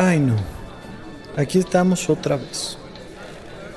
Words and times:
Ay 0.00 0.20
no, 0.20 0.36
aquí 1.36 1.58
estamos 1.58 2.08
otra 2.08 2.36
vez, 2.36 2.78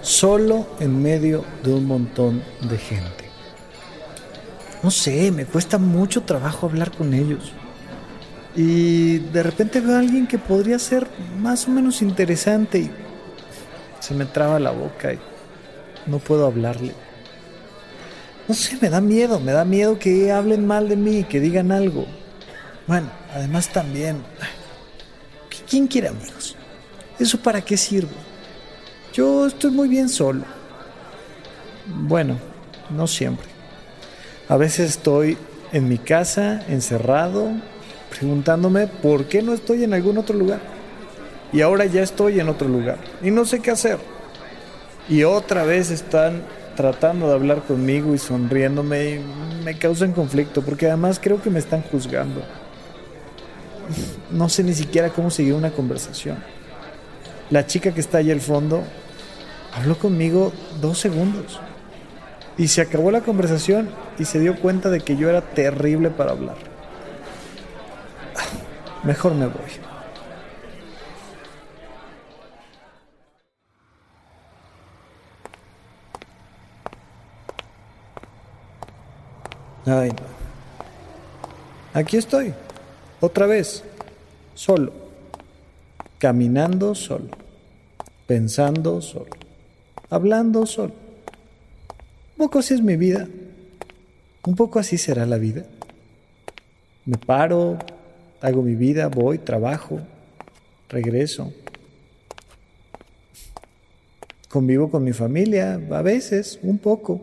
solo 0.04 0.67
en 0.79 1.01
medio 1.01 1.44
de 1.63 1.74
un 1.74 1.88
montón 1.88 2.44
de 2.62 2.78
gente. 2.78 3.26
No 4.84 4.92
sé, 4.92 5.31
me 5.31 5.46
cuesta 5.46 5.79
mucho 5.79 6.21
trabajo 6.21 6.67
hablar 6.67 6.92
con 6.92 7.15
ellos. 7.15 7.53
Y 8.56 9.17
de 9.17 9.42
repente 9.42 9.81
veo 9.81 9.96
a 9.96 9.99
alguien 9.99 10.28
que 10.28 10.38
podría 10.38 10.78
ser 10.78 11.07
más 11.39 11.67
o 11.67 11.71
menos 11.71 12.03
interesante 12.03 12.78
y 12.78 12.92
se 13.99 14.13
me 14.13 14.26
traba 14.26 14.60
la 14.60 14.69
boca 14.69 15.13
y 15.13 15.19
no 16.05 16.20
puedo 16.20 16.45
hablarle. 16.45 16.94
No 18.48 18.53
sé, 18.53 18.77
me 18.80 18.91
da 18.91 19.02
miedo, 19.02 19.39
me 19.39 19.53
da 19.53 19.66
miedo 19.66 19.97
que 19.97 20.31
hablen 20.31 20.67
mal 20.67 20.88
de 20.88 20.97
mí, 20.97 21.23
que 21.23 21.39
digan 21.39 21.72
algo. 21.72 22.05
Bueno, 22.85 23.09
además 23.33 23.69
también, 23.69 24.17
¿quién 25.71 25.88
quiere 25.88 26.09
amigos? 26.09 26.57
¿Eso 27.17 27.39
para 27.39 27.61
qué 27.61 27.77
sirve? 27.77 28.11
Yo 29.13 29.48
estoy 29.48 29.71
muy 29.71 29.88
bien 29.88 30.09
solo. 30.09 30.44
Bueno, 31.85 32.38
no 32.89 33.07
siempre. 33.07 33.47
A 34.49 34.57
veces 34.57 34.89
estoy 34.89 35.38
en 35.71 35.88
mi 35.88 35.97
casa, 35.97 36.61
encerrado, 36.67 37.52
preguntándome 38.09 38.88
por 38.88 39.25
qué 39.25 39.41
no 39.41 39.53
estoy 39.53 39.85
en 39.85 39.94
algún 39.94 40.17
otro 40.17 40.38
lugar. 40.38 40.59
Y 41.53 41.61
ahora 41.61 41.85
ya 41.85 42.02
estoy 42.02 42.41
en 42.41 42.49
otro 42.49 42.67
lugar 42.67 42.97
y 43.23 43.31
no 43.31 43.45
sé 43.45 43.61
qué 43.61 43.72
hacer. 43.72 43.97
Y 45.08 45.23
otra 45.23 45.63
vez 45.63 45.89
están 45.89 46.41
tratando 46.75 47.30
de 47.30 47.33
hablar 47.33 47.63
conmigo 47.63 48.13
y 48.13 48.17
sonriéndome 48.17 49.16
y 49.16 49.63
me 49.63 49.77
causan 49.77 50.11
conflicto 50.11 50.61
porque 50.63 50.88
además 50.88 51.19
creo 51.22 51.42
que 51.42 51.49
me 51.49 51.59
están 51.59 51.81
juzgando. 51.81 52.42
No 54.31 54.49
sé 54.49 54.63
ni 54.63 54.73
siquiera 54.73 55.09
cómo 55.09 55.29
seguir 55.29 55.53
una 55.53 55.71
conversación. 55.71 56.43
La 57.49 57.65
chica 57.65 57.93
que 57.93 57.99
está 57.99 58.19
allá 58.19 58.33
al 58.33 58.41
fondo 58.41 58.83
habló 59.73 59.97
conmigo 59.97 60.53
dos 60.79 60.99
segundos 60.99 61.59
y 62.57 62.67
se 62.67 62.81
acabó 62.81 63.11
la 63.11 63.21
conversación 63.21 63.89
y 64.19 64.25
se 64.25 64.39
dio 64.39 64.59
cuenta 64.59 64.89
de 64.89 65.02
que 65.02 65.17
yo 65.17 65.29
era 65.29 65.41
terrible 65.41 66.09
para 66.09 66.31
hablar. 66.31 66.55
Mejor 69.03 69.33
me 69.33 69.47
voy. 69.47 69.91
Ay, 79.85 80.09
no. 80.09 80.31
Aquí 81.93 82.15
estoy, 82.15 82.53
otra 83.19 83.47
vez, 83.47 83.83
solo, 84.53 84.91
caminando 86.17 86.95
solo, 86.95 87.30
pensando 88.27 89.02
solo, 89.02 89.31
hablando 90.09 90.66
solo. 90.66 90.93
Un 92.38 92.47
poco 92.47 92.59
así 92.59 92.73
es 92.73 92.81
mi 92.81 92.95
vida, 92.95 93.27
un 94.45 94.55
poco 94.55 94.80
así 94.80 94.97
será 94.97 95.25
la 95.25 95.38
vida. 95.38 95.66
Me 97.05 97.17
paro, 97.17 97.77
hago 98.41 98.61
mi 98.61 98.75
vida, 98.75 99.08
voy, 99.08 99.38
trabajo, 99.38 99.99
regreso. 100.89 101.53
Convivo 104.49 104.89
con 104.89 105.03
mi 105.03 105.13
familia, 105.13 105.80
a 105.91 106.02
veces, 106.02 106.59
un 106.61 106.77
poco, 106.77 107.21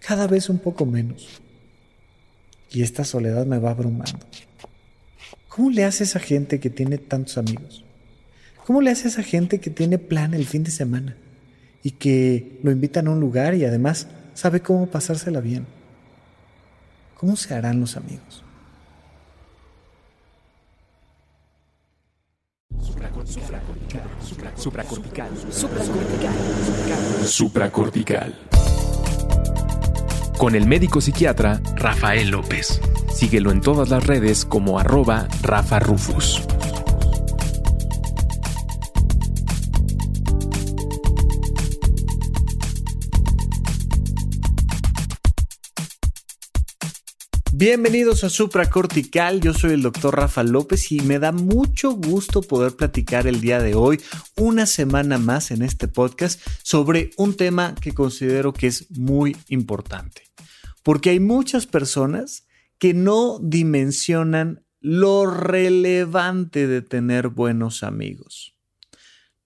cada 0.00 0.26
vez 0.26 0.48
un 0.48 0.58
poco 0.58 0.86
menos 0.86 1.42
y 2.72 2.82
esta 2.82 3.04
soledad 3.04 3.46
me 3.46 3.58
va 3.58 3.70
abrumando. 3.70 4.18
¿Cómo 5.54 5.68
le 5.68 5.84
hace 5.84 6.04
esa 6.04 6.18
gente 6.18 6.60
que 6.60 6.70
tiene 6.70 6.96
tantos 6.96 7.36
amigos? 7.36 7.84
¿Cómo 8.64 8.80
le 8.80 8.90
hace 8.90 9.08
esa 9.08 9.22
gente 9.22 9.60
que 9.60 9.68
tiene 9.68 9.98
plan 9.98 10.32
el 10.32 10.46
fin 10.46 10.64
de 10.64 10.70
semana 10.70 11.14
y 11.82 11.90
que 11.90 12.58
lo 12.62 12.70
invitan 12.70 13.06
a 13.06 13.10
un 13.10 13.20
lugar 13.20 13.54
y 13.54 13.66
además 13.66 14.06
sabe 14.32 14.60
cómo 14.60 14.86
pasársela 14.86 15.40
bien? 15.40 15.66
¿Cómo 17.18 17.36
se 17.36 17.52
harán 17.52 17.80
los 17.80 17.98
amigos? 17.98 18.42
Supracortical. 22.80 23.60
Supracortical. 25.50 27.26
Supracortical 27.26 28.34
con 30.42 30.56
el 30.56 30.66
médico 30.66 31.00
psiquiatra 31.00 31.62
Rafael 31.76 32.30
López. 32.30 32.80
Síguelo 33.14 33.52
en 33.52 33.60
todas 33.60 33.90
las 33.90 34.04
redes 34.04 34.44
como 34.44 34.80
arroba 34.80 35.28
Rafa 35.40 35.78
Rufus. 35.78 36.42
Bienvenidos 47.52 48.24
a 48.24 48.28
Supracortical, 48.28 49.40
yo 49.40 49.54
soy 49.54 49.74
el 49.74 49.82
doctor 49.82 50.16
Rafa 50.16 50.42
López 50.42 50.90
y 50.90 51.02
me 51.02 51.20
da 51.20 51.30
mucho 51.30 51.92
gusto 51.92 52.42
poder 52.42 52.74
platicar 52.74 53.28
el 53.28 53.40
día 53.40 53.60
de 53.60 53.76
hoy, 53.76 54.00
una 54.36 54.66
semana 54.66 55.18
más 55.18 55.52
en 55.52 55.62
este 55.62 55.86
podcast, 55.86 56.40
sobre 56.64 57.10
un 57.16 57.36
tema 57.36 57.76
que 57.76 57.94
considero 57.94 58.52
que 58.52 58.66
es 58.66 58.90
muy 58.90 59.36
importante. 59.48 60.31
Porque 60.82 61.10
hay 61.10 61.20
muchas 61.20 61.66
personas 61.66 62.46
que 62.78 62.94
no 62.94 63.38
dimensionan 63.40 64.64
lo 64.80 65.26
relevante 65.26 66.66
de 66.66 66.82
tener 66.82 67.28
buenos 67.28 67.82
amigos. 67.84 68.56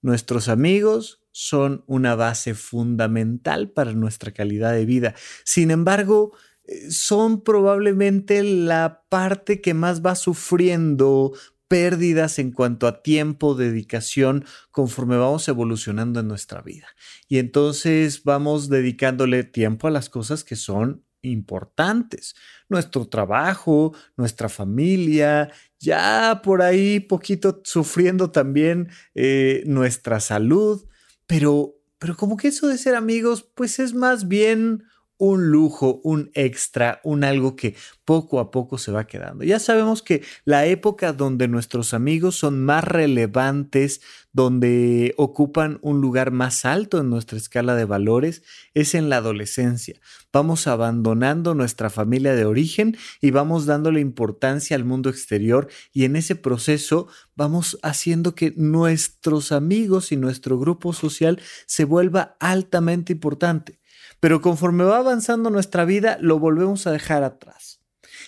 Nuestros 0.01 0.47
amigos 0.49 1.21
son 1.31 1.83
una 1.85 2.15
base 2.15 2.55
fundamental 2.55 3.69
para 3.69 3.93
nuestra 3.93 4.31
calidad 4.31 4.73
de 4.73 4.85
vida. 4.85 5.13
Sin 5.43 5.69
embargo, 5.69 6.35
eh, 6.63 6.89
son 6.89 7.43
probablemente 7.43 8.43
la 8.43 9.03
parte 9.09 9.61
que 9.61 9.75
más 9.75 10.03
va 10.03 10.15
sufriendo 10.15 11.33
pérdidas 11.67 12.39
en 12.39 12.51
cuanto 12.51 12.87
a 12.87 13.03
tiempo, 13.03 13.53
dedicación, 13.53 14.45
conforme 14.71 15.17
vamos 15.17 15.47
evolucionando 15.47 16.21
en 16.21 16.27
nuestra 16.27 16.61
vida. 16.61 16.87
Y 17.27 17.37
entonces 17.37 18.23
vamos 18.23 18.69
dedicándole 18.69 19.43
tiempo 19.43 19.87
a 19.87 19.91
las 19.91 20.09
cosas 20.09 20.43
que 20.43 20.55
son 20.55 21.03
importantes. 21.31 22.35
Nuestro 22.69 23.07
trabajo, 23.07 23.93
nuestra 24.15 24.49
familia, 24.49 25.51
ya 25.79 26.41
por 26.43 26.61
ahí 26.61 26.99
poquito 26.99 27.61
sufriendo 27.63 28.31
también 28.31 28.89
eh, 29.15 29.63
nuestra 29.65 30.19
salud, 30.19 30.85
pero, 31.25 31.75
pero 31.99 32.15
como 32.15 32.37
que 32.37 32.49
eso 32.49 32.67
de 32.67 32.77
ser 32.77 32.95
amigos, 32.95 33.43
pues 33.53 33.79
es 33.79 33.93
más 33.93 34.27
bien 34.27 34.83
un 35.17 35.49
lujo, 35.49 35.99
un 36.03 36.29
extra, 36.33 37.01
un 37.03 37.23
algo 37.23 37.55
que 37.55 37.75
poco 38.05 38.39
a 38.39 38.51
poco 38.51 38.77
se 38.77 38.91
va 38.91 39.07
quedando. 39.07 39.43
Ya 39.43 39.59
sabemos 39.59 40.01
que 40.01 40.23
la 40.45 40.65
época 40.65 41.11
donde 41.11 41.47
nuestros 41.47 41.93
amigos 41.93 42.35
son 42.35 42.63
más 42.63 42.83
relevantes, 42.83 44.01
donde 44.31 45.13
ocupan 45.17 45.79
un 45.81 45.99
lugar 45.99 46.31
más 46.31 46.65
alto 46.65 46.99
en 46.99 47.09
nuestra 47.09 47.37
escala 47.37 47.75
de 47.75 47.85
valores, 47.85 48.43
es 48.73 48.93
en 48.93 49.09
la 49.09 49.17
adolescencia. 49.17 49.99
Vamos 50.31 50.67
abandonando 50.67 51.55
nuestra 51.55 51.89
familia 51.89 52.35
de 52.35 52.45
origen 52.45 52.95
y 53.19 53.31
vamos 53.31 53.65
dándole 53.65 53.99
importancia 53.99 54.75
al 54.75 54.85
mundo 54.85 55.09
exterior 55.09 55.67
y 55.91 56.05
en 56.05 56.15
ese 56.15 56.35
proceso 56.35 57.07
vamos 57.35 57.79
haciendo 57.81 58.35
que 58.35 58.53
nuestros 58.55 59.51
amigos 59.51 60.11
y 60.11 60.17
nuestro 60.17 60.59
grupo 60.59 60.93
social 60.93 61.41
se 61.65 61.85
vuelva 61.85 62.37
altamente 62.39 63.13
importante 63.13 63.79
pero 64.19 64.41
conforme 64.41 64.83
va 64.83 64.97
avanzando 64.97 65.49
nuestra 65.49 65.85
vida, 65.85 66.17
lo 66.21 66.39
volvemos 66.39 66.87
a 66.87 66.91
dejar 66.91 67.23
atrás. 67.23 67.81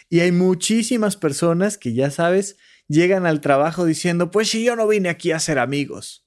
Y 0.10 0.22
hay 0.22 0.31
muchísimas 0.31 1.18
personas 1.18 1.78
que 1.78 1.94
ya 1.94 2.12
sabes, 2.12 2.58
llegan 2.88 3.25
al 3.25 3.42
trabajo 3.42 3.86
diciendo, 3.86 4.31
pues 4.31 4.50
si 4.50 4.64
yo 4.64 4.75
no 4.75 4.88
vine 4.88 5.10
aquí 5.10 5.31
a 5.31 5.40
ser 5.40 5.60
amigos. 5.60 6.25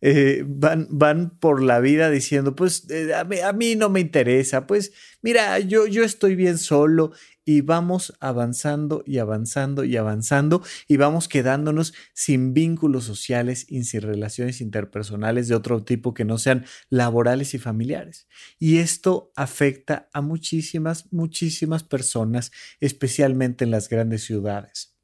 Eh, 0.00 0.44
van, 0.46 0.86
van 0.90 1.38
por 1.38 1.62
la 1.62 1.80
vida 1.80 2.10
diciendo, 2.10 2.54
pues 2.54 2.88
eh, 2.90 3.14
a, 3.14 3.52
mí, 3.52 3.74
no 3.74 3.88
me 3.88 4.00
interesa, 4.00 4.66
pues 4.66 4.92
mira, 5.22 5.58
yo, 5.60 5.86
yo 5.86 6.04
estoy 6.04 6.34
bien 6.34 6.58
solo 6.58 7.12
y 7.44 7.60
vamos 7.60 8.14
avanzando 8.20 9.02
y 9.06 9.18
avanzando 9.18 9.84
y 9.84 9.96
avanzando 9.96 10.62
y 10.88 10.96
vamos 10.96 11.28
quedándonos 11.28 11.94
sin 12.14 12.54
vínculos 12.54 13.04
sociales 13.04 13.66
y 13.68 13.84
sin 13.84 14.02
relaciones 14.02 14.60
interpersonales 14.60 15.48
de 15.48 15.54
otro 15.54 15.84
tipo 15.84 16.14
que 16.14 16.24
no 16.24 16.38
sean 16.38 16.64
laborales 16.88 17.54
y 17.54 17.58
familiares. 17.58 18.28
Y 18.58 18.78
esto 18.78 19.32
afecta 19.36 20.08
a 20.12 20.20
muchísimas, 20.20 21.12
muchísimas 21.12 21.82
personas, 21.82 22.50
especialmente 22.80 23.64
en 23.64 23.70
las 23.70 23.88
grandes 23.88 24.24
ciudades. 24.24 24.94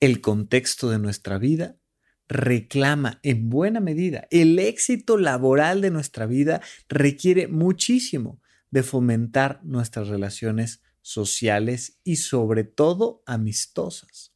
El 0.00 0.20
contexto 0.20 0.90
de 0.90 0.98
nuestra 0.98 1.38
vida 1.38 1.76
reclama 2.28 3.20
en 3.22 3.48
buena 3.48 3.80
medida 3.80 4.28
el 4.30 4.58
éxito 4.58 5.16
laboral 5.16 5.80
de 5.80 5.90
nuestra 5.90 6.26
vida 6.26 6.60
requiere 6.88 7.48
muchísimo 7.48 8.40
de 8.70 8.82
fomentar 8.82 9.60
nuestras 9.64 10.08
relaciones 10.08 10.82
sociales 11.08 11.98
y 12.04 12.16
sobre 12.16 12.64
todo 12.64 13.22
amistosas. 13.24 14.34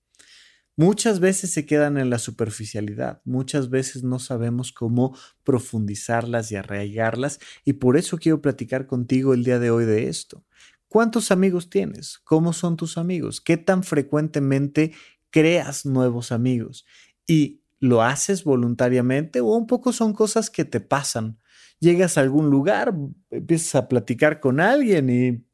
muchas 0.75 1.21
veces 1.21 1.53
se 1.53 1.67
quedan 1.67 1.99
en 1.99 2.09
la 2.09 2.19
superficialidad, 2.19 3.21
muchas 3.27 3.69
veces 3.69 4.03
no 4.05 4.19
sabemos 4.19 4.73
cómo 4.73 5.15
profundizarlas 5.45 6.51
y 6.51 6.57
arraigarlas 6.57 7.41
y 7.67 7.75
por 7.75 7.99
eso 7.99 8.17
quiero 8.17 8.41
platicar 8.41 8.87
contigo 8.87 9.35
el 9.35 9.45
día 9.45 9.59
de 9.59 9.71
hoy 9.71 9.85
de 9.85 10.09
esto. 10.09 10.47
¿Cuántos 10.89 11.31
amigos 11.31 11.69
tienes? 11.69 12.19
¿Cómo 12.25 12.55
son 12.55 12.79
tus 12.79 12.97
amigos? 12.97 13.43
¿Qué 13.43 13.59
tan 13.59 13.83
frecuentemente 13.83 14.93
creas 15.31 15.85
nuevos 15.85 16.33
amigos? 16.33 16.87
¿Y 17.27 17.63
lo 17.81 18.03
haces 18.03 18.45
voluntariamente 18.45 19.41
o 19.41 19.55
un 19.55 19.67
poco 19.67 19.93
son 19.93 20.15
cosas 20.15 20.49
que 20.49 20.65
te 20.65 20.81
pasan? 20.81 21.39
Llegas 21.81 22.17
a 22.17 22.23
algún 22.23 22.49
lugar, 22.49 22.95
empiezas 23.31 23.75
a 23.75 23.89
platicar 23.89 24.41
con 24.41 24.59
alguien 24.59 25.11
y 25.11 25.52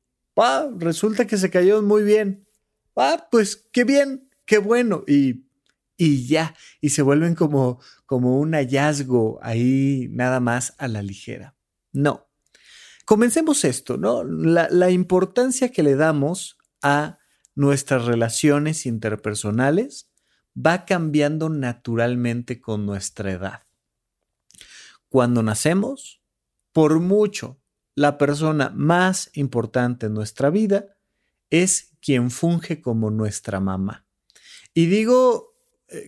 resulta 0.79 1.27
que 1.27 1.37
se 1.37 1.51
cayó 1.51 1.83
muy 1.83 2.03
bien. 2.03 2.47
Ah, 2.97 3.29
pues 3.31 3.69
qué 3.73 3.85
bien, 3.85 4.31
qué 4.45 4.59
bueno. 4.59 5.05
Y, 5.07 5.47
y 5.97 6.27
ya, 6.27 6.55
y 6.81 6.91
se 6.91 7.03
vuelven 7.03 7.35
como, 7.35 7.81
como 8.07 8.39
un 8.39 8.53
hallazgo 8.53 9.39
ahí 9.43 10.09
nada 10.11 10.41
más 10.41 10.75
a 10.79 10.89
la 10.89 11.03
ligera. 11.03 11.57
No, 11.93 12.29
Comencemos 13.09 13.65
esto, 13.65 13.97
¿no? 13.97 14.23
La, 14.23 14.91
importancia 14.91 15.73
que 15.73 15.83
le 15.83 15.97
damos 15.97 16.59
a 16.83 17.19
nuestras 17.55 18.05
relaciones 18.05 18.85
interpersonales 18.85 20.11
va 20.55 20.85
cambiando 20.85 21.49
naturalmente 21.49 22.61
con 22.61 22.85
nuestra 22.85 23.33
edad. 23.33 23.63
Cuando 25.09 25.43
nacemos, 25.43 26.21
por 26.75 27.01
mucho, 27.01 27.58
la 27.99 28.17
persona 28.17 28.71
más 28.77 29.29
importante 29.35 30.07
en 30.07 30.15
nuestra 30.15 30.51
vida 30.51 30.97
es 31.51 31.97
quien 32.01 32.31
funge 32.31 32.81
como 32.81 33.11
nuestra 33.11 33.59
mamá. 33.59 34.07
Y 34.73 34.87
digo 34.87 35.48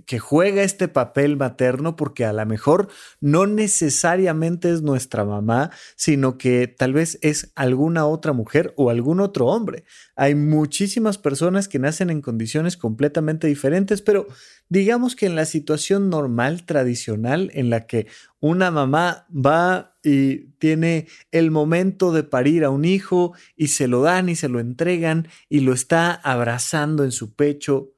que 0.06 0.18
juega 0.18 0.62
este 0.62 0.88
papel 0.88 1.38
materno 1.38 1.96
porque 1.96 2.26
a 2.26 2.34
lo 2.34 2.44
mejor 2.44 2.88
no 3.20 3.46
necesariamente 3.46 4.70
es 4.70 4.82
nuestra 4.82 5.24
mamá, 5.24 5.70
sino 5.96 6.36
que 6.36 6.66
tal 6.68 6.92
vez 6.92 7.18
es 7.22 7.52
alguna 7.54 8.06
otra 8.06 8.34
mujer 8.34 8.74
o 8.76 8.90
algún 8.90 9.20
otro 9.20 9.46
hombre. 9.46 9.84
Hay 10.16 10.34
muchísimas 10.34 11.16
personas 11.16 11.66
que 11.66 11.78
nacen 11.78 12.10
en 12.10 12.20
condiciones 12.20 12.76
completamente 12.76 13.46
diferentes, 13.46 14.02
pero 14.02 14.26
digamos 14.68 15.16
que 15.16 15.26
en 15.26 15.34
la 15.34 15.46
situación 15.46 16.10
normal, 16.10 16.66
tradicional, 16.66 17.50
en 17.54 17.70
la 17.70 17.86
que 17.86 18.06
una 18.38 18.70
mamá 18.70 19.26
va 19.30 19.96
y 20.02 20.50
tiene 20.58 21.06
el 21.30 21.50
momento 21.50 22.12
de 22.12 22.22
parir 22.22 22.64
a 22.64 22.70
un 22.70 22.84
hijo 22.84 23.34
y 23.56 23.68
se 23.68 23.88
lo 23.88 24.02
dan 24.02 24.28
y 24.28 24.36
se 24.36 24.48
lo 24.48 24.60
entregan 24.60 25.28
y 25.48 25.60
lo 25.60 25.72
está 25.72 26.12
abrazando 26.12 27.04
en 27.04 27.12
su 27.12 27.34
pecho, 27.34 27.94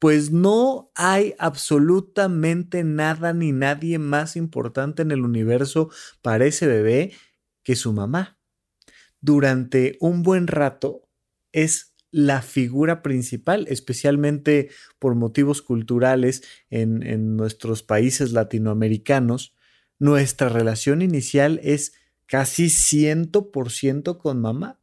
pues 0.00 0.32
no 0.32 0.90
hay 0.94 1.34
absolutamente 1.38 2.84
nada 2.84 3.34
ni 3.34 3.52
nadie 3.52 3.98
más 3.98 4.34
importante 4.34 5.02
en 5.02 5.10
el 5.10 5.20
universo 5.20 5.90
para 6.22 6.46
ese 6.46 6.66
bebé 6.66 7.12
que 7.62 7.76
su 7.76 7.92
mamá. 7.92 8.38
Durante 9.20 9.98
un 10.00 10.22
buen 10.22 10.46
rato 10.46 11.06
es 11.52 11.94
la 12.10 12.40
figura 12.40 13.02
principal, 13.02 13.66
especialmente 13.68 14.70
por 14.98 15.14
motivos 15.16 15.60
culturales 15.60 16.42
en, 16.70 17.02
en 17.02 17.36
nuestros 17.36 17.82
países 17.82 18.32
latinoamericanos. 18.32 19.54
Nuestra 19.98 20.48
relación 20.48 21.02
inicial 21.02 21.60
es 21.62 21.92
casi 22.24 22.70
100% 22.70 24.16
con 24.16 24.40
mamá. 24.40 24.79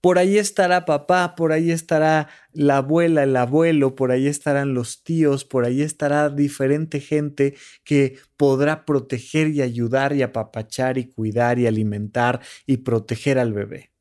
Por 0.00 0.18
ahí 0.18 0.38
estará 0.38 0.86
papá, 0.86 1.34
por 1.36 1.52
ahí 1.52 1.70
estará 1.70 2.28
la 2.52 2.78
abuela, 2.78 3.22
el 3.22 3.36
abuelo, 3.36 3.94
por 3.94 4.12
ahí 4.12 4.26
estarán 4.28 4.72
los 4.72 5.02
tíos, 5.02 5.44
por 5.44 5.66
ahí 5.66 5.82
estará 5.82 6.30
diferente 6.30 7.00
gente 7.00 7.54
que 7.84 8.18
podrá 8.38 8.86
proteger 8.86 9.48
y 9.48 9.60
ayudar 9.60 10.16
y 10.16 10.22
apapachar 10.22 10.96
y 10.96 11.10
cuidar 11.10 11.58
y 11.58 11.66
alimentar 11.66 12.40
y 12.66 12.78
proteger 12.78 13.38
al 13.38 13.52
bebé. 13.52 13.92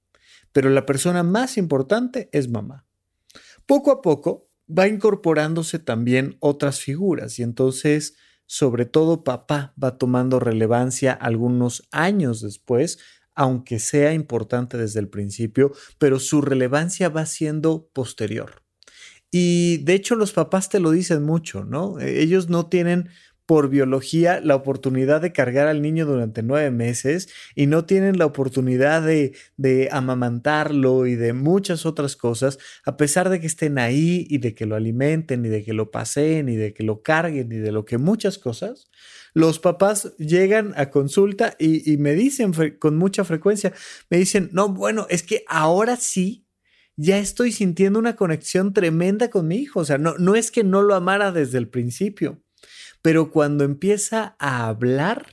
Pero 0.53 0.69
la 0.69 0.85
persona 0.85 1.23
más 1.23 1.57
importante 1.57 2.29
es 2.31 2.49
mamá. 2.49 2.85
Poco 3.65 3.91
a 3.91 4.01
poco 4.01 4.49
va 4.69 4.87
incorporándose 4.87 5.79
también 5.79 6.37
otras 6.39 6.79
figuras 6.79 7.39
y 7.39 7.43
entonces 7.43 8.15
sobre 8.45 8.85
todo 8.85 9.23
papá 9.23 9.75
va 9.81 9.97
tomando 9.97 10.39
relevancia 10.39 11.13
algunos 11.13 11.87
años 11.91 12.41
después 12.41 12.97
aunque 13.35 13.79
sea 13.79 14.13
importante 14.13 14.77
desde 14.77 14.99
el 14.99 15.09
principio, 15.09 15.71
pero 15.97 16.19
su 16.19 16.41
relevancia 16.41 17.09
va 17.09 17.25
siendo 17.25 17.89
posterior. 17.93 18.63
Y 19.31 19.77
de 19.83 19.93
hecho 19.93 20.15
los 20.15 20.33
papás 20.33 20.69
te 20.69 20.79
lo 20.79 20.91
dicen 20.91 21.23
mucho, 21.23 21.63
¿no? 21.63 21.99
E, 21.99 22.21
ellos 22.21 22.49
no 22.49 22.67
tienen 22.67 23.09
por 23.45 23.69
biología 23.69 24.41
la 24.41 24.53
oportunidad 24.53 25.21
de 25.21 25.31
cargar 25.31 25.67
al 25.67 25.81
niño 25.81 26.05
durante 26.05 26.43
nueve 26.43 26.69
meses 26.69 27.29
y 27.55 27.65
no 27.65 27.83
tienen 27.83 28.19
la 28.19 28.27
oportunidad 28.27 29.01
de, 29.01 29.35
de, 29.57 29.89
amamantarlo 29.91 31.07
y 31.07 31.15
de 31.15 31.33
muchas 31.33 31.87
otras 31.87 32.15
cosas, 32.15 32.59
a 32.85 32.95
pesar 32.95 33.29
de 33.29 33.39
que 33.39 33.47
estén 33.47 33.79
ahí 33.79 34.27
y 34.29 34.37
de 34.37 34.53
que 34.53 34.67
lo 34.67 34.75
alimenten 34.75 35.43
y 35.45 35.49
de 35.49 35.63
que 35.63 35.73
lo 35.73 35.89
paseen 35.89 36.47
y 36.47 36.57
de 36.57 36.75
que 36.75 36.83
lo 36.83 37.01
carguen 37.01 37.51
y 37.51 37.57
de 37.57 37.71
lo 37.71 37.85
que 37.85 37.97
muchas 37.97 38.37
cosas, 38.37 38.91
los 39.33 39.59
papás 39.59 40.13
llegan 40.17 40.73
a 40.75 40.89
consulta 40.89 41.55
y, 41.59 41.97
me 41.97 42.13
dicen 42.13 42.53
con 42.79 42.97
mucha 42.97 43.23
frecuencia, 43.23 43.73
me 44.09 44.17
dicen, 44.17 44.49
no, 44.53 44.69
bueno, 44.69 45.07
es 45.09 45.23
que 45.23 45.43
ahora 45.47 45.95
sí, 45.95 46.45
ya 46.95 47.17
estoy 47.17 47.51
sintiendo 47.51 47.97
una 47.97 48.15
conexión 48.15 48.73
tremenda 48.73 49.29
con 49.29 49.47
mi 49.47 49.57
hijo. 49.57 49.79
O 49.79 49.85
sea, 49.85 49.97
no, 49.97 50.17
no 50.17 50.35
es 50.35 50.51
que 50.51 50.63
no 50.63 50.81
lo 50.81 50.95
amara 50.95 51.31
desde 51.31 51.57
el 51.57 51.69
principio, 51.69 52.41
pero 53.01 53.31
cuando 53.31 53.63
empieza 53.63 54.35
a 54.39 54.67
hablar, 54.67 55.27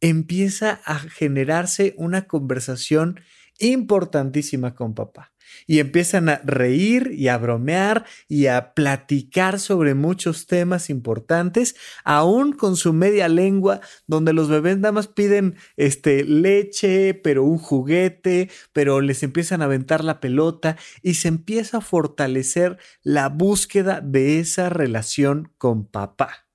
empieza 0.00 0.80
a 0.84 0.98
generarse 0.98 1.94
una 1.96 2.26
conversación 2.26 3.20
importantísima 3.58 4.74
con 4.74 4.94
papá 4.94 5.32
y 5.66 5.80
empiezan 5.80 6.28
a 6.28 6.40
reír 6.44 7.12
y 7.12 7.28
a 7.28 7.38
bromear 7.38 8.04
y 8.28 8.46
a 8.46 8.74
platicar 8.74 9.58
sobre 9.58 9.94
muchos 9.94 10.46
temas 10.46 10.90
importantes, 10.90 11.76
aún 12.04 12.52
con 12.52 12.76
su 12.76 12.92
media 12.92 13.28
lengua, 13.28 13.80
donde 14.06 14.32
los 14.32 14.48
bebés 14.48 14.78
nada 14.78 14.92
más 14.92 15.08
piden 15.08 15.56
este, 15.76 16.24
leche, 16.24 17.14
pero 17.14 17.44
un 17.44 17.58
juguete, 17.58 18.50
pero 18.72 19.00
les 19.00 19.22
empiezan 19.22 19.62
a 19.62 19.66
aventar 19.66 20.04
la 20.04 20.20
pelota 20.20 20.76
y 21.02 21.14
se 21.14 21.28
empieza 21.28 21.78
a 21.78 21.82
fortalecer 21.82 22.78
la 23.02 23.28
búsqueda 23.28 24.00
de 24.00 24.40
esa 24.40 24.68
relación 24.68 25.52
con 25.58 25.86
papá. 25.86 26.46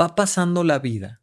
Va 0.00 0.14
pasando 0.14 0.64
la 0.64 0.78
vida 0.78 1.22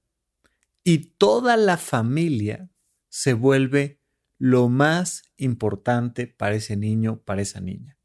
y 0.83 1.15
toda 1.17 1.57
la 1.57 1.77
familia 1.77 2.69
se 3.09 3.33
vuelve 3.33 3.98
lo 4.39 4.69
más 4.69 5.23
importante 5.37 6.25
para 6.25 6.55
ese 6.55 6.75
niño, 6.75 7.21
para 7.23 7.41
esa 7.41 7.59
niña. 7.59 7.97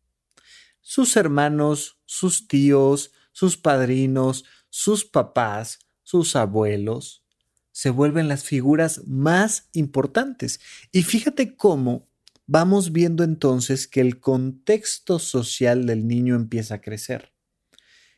Sus 0.80 1.16
hermanos, 1.16 2.02
sus 2.04 2.46
tíos, 2.48 3.12
sus 3.32 3.56
padrinos, 3.56 4.44
sus 4.68 5.04
papás, 5.06 5.78
sus 6.02 6.36
abuelos, 6.36 7.24
se 7.72 7.90
vuelven 7.90 8.28
las 8.28 8.44
figuras 8.44 9.02
más 9.06 9.70
importantes. 9.72 10.60
Y 10.92 11.02
fíjate 11.04 11.56
cómo 11.56 12.08
vamos 12.46 12.92
viendo 12.92 13.24
entonces 13.24 13.88
que 13.88 14.00
el 14.00 14.20
contexto 14.20 15.18
social 15.18 15.86
del 15.86 16.06
niño 16.06 16.34
empieza 16.34 16.76
a 16.76 16.80
crecer. 16.80 17.32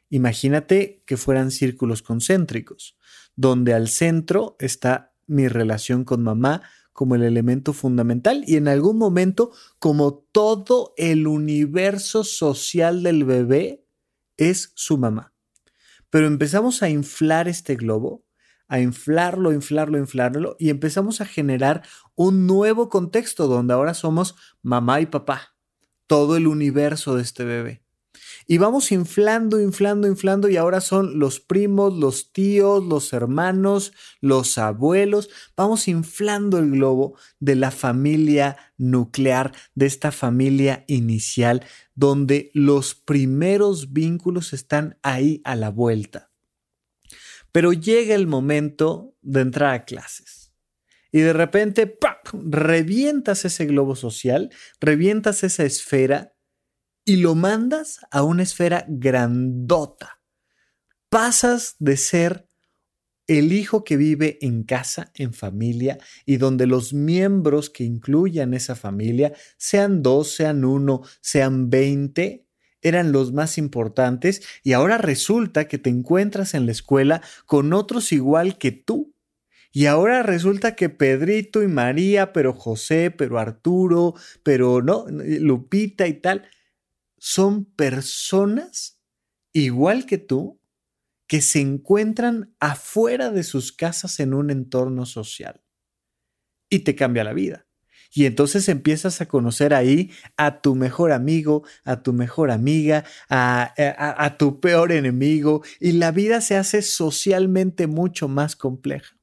Imagínate 0.09 1.03
que 1.07 1.17
fueran 1.17 1.51
círculos 1.51 2.03
concéntricos, 2.03 2.97
donde 3.35 3.75
al 3.75 3.89
centro 3.89 4.57
está 4.59 5.15
mi 5.27 5.49
relación 5.49 6.05
con 6.05 6.23
mamá, 6.23 6.63
como 6.97 7.15
el 7.15 7.23
elemento 7.23 7.75
fundamental 7.75 8.43
y 8.47 8.57
en 8.57 8.69
algún 8.69 8.97
momento 8.97 9.53
como 9.79 10.15
todo 10.33 10.95
el 10.97 11.27
universo 11.27 12.25
social 12.25 13.03
del 13.03 13.25
bebé 13.25 13.85
es 14.39 14.73
su 14.75 14.97
mamá. 14.97 15.35
Pero 16.09 16.27
empezamos 16.27 16.83
a 16.83 16.89
inflar 16.89 17.49
este 17.49 17.77
globo, 17.77 18.25
a 18.67 18.81
inflarlo, 18.81 19.53
inflarlo, 19.53 19.99
inflarlo 19.99 20.57
y 20.59 20.71
empezamos 20.71 21.21
a 21.21 21.27
generar 21.27 21.83
un 22.15 22.47
nuevo 22.47 22.89
contexto 22.89 23.47
donde 23.47 23.75
ahora 23.75 23.93
somos 23.93 24.35
mamá 24.63 25.03
y 25.03 25.07
papá, 25.07 25.55
todo 26.07 26.39
el 26.39 26.47
universo 26.47 27.15
de 27.15 27.23
este 27.23 27.45
bebé. 27.45 27.86
Y 28.49 28.59
vamos 28.59 28.93
inflando, 28.93 29.61
inflando, 29.61 30.07
inflando 30.07 30.49
y 30.49 30.57
ahora 30.57 30.81
son 30.81 31.19
los 31.19 31.41
primos, 31.41 31.95
los 31.95 32.33
tíos, 32.33 32.85
los 32.85 33.13
hermanos, 33.13 33.93
los 34.21 34.57
abuelos. 34.57 35.31
Vamos 35.57 35.89
inflando 35.89 36.59
el 36.59 36.71
globo 36.71 37.19
de 37.41 37.57
la 37.57 37.73
familia 37.73 38.57
nuclear, 38.79 39.53
de 39.75 39.87
esta 39.87 40.13
familia 40.13 40.85
inicial, 40.87 41.65
donde 41.97 42.53
los 42.55 42.95
primeros 42.95 43.93
vínculos 43.93 44.53
están 44.53 44.97
ahí 45.03 45.41
a 45.45 45.57
la 45.57 45.71
vuelta. 45.71 46.31
Pero 47.51 47.73
llega 47.73 48.15
el 48.15 48.29
momento 48.29 49.17
de 49.23 49.41
entrar 49.41 49.75
a 49.75 49.85
clases. 49.85 50.53
Y 51.11 51.21
de 51.21 51.33
repente, 51.33 51.99
revientas 52.33 53.45
ese 53.45 53.65
globo 53.67 53.97
social, 53.97 54.51
revientas 54.81 55.43
esa 55.43 55.65
esfera 55.65 56.36
y 57.07 57.17
lo 57.17 57.37
mandas 57.37 58.01
a 58.11 58.25
una 58.25 58.43
esfera 58.43 58.85
grandota. 58.89 60.21
Pasas 61.09 61.77
de 61.79 61.97
ser 61.97 62.49
el 63.29 63.53
hijo 63.53 63.85
que 63.85 63.97
vive 63.97 64.39
en 64.43 64.65
casa, 64.65 65.13
en 65.15 65.33
familia, 65.33 65.99
y 66.27 66.37
donde 66.37 66.67
los 66.67 66.93
miembros 66.93 67.71
que 67.71 67.85
incluyan 67.85 68.55
esa 68.55 68.75
familia, 68.75 69.33
sean 69.57 70.03
dos, 70.03 70.33
sean 70.33 70.65
uno, 70.65 71.03
sean 71.21 71.71
veinte, 71.71 72.45
eran 72.83 73.13
los 73.13 73.33
más 73.33 73.57
importantes, 73.57 74.43
y 74.65 74.73
ahora 74.73 74.99
resulta 74.99 75.69
que 75.69 75.79
te 75.79 75.91
encuentras 75.91 76.55
en 76.55 76.67
la 76.67 76.73
escuela 76.73 77.23
con 77.47 77.73
otros 77.73 78.13
igual 78.13 78.59
que 78.59 78.73
tú. 78.73 79.15
Y 79.73 79.87
ahora 79.87 80.23
resulta 80.23 80.75
que 80.75 80.89
Pedrito 80.89 81.63
y 81.63 81.69
María, 81.69 82.33
pero 82.33 82.53
José, 82.53 83.11
pero 83.11 83.39
Arturo, 83.39 84.15
pero 84.43 84.83
no, 84.83 85.05
Lupita 85.09 86.07
y 86.07 86.15
tal, 86.15 86.49
son 87.19 87.65
personas 87.65 89.01
igual 89.53 90.07
que 90.07 90.19
tú 90.19 90.61
que 91.27 91.41
se 91.41 91.61
encuentran 91.61 92.55
afuera 92.61 93.31
de 93.31 93.43
sus 93.43 93.73
casas 93.73 94.21
en 94.21 94.33
un 94.33 94.51
entorno 94.51 95.07
social. 95.07 95.63
Y 96.69 96.81
te 96.81 96.95
cambia 96.95 97.25
la 97.25 97.33
vida. 97.33 97.67
Y 98.13 98.27
entonces 98.27 98.69
empiezas 98.69 99.21
a 99.21 99.27
conocer 99.27 99.75
ahí 99.75 100.11
a 100.37 100.61
tu 100.61 100.75
mejor 100.75 101.13
amigo, 101.13 101.65
a 101.85 102.03
tu 102.03 102.13
mejor 102.13 102.51
amiga, 102.51 103.05
a, 103.29 103.75
a, 103.77 104.39
tu 104.39 104.61
peor 104.61 104.93
enemigo, 104.93 105.63
y 105.81 105.93
la 105.93 106.13
vida 106.13 106.41
se 106.41 106.57
hace 106.57 106.83
socialmente 106.83 107.87
mucho 107.87 108.29
más 108.29 108.57
compleja. 108.57 109.17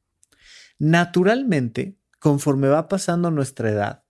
Naturalmente, 0.77 1.97
conforme 2.19 2.67
va 2.67 2.87
pasando 2.87 3.31
nuestra 3.31 3.71
edad, 3.71 4.03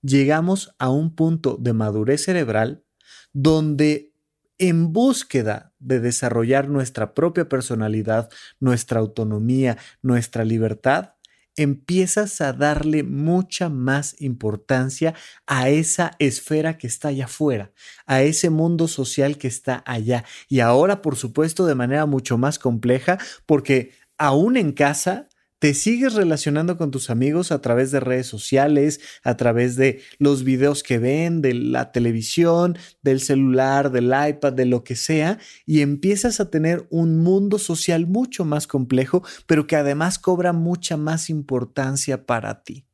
llegamos 0.00 0.74
a 0.78 0.88
un 0.90 1.14
punto 1.14 1.58
de 1.60 1.72
madurez 1.72 2.24
cerebral 2.24 2.84
donde 3.32 4.12
en 4.58 4.92
búsqueda 4.92 5.72
de 5.78 6.00
desarrollar 6.00 6.68
nuestra 6.68 7.14
propia 7.14 7.48
personalidad, 7.48 8.28
nuestra 8.60 9.00
autonomía, 9.00 9.78
nuestra 10.02 10.44
libertad, 10.44 11.14
empiezas 11.56 12.40
a 12.42 12.52
darle 12.52 13.02
mucha 13.02 13.70
más 13.70 14.20
importancia 14.20 15.14
a 15.46 15.70
esa 15.70 16.12
esfera 16.18 16.76
que 16.76 16.86
está 16.86 17.08
allá 17.08 17.24
afuera, 17.24 17.72
a 18.06 18.22
ese 18.22 18.50
mundo 18.50 18.86
social 18.86 19.38
que 19.38 19.48
está 19.48 19.82
allá. 19.86 20.24
Y 20.48 20.60
ahora, 20.60 21.00
por 21.00 21.16
supuesto, 21.16 21.66
de 21.66 21.74
manera 21.74 22.04
mucho 22.04 22.36
más 22.36 22.58
compleja, 22.58 23.18
porque 23.46 23.92
aún 24.18 24.58
en 24.58 24.72
casa 24.72 25.29
te 25.60 25.74
sigues 25.74 26.14
relacionando 26.14 26.78
con 26.78 26.90
tus 26.90 27.10
amigos 27.10 27.52
a 27.52 27.60
través 27.60 27.90
de 27.90 28.00
redes 28.00 28.26
sociales, 28.26 28.98
a 29.22 29.36
través 29.36 29.76
de 29.76 30.00
los 30.18 30.42
videos 30.42 30.82
que 30.82 30.98
ven, 30.98 31.42
de 31.42 31.52
la 31.52 31.92
televisión, 31.92 32.78
del 33.02 33.20
celular, 33.20 33.92
del 33.92 34.06
iPad, 34.06 34.54
de 34.54 34.64
lo 34.64 34.84
que 34.84 34.96
sea, 34.96 35.38
y 35.66 35.82
empiezas 35.82 36.40
a 36.40 36.50
tener 36.50 36.86
un 36.88 37.18
mundo 37.18 37.58
social 37.58 38.06
mucho 38.06 38.46
más 38.46 38.66
complejo, 38.66 39.22
pero 39.46 39.66
que 39.66 39.76
además 39.76 40.18
cobra 40.18 40.54
mucha 40.54 40.96
más 40.96 41.28
importancia 41.28 42.24
para 42.24 42.62
ti. 42.62 42.86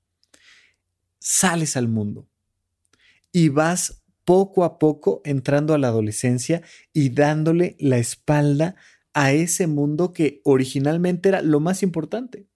Sales 1.20 1.76
al 1.76 1.86
mundo 1.86 2.28
y 3.30 3.48
vas 3.48 4.02
poco 4.24 4.64
a 4.64 4.80
poco 4.80 5.22
entrando 5.24 5.72
a 5.72 5.78
la 5.78 5.86
adolescencia 5.86 6.62
y 6.92 7.10
dándole 7.10 7.76
la 7.78 7.98
espalda 7.98 8.74
a 9.14 9.30
ese 9.32 9.68
mundo 9.68 10.12
que 10.12 10.40
originalmente 10.42 11.28
era 11.28 11.42
lo 11.42 11.60
más 11.60 11.84
importante. 11.84 12.48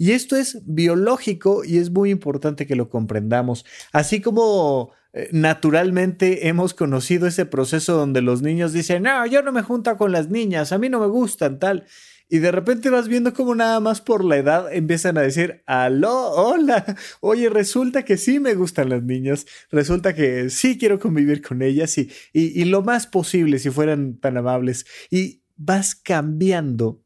Y 0.00 0.12
esto 0.12 0.34
es 0.36 0.62
biológico 0.64 1.62
y 1.62 1.76
es 1.76 1.90
muy 1.90 2.08
importante 2.08 2.66
que 2.66 2.74
lo 2.74 2.88
comprendamos. 2.88 3.66
Así 3.92 4.22
como 4.22 4.92
eh, 5.12 5.28
naturalmente 5.30 6.48
hemos 6.48 6.72
conocido 6.72 7.26
ese 7.26 7.44
proceso 7.44 7.98
donde 7.98 8.22
los 8.22 8.40
niños 8.40 8.72
dicen, 8.72 9.02
no, 9.02 9.26
yo 9.26 9.42
no 9.42 9.52
me 9.52 9.60
junto 9.60 9.94
con 9.98 10.10
las 10.10 10.30
niñas, 10.30 10.72
a 10.72 10.78
mí 10.78 10.88
no 10.88 11.00
me 11.00 11.06
gustan 11.06 11.58
tal. 11.58 11.84
Y 12.30 12.38
de 12.38 12.50
repente 12.50 12.88
vas 12.88 13.08
viendo 13.08 13.34
como 13.34 13.54
nada 13.54 13.78
más 13.78 14.00
por 14.00 14.24
la 14.24 14.38
edad 14.38 14.72
empiezan 14.72 15.18
a 15.18 15.20
decir, 15.20 15.62
aló, 15.66 16.30
hola, 16.30 16.96
oye, 17.20 17.50
resulta 17.50 18.02
que 18.02 18.16
sí 18.16 18.40
me 18.40 18.54
gustan 18.54 18.88
las 18.88 19.02
niñas, 19.02 19.44
resulta 19.70 20.14
que 20.14 20.48
sí 20.48 20.78
quiero 20.78 20.98
convivir 20.98 21.42
con 21.42 21.60
ellas 21.60 21.98
y, 21.98 22.10
y, 22.32 22.58
y 22.58 22.64
lo 22.64 22.80
más 22.80 23.06
posible 23.06 23.58
si 23.58 23.68
fueran 23.68 24.16
tan 24.16 24.38
amables. 24.38 24.86
Y 25.10 25.42
vas 25.56 25.94
cambiando 25.94 27.02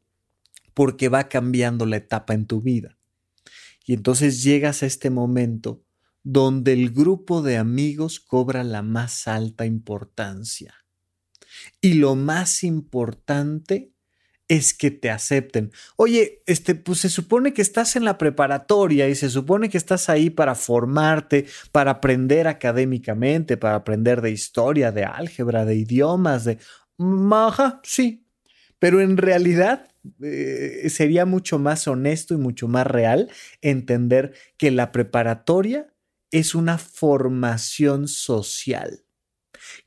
porque 0.75 1.09
va 1.09 1.29
cambiando 1.29 1.87
la 1.87 1.97
etapa 1.97 2.35
en 2.35 2.47
tu 2.47 2.61
vida. 2.61 2.99
Y 3.87 3.95
entonces 3.95 4.43
llegas 4.43 4.83
a 4.83 4.87
este 4.87 5.11
momento 5.11 5.83
donde 6.23 6.73
el 6.73 6.91
grupo 6.91 7.43
de 7.43 7.59
amigos 7.59 8.19
cobra 8.19 8.65
la 8.65 8.83
más 8.83 9.29
alta 9.29 9.67
importancia. 9.67 10.75
Y 11.81 11.95
lo 11.95 12.17
más 12.17 12.65
importante 12.65 13.93
es 14.49 14.75
que 14.75 14.91
te 14.91 15.11
acepten. 15.11 15.73
Oye, 15.97 16.43
este, 16.47 16.75
pues 16.75 17.01
se 17.01 17.09
supone 17.09 17.53
que 17.53 17.63
estás 17.63 17.97
en 17.97 18.05
la 18.05 18.19
preparatoria 18.19 19.09
y 19.09 19.15
se 19.15 19.31
supone 19.31 19.69
que 19.69 19.79
estás 19.79 20.09
ahí 20.09 20.31
para 20.31 20.55
formarte, 20.55 21.47
para 21.73 21.93
aprender 21.93 22.47
académicamente, 22.47 23.57
para 23.57 23.77
aprender 23.77 24.21
de 24.21 24.31
historia, 24.31 24.93
de 24.93 25.05
álgebra, 25.05 25.65
de 25.65 25.77
idiomas, 25.77 26.45
de... 26.45 26.59
Maja, 26.97 27.81
sí. 27.83 28.24
Pero 28.85 29.01
en 29.01 29.17
realidad 29.17 29.89
eh, 30.23 30.91
sería 30.91 31.25
mucho 31.25 31.59
más 31.59 31.89
honesto 31.89 32.35
y 32.35 32.37
mucho 32.37 32.69
más 32.69 32.87
real 32.87 33.31
entender 33.63 34.35
que 34.59 34.71
la 34.71 34.93
preparatoria 34.93 35.95
es 36.31 36.55
una 36.55 36.77
formación 36.77 38.09
social, 38.09 39.07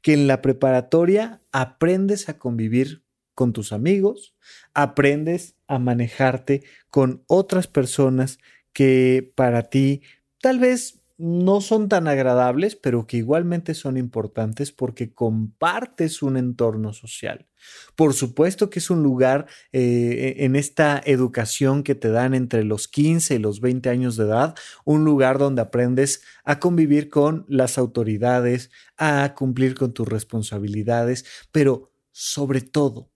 que 0.01 0.13
en 0.13 0.25
la 0.25 0.41
preparatoria 0.41 1.43
aprendes 1.51 2.27
a 2.27 2.39
convivir 2.39 3.03
con 3.35 3.53
tus 3.53 3.71
amigos, 3.71 4.35
aprendes 4.73 5.53
a 5.67 5.77
manejarte 5.77 6.63
con 6.89 7.23
otras 7.27 7.67
personas 7.67 8.39
que 8.73 9.31
para 9.35 9.69
ti 9.69 10.01
tal 10.41 10.57
vez 10.57 11.03
no 11.19 11.61
son 11.61 11.87
tan 11.87 12.07
agradables, 12.07 12.75
pero 12.75 13.05
que 13.05 13.17
igualmente 13.17 13.75
son 13.75 13.95
importantes 13.95 14.71
porque 14.71 15.13
compartes 15.13 16.23
un 16.23 16.35
entorno 16.35 16.93
social. 16.93 17.46
Por 17.95 18.13
supuesto 18.13 18.69
que 18.69 18.79
es 18.79 18.89
un 18.89 19.03
lugar 19.03 19.47
eh, 19.71 20.35
en 20.37 20.55
esta 20.55 21.01
educación 21.05 21.83
que 21.83 21.95
te 21.95 22.09
dan 22.09 22.33
entre 22.33 22.63
los 22.63 22.87
15 22.87 23.35
y 23.35 23.39
los 23.39 23.59
20 23.61 23.89
años 23.89 24.17
de 24.17 24.25
edad, 24.25 24.55
un 24.85 25.03
lugar 25.03 25.37
donde 25.37 25.61
aprendes 25.61 26.21
a 26.43 26.59
convivir 26.59 27.09
con 27.09 27.45
las 27.47 27.77
autoridades, 27.77 28.69
a 28.97 29.33
cumplir 29.35 29.75
con 29.75 29.93
tus 29.93 30.07
responsabilidades, 30.07 31.25
pero 31.51 31.91
sobre 32.11 32.61
todo 32.61 33.11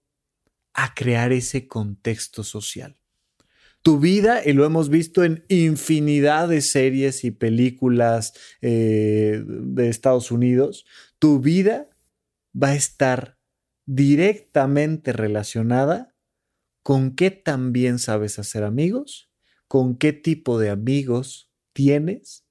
a 0.74 0.94
crear 0.94 1.32
ese 1.32 1.68
contexto 1.68 2.44
social. 2.44 2.98
Tu 3.84 4.00
vida, 4.00 4.42
y 4.46 4.54
lo 4.54 4.64
hemos 4.64 4.90
visto 4.90 5.24
en 5.24 5.44
infinidad 5.48 6.48
de 6.50 6.62
series 6.62 7.24
y 7.24 7.32
películas 7.32 8.34
eh, 8.62 9.44
de 9.44 9.90
Estados 9.90 10.30
Unidos, 10.30 10.86
tu 11.18 11.40
vida 11.40 11.90
va 12.56 12.70
a 12.70 12.76
estar 12.76 13.41
directamente 13.86 15.14
relacionada 15.14 16.16
con 16.84 17.16
qué 17.16 17.32
también 17.32 18.00
sabes 18.00 18.40
hacer 18.40 18.64
amigos, 18.64 19.30
con 19.68 19.96
qué 19.96 20.14
tipo 20.14 20.60
de 20.60 20.70
amigos 20.70 21.50
tienes 21.74 22.46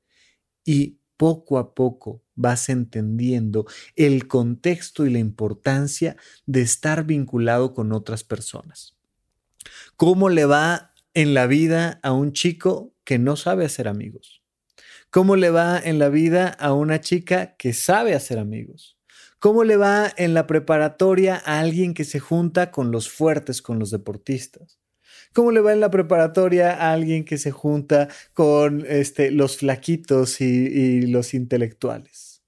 y 0.65 1.01
poco 1.17 1.59
a 1.59 1.75
poco 1.75 2.23
vas 2.35 2.71
entendiendo 2.71 3.67
el 3.97 4.27
contexto 4.27 5.05
y 5.05 5.11
la 5.11 5.19
importancia 5.19 6.17
de 6.47 6.63
estar 6.63 7.05
vinculado 7.05 7.75
con 7.75 7.93
otras 7.93 8.25
personas. 8.25 8.97
¿Cómo 9.97 10.31
le 10.31 10.47
va 10.47 10.95
en 11.13 11.35
la 11.35 11.47
vida 11.47 12.01
a 12.03 12.13
un 12.13 12.33
chico 12.33 12.95
que 13.05 13.19
no 13.19 13.37
sabe 13.37 13.67
hacer 13.67 13.89
amigos? 13.89 14.43
¿Cómo 15.11 15.37
le 15.37 15.51
va 15.51 15.79
en 15.79 15.99
la 15.99 16.09
vida 16.09 16.49
a 16.49 16.73
una 16.73 17.01
chica 17.01 17.57
que 17.57 17.73
sabe 17.73 18.15
hacer 18.15 18.39
amigos? 18.39 19.00
¿Cómo 19.41 19.65
le 19.65 19.79
va 19.79 20.13
en 20.19 20.35
la 20.35 20.47
preparatoria 20.47 21.43
a 21.47 21.61
alguien 21.61 21.95
que 21.95 22.05
se 22.05 22.21
junta 22.21 22.71
con 22.71 22.91
los 22.91 23.11
fuertes, 23.11 23.63
con 23.63 23.79
los 23.79 23.91
deportistas? 23.91 24.79
¿Cómo 25.33 25.51
le 25.51 25.61
va 25.61 25.73
en 25.73 25.81
la 25.81 25.91
preparatoria 25.91 26.75
a 26.75 26.93
alguien 26.93 27.25
que 27.25 27.39
se 27.39 27.51
junta 27.51 28.09
con 28.35 28.85
este, 28.87 29.31
los 29.31 29.57
flaquitos 29.57 30.43
y, 30.43 30.45
y 30.45 31.07
los 31.07 31.33
intelectuales? 31.33 32.43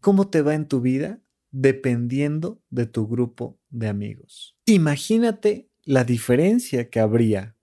¿Cómo 0.00 0.30
te 0.30 0.42
va 0.42 0.54
en 0.54 0.68
tu 0.68 0.80
vida? 0.80 1.20
Dependiendo 1.50 2.62
de 2.70 2.86
tu 2.86 3.08
grupo 3.08 3.58
de 3.70 3.88
amigos. 3.88 4.56
Imagínate 4.64 5.70
la 5.82 6.04
diferencia 6.04 6.88
que 6.88 7.00
habría 7.00 7.56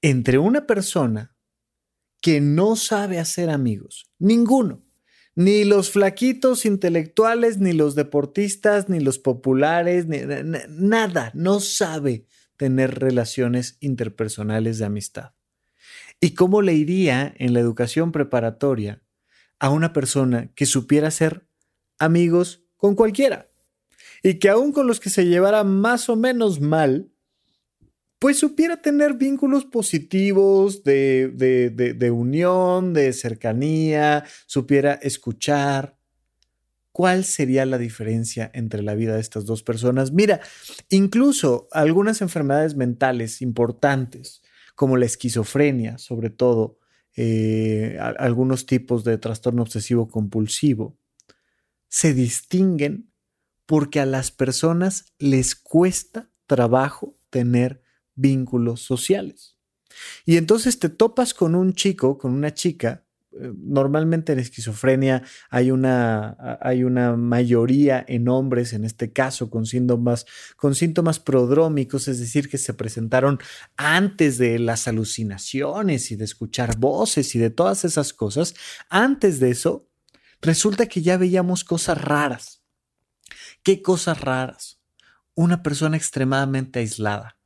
entre 0.00 0.38
una 0.38 0.66
persona 0.66 1.36
que 2.22 2.40
no 2.40 2.76
sabe 2.76 3.18
hacer 3.18 3.50
amigos, 3.50 4.10
ninguno, 4.18 4.87
ni 5.38 5.62
los 5.62 5.92
flaquitos 5.92 6.66
intelectuales, 6.66 7.58
ni 7.58 7.72
los 7.72 7.94
deportistas, 7.94 8.88
ni 8.88 8.98
los 8.98 9.20
populares, 9.20 10.08
ni, 10.08 10.18
nada, 10.68 11.30
no 11.32 11.60
sabe 11.60 12.26
tener 12.56 12.98
relaciones 12.98 13.76
interpersonales 13.78 14.78
de 14.78 14.86
amistad. 14.86 15.34
¿Y 16.20 16.30
cómo 16.34 16.60
le 16.60 16.74
iría 16.74 17.32
en 17.38 17.54
la 17.54 17.60
educación 17.60 18.10
preparatoria 18.10 19.00
a 19.60 19.70
una 19.70 19.92
persona 19.92 20.50
que 20.56 20.66
supiera 20.66 21.06
hacer 21.06 21.46
amigos 21.98 22.64
con 22.76 22.94
cualquiera. 22.94 23.48
Y 24.22 24.34
que 24.34 24.48
aún 24.48 24.72
con 24.72 24.86
los 24.86 25.00
que 25.00 25.10
se 25.10 25.26
llevara 25.26 25.64
más 25.64 26.08
o 26.08 26.16
menos 26.16 26.60
mal, 26.60 27.12
pues 28.18 28.38
supiera 28.38 28.78
tener 28.78 29.14
vínculos 29.14 29.64
positivos 29.64 30.82
de, 30.82 31.28
de, 31.32 32.10
unión, 32.10 32.92
de 32.92 33.12
cercanía, 33.12 34.24
supiera 34.46 34.94
escuchar. 34.94 35.96
¿Cuál 36.90 37.24
sería 37.24 37.64
la 37.64 37.78
diferencia 37.78 38.50
entre 38.54 38.82
la 38.82 38.96
vida 38.96 39.14
de 39.14 39.20
estas 39.20 39.46
dos 39.46 39.62
personas? 39.62 40.10
Mira, 40.10 40.40
incluso 40.88 41.68
algunas 41.70 42.20
enfermedades 42.20 42.74
mentales 42.74 43.40
importantes, 43.40 44.42
como 44.74 44.96
la 44.96 45.06
esquizofrenia, 45.06 45.98
sobre 45.98 46.30
todo, 46.30 46.78
eh, 47.14 47.98
algunos 48.00 48.66
tipos 48.66 49.04
de 49.04 49.16
trastorno 49.18 49.62
obsesivo 49.62 50.08
compulsivo, 50.08 50.98
se 51.88 52.14
distinguen 52.14 53.12
porque 53.64 54.00
a 54.00 54.06
las 54.06 54.32
personas 54.32 55.12
les 55.18 55.54
cuesta 55.54 56.30
trabajo 56.46 57.16
tener 57.30 57.82
vínculos 58.18 58.82
sociales. 58.82 59.56
Y 60.26 60.36
entonces 60.36 60.78
te 60.78 60.88
topas 60.88 61.34
con 61.34 61.54
un 61.54 61.72
chico, 61.72 62.18
con 62.18 62.32
una 62.32 62.52
chica. 62.52 63.04
Eh, 63.32 63.52
normalmente 63.56 64.32
en 64.32 64.38
esquizofrenia 64.38 65.22
hay 65.50 65.70
una, 65.70 66.58
hay 66.60 66.84
una 66.84 67.16
mayoría 67.16 68.04
en 68.06 68.28
hombres, 68.28 68.72
en 68.72 68.84
este 68.84 69.12
caso, 69.12 69.50
con 69.50 69.66
síntomas, 69.66 70.26
con 70.56 70.74
síntomas 70.74 71.20
prodrómicos, 71.20 72.08
es 72.08 72.20
decir, 72.20 72.48
que 72.48 72.58
se 72.58 72.74
presentaron 72.74 73.38
antes 73.76 74.38
de 74.38 74.58
las 74.58 74.88
alucinaciones 74.88 76.10
y 76.10 76.16
de 76.16 76.24
escuchar 76.24 76.76
voces 76.78 77.34
y 77.34 77.38
de 77.38 77.50
todas 77.50 77.84
esas 77.84 78.12
cosas. 78.12 78.54
Antes 78.88 79.40
de 79.40 79.50
eso, 79.50 79.88
resulta 80.40 80.86
que 80.86 81.02
ya 81.02 81.16
veíamos 81.16 81.64
cosas 81.64 82.00
raras. 82.00 82.62
¿Qué 83.62 83.82
cosas 83.82 84.20
raras? 84.20 84.80
Una 85.34 85.62
persona 85.62 85.96
extremadamente 85.96 86.80
aislada 86.80 87.37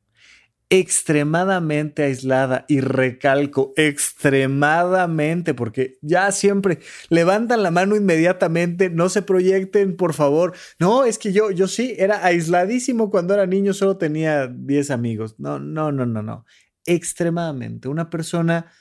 extremadamente 0.72 2.02
aislada 2.02 2.64
y 2.66 2.80
recalco 2.80 3.74
extremadamente 3.76 5.52
porque 5.52 5.98
ya 6.00 6.32
siempre 6.32 6.78
levantan 7.10 7.62
la 7.62 7.70
mano 7.70 7.94
inmediatamente, 7.94 8.88
no 8.88 9.10
se 9.10 9.20
proyecten, 9.20 9.98
por 9.98 10.14
favor. 10.14 10.54
No, 10.78 11.04
es 11.04 11.18
que 11.18 11.30
yo 11.34 11.50
yo 11.50 11.68
sí 11.68 11.94
era 11.98 12.24
aisladísimo 12.24 13.10
cuando 13.10 13.34
era 13.34 13.44
niño, 13.46 13.74
solo 13.74 13.98
tenía 13.98 14.46
10 14.46 14.90
amigos. 14.90 15.38
No, 15.38 15.58
no, 15.58 15.92
no, 15.92 16.06
no, 16.06 16.22
no. 16.22 16.46
Extremadamente 16.86 17.88
una 17.88 18.08
persona 18.08 18.72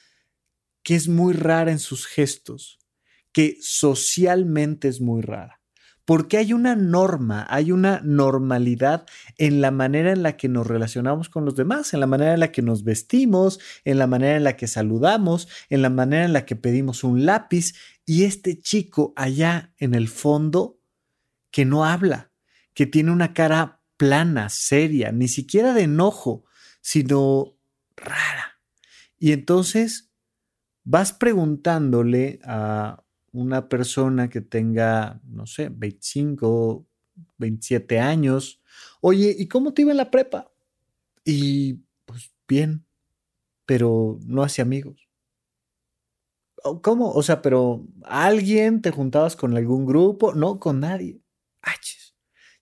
que 0.84 0.96
es 0.96 1.10
muy 1.10 1.34
rara 1.34 1.74
en 1.74 1.80
sus 1.80 2.08
gestos, 2.08 2.80
que 3.34 3.58
socialmente 3.60 4.88
es 4.88 5.02
muy 5.02 5.22
rara 5.22 5.61
porque 6.12 6.36
hay 6.36 6.52
una 6.52 6.76
norma, 6.76 7.48
hay 7.50 7.72
una 7.72 8.02
normalidad 8.04 9.06
en 9.38 9.62
la 9.62 9.72
manera 9.72 10.12
en 10.12 10.24
la 10.24 10.36
que 10.36 10.50
nos 10.50 10.68
relacionamos 10.68 11.30
con 11.30 11.46
los 11.46 11.56
demás, 11.56 11.94
en 11.94 12.02
la 12.02 12.06
manera 12.06 12.34
en 12.34 12.42
la 12.42 12.52
que 12.52 12.62
nos 12.62 12.84
vestimos, 12.84 13.62
en 13.86 13.98
la 13.98 14.08
manera 14.08 14.36
en 14.36 14.44
la 14.44 14.58
que 14.58 14.68
saludamos, 14.68 15.48
en 15.70 15.82
la 15.82 15.90
manera 15.90 16.26
en 16.26 16.34
la 16.34 16.46
que 16.46 16.58
pedimos 16.58 17.06
un 17.06 17.26
lápiz. 17.26 17.76
Y 18.06 18.26
este 18.26 18.60
chico 18.60 19.14
allá 19.16 19.74
en 19.78 19.96
el 19.96 20.10
fondo 20.10 20.82
que 21.50 21.64
no 21.64 21.86
habla, 21.86 22.34
que 22.74 22.86
tiene 22.86 23.12
una 23.12 23.34
cara 23.34 23.82
plana, 23.96 24.50
seria, 24.50 25.14
ni 25.14 25.30
siquiera 25.30 25.74
de 25.74 25.84
enojo, 25.84 26.44
sino 26.82 27.56
rara. 27.96 28.60
Y 29.18 29.32
entonces 29.32 30.12
vas 30.84 31.14
preguntándole 31.14 32.42
a 32.44 33.02
una 33.32 33.70
persona 33.70 34.30
que 34.30 34.42
tenga, 34.42 35.22
no 35.26 35.46
sé, 35.46 35.70
25, 35.70 36.86
27 37.38 38.00
años, 38.00 38.62
oye, 39.02 39.36
¿y 39.38 39.48
cómo 39.48 39.74
te 39.74 39.84
iba 39.84 39.92
en 39.92 39.98
la 39.98 40.12
prepa? 40.12 40.52
Y 41.24 41.76
pues 42.06 42.32
bien, 42.48 42.86
pero 43.66 44.20
no 44.26 44.44
hace 44.44 44.62
amigos. 44.62 45.08
¿Cómo? 46.82 47.12
O 47.12 47.24
sea, 47.24 47.42
pero 47.42 47.88
¿alguien 48.04 48.82
te 48.82 48.92
juntabas 48.92 49.36
con 49.36 49.58
algún 49.58 49.86
grupo? 49.86 50.34
No, 50.34 50.60
con 50.60 50.80
nadie. 50.80 51.22
Aches. 51.62 52.16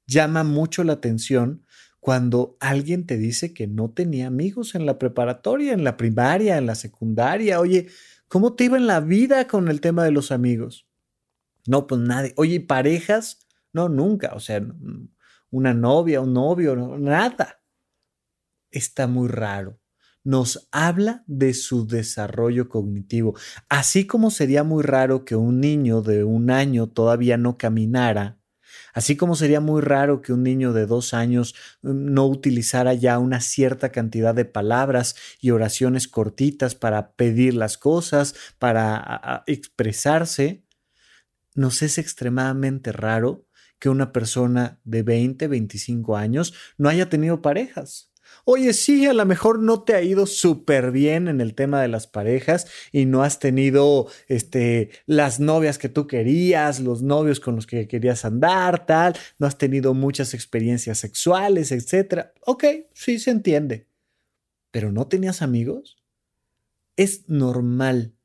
Llama 0.07 0.43
mucho 0.43 0.83
la 0.83 0.93
atención 0.93 1.65
cuando 1.99 2.57
alguien 2.61 3.05
te 3.05 3.17
dice 3.17 3.53
que 3.53 3.67
no 3.67 3.91
tenía 3.91 4.27
amigos 4.27 4.73
en 4.73 4.85
la 4.85 4.97
preparatoria, 4.97 5.73
en 5.73 5.83
la 5.83 5.97
primaria, 5.97 6.57
en 6.57 6.65
la 6.65 6.75
secundaria. 6.75 7.59
Oye, 7.59 7.87
¿Cómo 8.29 8.53
te 8.55 8.65
iba 8.65 8.77
en 8.77 8.87
la 8.87 8.99
vida 8.99 9.47
con 9.47 9.67
el 9.67 9.81
tema 9.81 10.03
de 10.03 10.11
los 10.11 10.31
amigos? 10.31 10.87
No, 11.67 11.87
pues 11.87 11.99
nadie. 11.99 12.33
Oye, 12.37 12.61
parejas? 12.61 13.39
No, 13.73 13.89
nunca. 13.89 14.33
O 14.35 14.39
sea, 14.39 14.65
una 15.49 15.73
novia, 15.73 16.21
un 16.21 16.33
novio, 16.33 16.75
nada. 16.97 17.61
Está 18.71 19.07
muy 19.07 19.27
raro. 19.27 19.79
Nos 20.23 20.69
habla 20.71 21.23
de 21.25 21.55
su 21.55 21.87
desarrollo 21.87 22.69
cognitivo. 22.69 23.35
Así 23.67 24.05
como 24.05 24.29
sería 24.29 24.63
muy 24.63 24.83
raro 24.83 25.25
que 25.25 25.35
un 25.35 25.59
niño 25.59 26.03
de 26.03 26.23
un 26.23 26.51
año 26.51 26.87
todavía 26.87 27.37
no 27.37 27.57
caminara 27.57 28.38
Así 28.99 29.15
como 29.15 29.37
sería 29.37 29.61
muy 29.61 29.79
raro 29.79 30.21
que 30.21 30.33
un 30.33 30.43
niño 30.43 30.73
de 30.73 30.85
dos 30.85 31.13
años 31.13 31.55
mm, 31.83 32.11
no 32.13 32.27
utilizara 32.27 32.93
ya 32.93 33.17
una 33.17 33.39
cierta 33.39 33.93
cantidad 33.93 34.35
de 34.35 34.43
palabras 34.43 35.15
y 35.39 35.51
oraciones 35.51 36.09
cortitas 36.09 36.75
para 36.75 37.13
pedir 37.13 37.53
las 37.53 37.77
cosas, 37.77 38.35
para 38.57 39.45
expresarse, 39.47 40.65
nos 41.55 41.81
es 41.81 41.97
extremadamente 41.97 42.91
raro 42.91 43.47
que 43.79 43.87
una 43.87 44.11
persona 44.11 44.81
de 44.83 45.03
20, 45.03 45.47
25 45.47 46.17
años 46.17 46.53
no 46.77 46.89
haya 46.89 47.07
tenido 47.07 47.41
parejas. 47.41 48.08
Oye, 48.45 48.73
sí, 48.73 49.05
a 49.05 49.13
lo 49.13 49.25
mejor 49.25 49.59
no 49.59 49.83
te 49.83 49.95
ha 49.95 50.01
ido 50.01 50.25
súper 50.25 50.91
bien 50.91 51.27
en 51.27 51.41
el 51.41 51.55
tema 51.55 51.81
de 51.81 51.87
las 51.87 52.07
parejas 52.07 52.67
y 52.91 53.05
no 53.05 53.23
has 53.23 53.39
tenido 53.39 54.07
este, 54.27 54.89
las 55.05 55.39
novias 55.39 55.77
que 55.77 55.89
tú 55.89 56.07
querías, 56.07 56.79
los 56.79 57.01
novios 57.01 57.39
con 57.39 57.55
los 57.55 57.67
que 57.67 57.87
querías 57.87 58.25
andar, 58.25 58.85
tal, 58.85 59.15
no 59.37 59.47
has 59.47 59.57
tenido 59.57 59.93
muchas 59.93 60.33
experiencias 60.33 60.97
sexuales, 60.97 61.71
etc. 61.71 62.27
Ok, 62.45 62.65
sí 62.93 63.19
se 63.19 63.31
entiende. 63.31 63.87
Pero 64.71 64.91
no 64.91 65.07
tenías 65.07 65.41
amigos. 65.41 65.97
Es 66.95 67.29
normal, 67.29 68.15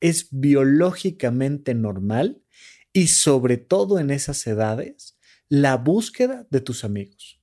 es 0.00 0.28
biológicamente 0.30 1.74
normal 1.74 2.42
y 2.92 3.08
sobre 3.08 3.56
todo 3.56 3.98
en 3.98 4.10
esas 4.10 4.46
edades, 4.46 5.16
la 5.48 5.76
búsqueda 5.76 6.46
de 6.50 6.60
tus 6.60 6.84
amigos. 6.84 7.41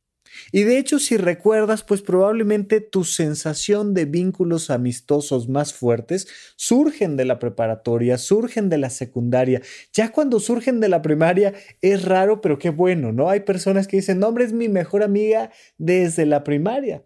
Y 0.52 0.64
de 0.64 0.78
hecho, 0.78 1.00
si 1.00 1.18
recuerdas, 1.18 1.84
pues 1.84 2.02
probablemente 2.02 2.82
tu 2.82 3.04
sensación 3.04 3.94
de 3.94 4.06
vínculos 4.06 4.70
amistosos 4.70 5.50
más 5.50 5.74
fuertes 5.74 6.28
surgen 6.56 7.18
de 7.18 7.26
la 7.26 7.40
preparatoria, 7.40 8.18
surgen 8.18 8.70
de 8.70 8.78
la 8.78 8.90
secundaria. 8.90 9.62
Ya 9.94 10.12
cuando 10.12 10.40
surgen 10.40 10.80
de 10.80 10.90
la 10.90 11.02
primaria 11.02 11.54
es 11.82 12.04
raro, 12.06 12.42
pero 12.42 12.58
qué 12.58 12.70
bueno, 12.70 13.12
¿no? 13.12 13.30
Hay 13.30 13.42
personas 13.42 13.88
que 13.88 13.98
dicen, 13.98 14.20
no, 14.20 14.28
hombre, 14.28 14.46
es 14.46 14.54
mi 14.54 14.70
mejor 14.70 15.04
amiga 15.04 15.52
desde 15.78 16.26
la 16.26 16.44
primaria. 16.44 17.06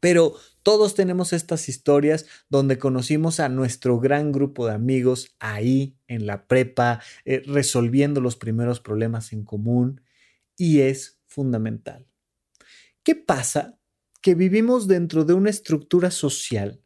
Pero 0.00 0.34
todos 0.62 0.94
tenemos 0.94 1.32
estas 1.32 1.68
historias 1.68 2.26
donde 2.48 2.78
conocimos 2.78 3.40
a 3.40 3.48
nuestro 3.48 3.98
gran 3.98 4.32
grupo 4.32 4.66
de 4.66 4.74
amigos 4.74 5.34
ahí 5.40 5.96
en 6.06 6.26
la 6.26 6.46
prepa, 6.46 7.00
eh, 7.24 7.42
resolviendo 7.46 8.20
los 8.20 8.36
primeros 8.36 8.80
problemas 8.80 9.32
en 9.32 9.44
común, 9.44 10.02
y 10.56 10.80
es 10.80 11.20
fundamental. 11.26 12.06
¿Qué 13.08 13.14
pasa? 13.14 13.78
Que 14.20 14.34
vivimos 14.34 14.86
dentro 14.86 15.24
de 15.24 15.32
una 15.32 15.48
estructura 15.48 16.10
social 16.10 16.82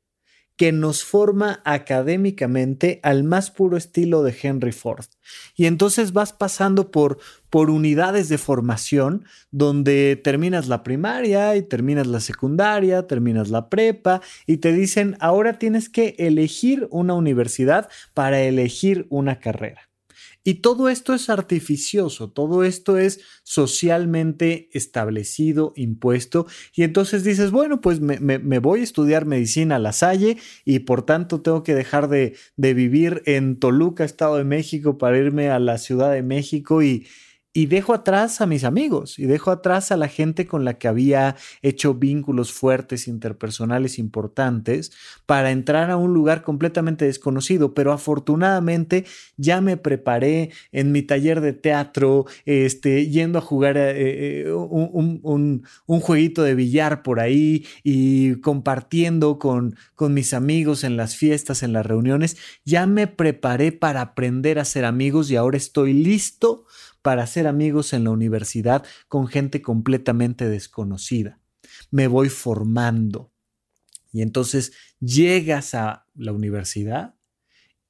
que 0.55 0.71
nos 0.71 1.03
forma 1.03 1.61
académicamente 1.65 3.01
al 3.03 3.25
más 3.25 3.51
puro 3.51 3.77
estilo 3.77 4.23
de 4.23 4.33
Henry 4.41 4.71
Ford. 4.71 5.07
Y 5.57 5.67
entonces 5.67 6.13
vas 6.13 6.33
pasando 6.33 6.93
por, 6.93 7.19
por 7.51 7.71
unidades 7.71 8.29
de 8.29 8.39
formación 8.39 9.25
donde 9.51 10.15
terminas 10.15 10.69
la 10.69 10.85
primaria 10.85 11.57
y 11.57 11.63
terminas 11.63 12.07
la 12.07 12.21
secundaria, 12.21 13.09
terminas 13.09 13.51
la 13.51 13.69
prepa 13.69 14.23
y 14.47 14.59
te 14.59 14.73
dicen, 14.73 15.17
ahora 15.19 15.59
tienes 15.59 15.89
que 15.89 16.15
elegir 16.19 16.87
una 16.93 17.15
universidad 17.15 17.89
para 18.15 18.41
elegir 18.43 19.09
una 19.11 19.41
carrera. 19.41 19.92
Y 20.45 20.55
todo 20.55 20.89
esto 20.89 21.15
es 21.15 21.31
artificioso, 21.31 22.31
todo 22.31 22.65
esto 22.65 22.99
es 22.99 23.21
socialmente 23.45 24.69
establecido, 24.73 25.73
impuesto. 25.77 26.47
Y 26.75 26.83
entonces 26.83 27.23
dices, 27.23 27.51
bueno, 27.51 27.81
pues 27.81 28.01
me, 28.01 28.59
voy 28.59 28.81
a 28.81 28.85
estudiar 28.85 29.25
medicina 29.25 29.77
a 29.77 29.79
la 29.79 29.93
Salle 29.93 30.39
y 30.65 30.81
por 30.81 31.03
tanto 31.03 31.43
tengo 31.43 31.63
que 31.63 31.75
dejar 31.75 32.09
de, 32.09 32.35
de, 32.57 32.75
vivir 32.75 33.23
en 33.27 33.59
Toluca, 33.59 34.05
Estado 34.05 34.37
de 34.37 34.45
México, 34.45 34.99
para 34.99 35.19
irme 35.19 35.49
a 35.49 35.61
la 35.61 35.79
Ciudad 35.79 36.13
de 36.13 36.23
México 36.23 36.83
y, 36.83 37.07
y 37.55 37.67
dejo 37.67 37.93
atrás 37.93 38.41
a 38.41 38.47
mis 38.47 38.65
amigos 38.65 39.19
y 39.19 39.27
dejo 39.27 39.51
atrás 39.51 39.93
a 39.93 39.97
la 39.97 40.09
gente 40.09 40.47
con 40.47 40.65
la 40.65 40.75
que 40.75 40.89
había 40.89 41.37
hecho 41.61 41.95
vínculos 41.95 42.53
fuertes, 42.53 43.09
interpersonales 43.09 43.99
importantes, 43.99 44.93
para 45.27 45.51
entrar 45.51 45.91
a 45.91 45.97
un 45.97 46.15
lugar 46.15 46.43
completamente 46.43 47.05
desconocido. 47.05 47.75
Pero 47.75 47.93
afortunadamente 47.93 49.05
ya 49.37 49.61
me 49.61 49.77
preparé 49.77 50.51
en 50.73 50.93
mi 50.93 51.03
taller 51.03 51.43
de 51.43 51.53
teatro, 51.53 52.25
este, 52.47 53.09
yendo 53.09 53.39
a 53.39 53.43
jugar 53.43 53.77
eh, 53.77 54.45
eh, 54.47 54.53
un, 54.53 55.63
jueguito 55.87 56.43
de 56.43 56.55
billar 56.55 57.03
por 57.03 57.21
ahí 57.21 57.67
y 57.85 58.37
compartiendo 58.41 59.39
con, 59.39 59.77
con 59.95 60.15
mis 60.15 60.33
amigos 60.33 60.85
en 60.85 60.97
las 60.97 61.17
fiestas, 61.17 61.63
en 61.63 61.75
las 61.75 61.85
reuniones. 61.85 62.39
Ya 62.65 62.87
me 62.87 63.07
preparé 63.07 63.73
para 63.73 64.01
aprender 64.01 64.59
a 64.59 64.65
ser 64.65 64.85
amigos 64.87 65.31
y 65.31 65.37
ahora 65.37 65.59
estoy 65.59 65.93
listo 65.93 66.65
para 67.03 67.27
ser 67.27 67.47
amigos 67.47 67.93
en 67.93 68.05
la 68.05 68.11
universidad 68.11 68.85
con 69.09 69.27
gente 69.27 69.61
completamente 69.61 70.49
desconocida. 70.49 71.41
Me 71.91 72.07
voy 72.07 72.29
formando. 72.29 73.33
Y 74.13 74.23
entonces 74.23 74.73
llegas 75.01 75.75
a 75.75 76.07
la 76.15 76.33
universidad 76.33 77.15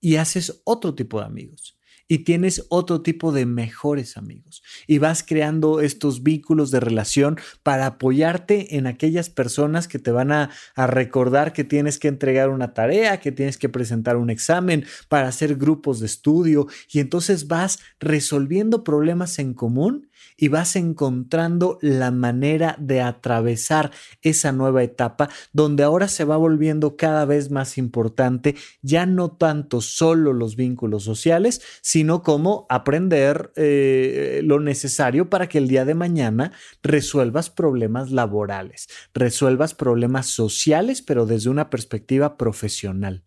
y 0.01 0.17
haces 0.17 0.63
otro 0.65 0.95
tipo 0.95 1.21
de 1.21 1.27
amigos 1.27 1.79
y 2.09 2.19
tienes 2.19 2.67
otro 2.69 3.03
tipo 3.03 3.33
de 3.33 3.47
mejores 3.47 4.17
amigos 4.17 4.63
y 4.87 4.99
vas 4.99 5.23
creando 5.23 5.81
estos 5.81 6.23
vínculos 6.23 6.71
de 6.71 6.81
relación 6.81 7.39
para 7.63 7.87
apoyarte 7.87 8.77
en 8.77 8.87
aquellas 8.87 9.31
personas 9.31 9.89
que 9.89 9.99
te 9.99 10.11
van 10.11 10.33
a, 10.33 10.51
recordar 10.77 11.53
que 11.53 11.65
tienes 11.65 11.99
que 11.99 12.09
entregar 12.09 12.51
una 12.51 12.75
tarea, 12.75 13.21
que 13.21 13.33
tienes 13.33 13.57
que 13.57 13.69
presentar 13.69 14.17
un 14.17 14.31
examen, 14.31 14.85
para 15.09 15.29
hacer 15.29 15.57
grupos 15.57 16.01
de 16.01 16.07
estudio 16.07 16.67
y 16.91 17.01
entonces 17.01 17.49
vas 17.49 17.79
resolviendo 18.01 18.85
problemas 18.85 19.39
en 19.39 19.55
común 19.55 20.09
y 20.37 20.49
vas 20.49 20.77
encontrando 20.77 21.79
la 21.81 22.11
manera 22.11 22.77
de 22.79 23.01
atravesar 23.01 23.91
esa 24.21 24.53
nueva 24.53 24.83
etapa 24.83 25.29
donde 25.53 25.83
ahora 25.83 26.09
se 26.09 26.25
va 26.25 26.37
volviendo 26.37 26.97
cada 26.97 27.25
vez 27.25 27.51
más 27.51 27.79
importante 27.79 28.57
ya 28.83 29.07
no 29.07 29.33
tanto 29.33 29.81
solo 29.81 30.33
los 30.33 30.57
vínculos 30.57 31.05
sociales, 31.05 31.63
sino 31.81 32.23
como 32.23 32.67
aprender 32.69 33.53
eh, 33.57 34.41
lo 34.45 34.61
necesario 34.61 35.31
para 35.31 35.49
que 35.49 35.59
el 35.59 35.69
día 35.69 35.85
de 35.85 35.95
mañana 35.95 36.53
resuelvas 36.83 37.51
problemas 37.51 38.11
laborales, 38.11 38.89
resuelvas 39.15 39.75
problemas 39.75 40.27
sociales, 40.27 41.03
pero 41.03 41.27
desde 41.27 41.51
una 41.51 41.71
perspectiva 41.71 42.37
profesional. 42.37 43.25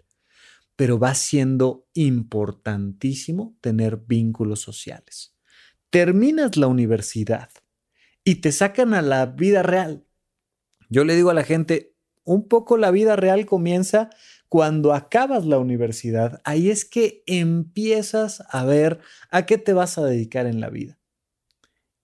Pero 0.75 0.99
va 0.99 1.15
siendo 1.15 1.87
importantísimo 1.93 3.57
tener 3.61 3.97
vínculos 3.97 4.59
sociales 4.59 5.34
terminas 5.89 6.57
la 6.57 6.67
universidad 6.67 7.49
y 8.23 8.35
te 8.35 8.51
sacan 8.51 8.93
a 8.93 9.01
la 9.01 9.25
vida 9.27 9.63
real. 9.63 10.05
Yo 10.89 11.03
le 11.05 11.15
digo 11.15 11.29
a 11.29 11.33
la 11.33 11.43
gente, 11.43 11.95
un 12.23 12.47
poco 12.47 12.77
la 12.77 12.91
vida 12.91 13.15
real 13.15 13.45
comienza 13.45 14.09
cuando 14.49 14.93
acabas 14.93 15.45
la 15.45 15.59
universidad. 15.59 16.41
Ahí 16.43 16.69
es 16.69 16.85
que 16.85 17.23
empiezas 17.27 18.43
a 18.49 18.65
ver 18.65 18.99
a 19.29 19.45
qué 19.45 19.57
te 19.57 19.73
vas 19.73 19.97
a 19.97 20.03
dedicar 20.03 20.47
en 20.47 20.59
la 20.59 20.69
vida. 20.69 20.99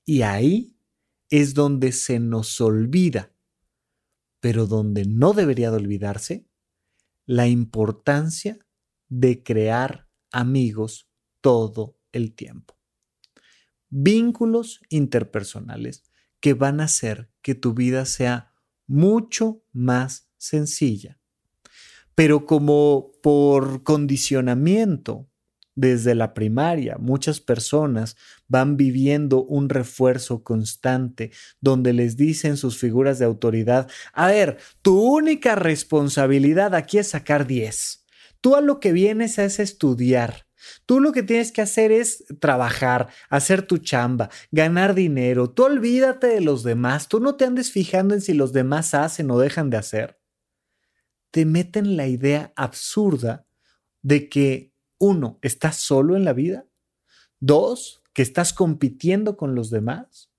Y 0.05 0.21
ahí 0.21 0.75
es 1.29 1.53
donde 1.53 1.91
se 1.91 2.19
nos 2.19 2.59
olvida, 2.61 3.33
pero 4.39 4.67
donde 4.67 5.05
no 5.05 5.33
debería 5.33 5.71
de 5.71 5.77
olvidarse, 5.77 6.47
la 7.25 7.47
importancia 7.47 8.59
de 9.07 9.43
crear 9.43 10.07
amigos 10.31 11.09
todo 11.41 11.97
el 12.11 12.33
tiempo 12.33 12.80
vínculos 13.91 14.81
interpersonales 14.89 16.03
que 16.39 16.55
van 16.55 16.81
a 16.81 16.85
hacer 16.85 17.29
que 17.43 17.53
tu 17.53 17.73
vida 17.75 18.05
sea 18.05 18.53
mucho 18.87 19.63
más 19.71 20.29
sencilla. 20.37 21.19
Pero 22.15 22.45
como 22.45 23.11
por 23.21 23.83
condicionamiento 23.83 25.29
desde 25.75 26.15
la 26.15 26.33
primaria, 26.33 26.97
muchas 26.99 27.39
personas 27.39 28.17
van 28.47 28.75
viviendo 28.75 29.43
un 29.43 29.69
refuerzo 29.69 30.43
constante 30.43 31.31
donde 31.61 31.93
les 31.93 32.17
dicen 32.17 32.57
sus 32.57 32.77
figuras 32.77 33.19
de 33.19 33.25
autoridad, 33.25 33.89
a 34.13 34.27
ver, 34.27 34.57
tu 34.81 34.99
única 34.99 35.55
responsabilidad 35.55 36.75
aquí 36.75 36.97
es 36.97 37.09
sacar 37.09 37.47
10. 37.47 38.05
Tú 38.41 38.55
a 38.55 38.61
lo 38.61 38.79
que 38.79 38.91
vienes 38.91 39.37
es 39.37 39.59
estudiar. 39.59 40.47
Tú 40.85 40.99
lo 40.99 41.11
que 41.11 41.23
tienes 41.23 41.51
que 41.51 41.61
hacer 41.61 41.91
es 41.91 42.25
trabajar, 42.39 43.09
hacer 43.29 43.65
tu 43.65 43.77
chamba, 43.77 44.29
ganar 44.51 44.93
dinero. 44.93 45.49
Tú 45.49 45.63
olvídate 45.63 46.27
de 46.27 46.41
los 46.41 46.63
demás. 46.63 47.07
Tú 47.07 47.19
no 47.19 47.35
te 47.35 47.45
andes 47.45 47.71
fijando 47.71 48.13
en 48.13 48.21
si 48.21 48.33
los 48.33 48.53
demás 48.53 48.93
hacen 48.93 49.29
o 49.31 49.39
dejan 49.39 49.69
de 49.69 49.77
hacer. 49.77 50.19
Te 51.31 51.45
meten 51.45 51.95
la 51.97 52.07
idea 52.07 52.51
absurda 52.55 53.45
de 54.01 54.29
que, 54.29 54.71
uno, 54.97 55.39
estás 55.41 55.77
solo 55.77 56.15
en 56.15 56.25
la 56.25 56.33
vida. 56.33 56.65
Dos, 57.39 58.03
que 58.13 58.21
estás 58.21 58.53
compitiendo 58.53 59.37
con 59.37 59.55
los 59.55 59.69
demás. 59.69 60.29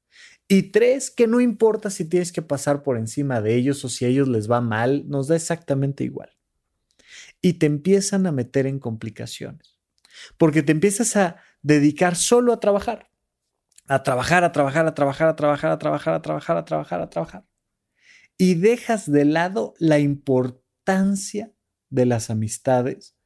Y 0.46 0.64
tres, 0.64 1.10
que 1.10 1.26
no 1.26 1.40
importa 1.40 1.88
si 1.88 2.04
tienes 2.04 2.30
que 2.30 2.42
pasar 2.42 2.82
por 2.82 2.98
encima 2.98 3.40
de 3.40 3.54
ellos 3.54 3.84
o 3.84 3.88
si 3.88 4.04
a 4.04 4.08
ellos 4.08 4.28
les 4.28 4.50
va 4.50 4.60
mal, 4.60 5.08
nos 5.08 5.28
da 5.28 5.36
exactamente 5.36 6.04
igual. 6.04 6.30
Y 7.40 7.54
te 7.54 7.66
empiezan 7.66 8.26
a 8.26 8.32
meter 8.32 8.66
en 8.66 8.78
complicaciones 8.78 9.71
porque 10.36 10.62
te 10.62 10.72
empiezas 10.72 11.16
a 11.16 11.36
dedicar 11.62 12.16
solo 12.16 12.52
a 12.52 12.60
trabajar, 12.60 13.10
a 13.86 14.02
trabajar, 14.02 14.44
a 14.44 14.52
trabajar, 14.52 14.86
a 14.86 14.94
trabajar, 14.94 15.28
a 15.28 15.36
trabajar, 15.36 15.70
a 15.72 15.78
trabajar, 15.78 16.14
a 16.14 16.22
trabajar, 16.22 16.56
a 16.56 16.64
trabajar, 16.64 17.00
a 17.00 17.10
trabajar. 17.10 17.46
Y 18.36 18.54
dejas 18.54 19.10
de 19.10 19.24
lado 19.24 19.74
la 19.78 19.98
importancia 19.98 21.52
de 21.90 22.06
las 22.06 22.30
amistades 22.30 23.16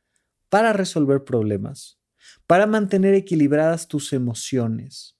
para 0.48 0.72
resolver 0.72 1.24
problemas, 1.24 1.98
para 2.46 2.66
mantener 2.66 3.14
equilibradas 3.14 3.88
tus 3.88 4.12
emociones. 4.12 5.15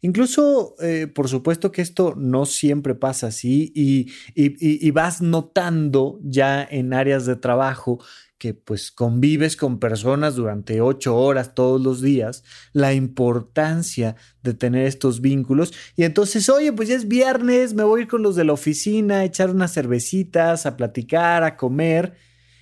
Incluso, 0.00 0.74
eh, 0.80 1.06
por 1.06 1.28
supuesto 1.28 1.72
que 1.72 1.82
esto 1.82 2.14
no 2.16 2.46
siempre 2.46 2.94
pasa 2.94 3.28
así 3.28 3.72
y 3.74 4.90
vas 4.92 5.22
notando 5.22 6.18
ya 6.22 6.66
en 6.68 6.94
áreas 6.94 7.26
de 7.26 7.36
trabajo 7.36 8.00
que 8.40 8.54
pues 8.54 8.90
convives 8.90 9.54
con 9.54 9.78
personas 9.78 10.34
durante 10.34 10.80
ocho 10.80 11.14
horas 11.14 11.54
todos 11.54 11.78
los 11.78 12.00
días, 12.00 12.42
la 12.72 12.94
importancia 12.94 14.16
de 14.42 14.54
tener 14.54 14.86
estos 14.86 15.20
vínculos. 15.20 15.74
Y 15.94 16.04
entonces, 16.04 16.48
oye, 16.48 16.72
pues 16.72 16.88
ya 16.88 16.96
es 16.96 17.06
viernes, 17.06 17.74
me 17.74 17.84
voy 17.84 18.00
a 18.00 18.02
ir 18.04 18.08
con 18.08 18.22
los 18.22 18.36
de 18.36 18.44
la 18.44 18.54
oficina, 18.54 19.18
a 19.18 19.24
echar 19.24 19.50
unas 19.50 19.74
cervecitas, 19.74 20.64
a 20.64 20.78
platicar, 20.78 21.44
a 21.44 21.58
comer. 21.58 22.16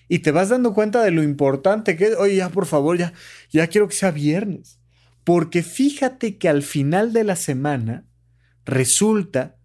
Y 0.09 0.18
te 0.18 0.33
vas 0.33 0.48
dando 0.48 0.74
cuenta 0.74 1.00
de 1.04 1.12
lo 1.12 1.22
importante 1.22 1.96
que 1.96 2.07
es, 2.07 2.16
oye, 2.16 2.35
ya 2.35 2.48
por 2.48 2.66
favor, 2.66 2.98
ya, 2.98 3.12
ya 3.52 3.68
quiero 3.68 3.87
que 3.87 3.94
sea 3.94 4.11
viernes. 4.11 4.78
Porque 5.29 5.62
fíjate 5.62 6.38
que 6.38 6.49
al 6.49 6.62
final 6.62 7.12
de 7.12 7.23
la 7.23 7.37
semana 7.37 8.07
resulta 8.64 9.59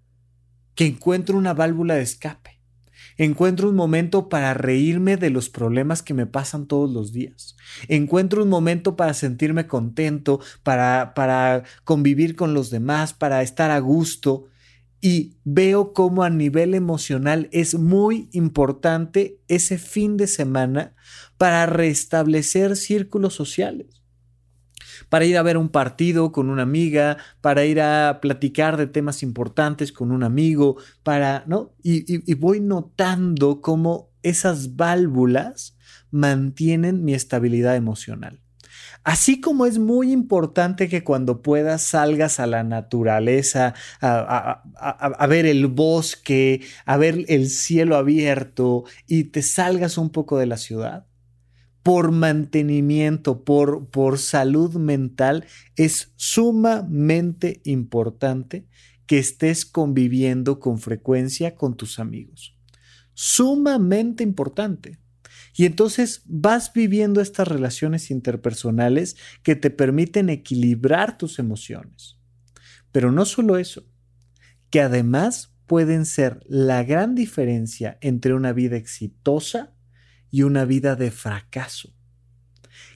que 0.75 0.85
encuentro 0.85 1.37
una 1.37 1.53
válvula 1.53 1.95
de 1.95 2.01
escape 2.01 2.59
Encuentro 3.17 3.69
un 3.69 3.75
momento 3.77 4.27
para 4.27 4.53
reírme 4.53 5.15
de 5.15 5.29
los 5.29 5.49
problemas 5.49 6.01
que 6.01 6.13
me 6.13 6.25
pasan 6.25 6.67
todos 6.67 6.91
los 6.91 7.13
días. 7.13 7.55
Encuentro 7.87 8.43
un 8.43 8.49
momento 8.49 8.97
para 8.97 9.13
sentirme 9.13 9.65
contento, 9.65 10.41
para, 10.63 11.13
para 11.13 11.63
convivir 11.85 12.35
con 12.35 12.53
los 12.53 12.69
demás, 12.69 13.13
para 13.13 13.41
estar 13.41 13.71
a 13.71 13.79
gusto. 13.79 14.47
Y 14.99 15.37
veo 15.45 15.93
cómo 15.93 16.23
a 16.23 16.29
nivel 16.29 16.73
emocional 16.73 17.47
es 17.53 17.75
muy 17.75 18.27
importante 18.33 19.39
ese 19.47 19.77
fin 19.77 20.17
de 20.17 20.27
semana 20.27 20.93
para 21.37 21.65
restablecer 21.67 22.75
círculos 22.75 23.33
sociales 23.33 24.02
para 25.09 25.25
ir 25.25 25.37
a 25.37 25.43
ver 25.43 25.57
un 25.57 25.69
partido 25.69 26.31
con 26.31 26.49
una 26.49 26.63
amiga, 26.63 27.17
para 27.41 27.65
ir 27.65 27.81
a 27.81 28.19
platicar 28.21 28.77
de 28.77 28.87
temas 28.87 29.23
importantes 29.23 29.91
con 29.91 30.11
un 30.11 30.23
amigo, 30.23 30.77
para, 31.03 31.43
¿no? 31.47 31.73
Y, 31.81 32.33
voy 32.35 32.59
notando 32.59 33.61
cómo 33.61 34.09
esas 34.21 34.75
válvulas 34.75 35.77
mantienen 36.11 37.03
mi 37.03 37.13
estabilidad 37.13 37.75
emocional. 37.75 38.39
Así 39.03 39.41
como 39.41 39.65
es 39.65 39.79
muy 39.79 40.13
importante 40.13 40.87
que 40.87 41.03
cuando 41.03 41.41
puedas 41.41 41.81
salgas 41.81 42.39
a 42.39 42.47
la 42.47 42.63
naturaleza, 42.63 43.73
a, 43.99 44.63
a, 44.75 45.27
ver 45.27 45.45
el 45.45 45.67
bosque, 45.67 46.61
a 46.85 46.95
ver 46.95 47.25
el 47.27 47.49
cielo 47.49 47.97
abierto 47.97 48.85
y 49.05 49.25
te 49.25 49.41
salgas 49.41 49.97
un 49.97 50.09
poco 50.09 50.37
de 50.37 50.45
la 50.45 50.55
ciudad, 50.55 51.05
por 51.83 52.11
mantenimiento, 52.11 53.43
por, 53.43 53.89
por 53.89 54.17
salud 54.17 54.75
mental, 54.75 55.45
es 55.75 56.13
sumamente 56.15 57.61
importante 57.65 58.67
que 59.05 59.19
estés 59.19 59.65
conviviendo 59.65 60.59
con 60.59 60.79
frecuencia 60.79 61.55
con 61.55 61.75
tus 61.75 61.99
amigos. 61.99 62.57
Sumamente 63.13 64.23
importante. 64.23 64.97
Y 65.55 65.65
entonces 65.65 66.23
vas 66.25 66.71
viviendo 66.73 67.21
estas 67.21 67.47
relaciones 67.47 68.09
interpersonales 68.09 69.17
que 69.43 69.55
te 69.55 69.69
permiten 69.69 70.29
equilibrar 70.29 71.17
tus 71.17 71.37
emociones. 71.37 72.17
Pero 72.91 73.11
no 73.11 73.25
solo 73.25 73.57
eso, 73.57 73.85
que 74.69 74.81
además 74.81 75.53
pueden 75.67 76.05
ser 76.05 76.39
la 76.47 76.83
gran 76.83 77.13
diferencia 77.13 77.97
entre 78.01 78.33
una 78.33 78.53
vida 78.53 78.77
exitosa 78.77 79.72
y 80.33 80.41
una 80.41 80.65
vida 80.65 80.95
de 80.95 81.11
fracaso. 81.11 81.93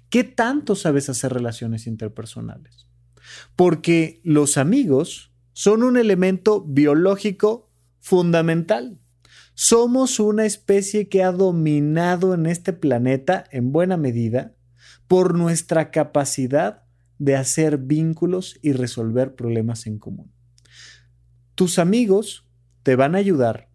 ¿Qué 0.10 0.24
tanto 0.24 0.74
sabes 0.74 1.08
hacer 1.08 1.32
relaciones 1.32 1.86
interpersonales? 1.86 2.90
Porque 3.56 4.22
los 4.24 4.58
amigos 4.58 5.32
son 5.54 5.84
un 5.84 5.98
elemento 5.98 6.66
biológico 6.66 7.70
fundamental. 8.00 8.98
Somos 9.54 10.20
una 10.20 10.46
especie 10.46 11.10
que 11.10 11.22
ha 11.22 11.32
dominado 11.32 12.34
en 12.34 12.48
este 12.48 12.74
planeta 12.74 13.44
en 13.52 13.72
buena 13.72 13.98
medida 13.98 14.56
por 15.08 15.38
nuestra 15.38 15.92
capacidad 15.92 16.86
de 17.20 17.36
hacer 17.36 17.78
vínculos 17.78 18.58
y 18.64 18.72
resolver 18.72 19.36
problemas 19.36 19.86
en 19.86 20.00
común. 20.00 20.32
Tus 21.54 21.78
amigos 21.78 22.48
te 22.82 22.96
van 22.96 23.14
a 23.14 23.20
ayudar 23.20 23.70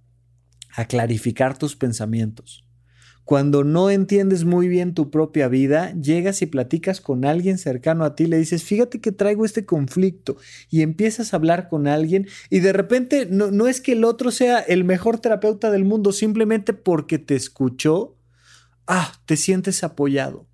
a 0.75 0.87
clarificar 0.87 1.57
tus 1.57 1.77
pensamientos, 1.77 2.66
cuando 3.25 3.63
no 3.63 3.91
entiendes 3.91 4.45
muy 4.45 4.69
bien 4.69 4.95
tu 4.95 5.11
propia 5.11 5.49
vida, 5.49 5.95
llegas 5.95 6.43
y 6.43 6.47
platicas 6.47 7.01
con 7.01 7.25
alguien 7.25 7.57
cercano 7.57 8.05
a 8.05 8.17
ti, 8.17 8.27
le 8.27 8.39
dices, 8.39 8.65
fíjate 8.65 9.01
que 9.01 9.13
traigo 9.13 9.45
este 9.45 9.65
conflicto 9.65 10.37
y 10.71 10.83
empiezas 10.83 11.33
a 11.33 11.37
hablar 11.37 11.69
con 11.69 11.87
alguien 11.87 12.27
y 12.51 12.61
de 12.61 12.73
repente 12.73 13.27
no, 13.31 13.51
no 13.51 13.69
es 13.69 13.81
que 13.81 13.93
el 13.93 14.05
otro 14.05 14.31
sea 14.33 14.59
el 14.59 14.85
mejor 14.85 15.21
terapeuta 15.21 15.71
del 15.71 15.85
mundo, 15.85 16.13
simplemente 16.13 16.73
porque 16.73 17.19
te 17.19 17.37
escuchó, 17.37 18.17
ah, 18.87 19.13
te 19.25 19.37
sientes 19.37 19.85
apoyado. 19.85 20.49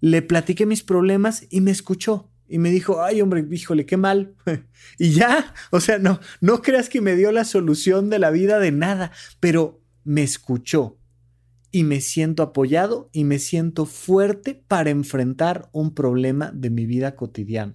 Le 0.00 0.22
platiqué 0.22 0.66
mis 0.66 0.82
problemas 0.82 1.46
y 1.50 1.60
me 1.60 1.70
escuchó 1.70 2.30
y 2.48 2.58
me 2.58 2.70
dijo, 2.70 3.02
ay 3.02 3.22
hombre, 3.22 3.46
híjole, 3.48 3.86
qué 3.86 3.96
mal. 3.96 4.34
y 4.98 5.12
ya, 5.12 5.54
o 5.70 5.80
sea, 5.80 5.98
no, 5.98 6.18
no 6.40 6.62
creas 6.62 6.88
que 6.88 7.00
me 7.00 7.14
dio 7.14 7.30
la 7.30 7.44
solución 7.44 8.10
de 8.10 8.18
la 8.18 8.30
vida 8.30 8.58
de 8.58 8.72
nada, 8.72 9.12
pero 9.38 9.80
me 10.04 10.24
escuchó 10.24 10.98
y 11.76 11.84
me 11.84 12.00
siento 12.00 12.42
apoyado 12.42 13.10
y 13.12 13.24
me 13.24 13.38
siento 13.38 13.84
fuerte 13.84 14.54
para 14.54 14.88
enfrentar 14.88 15.68
un 15.72 15.94
problema 15.94 16.50
de 16.54 16.70
mi 16.70 16.86
vida 16.86 17.16
cotidiana. 17.16 17.74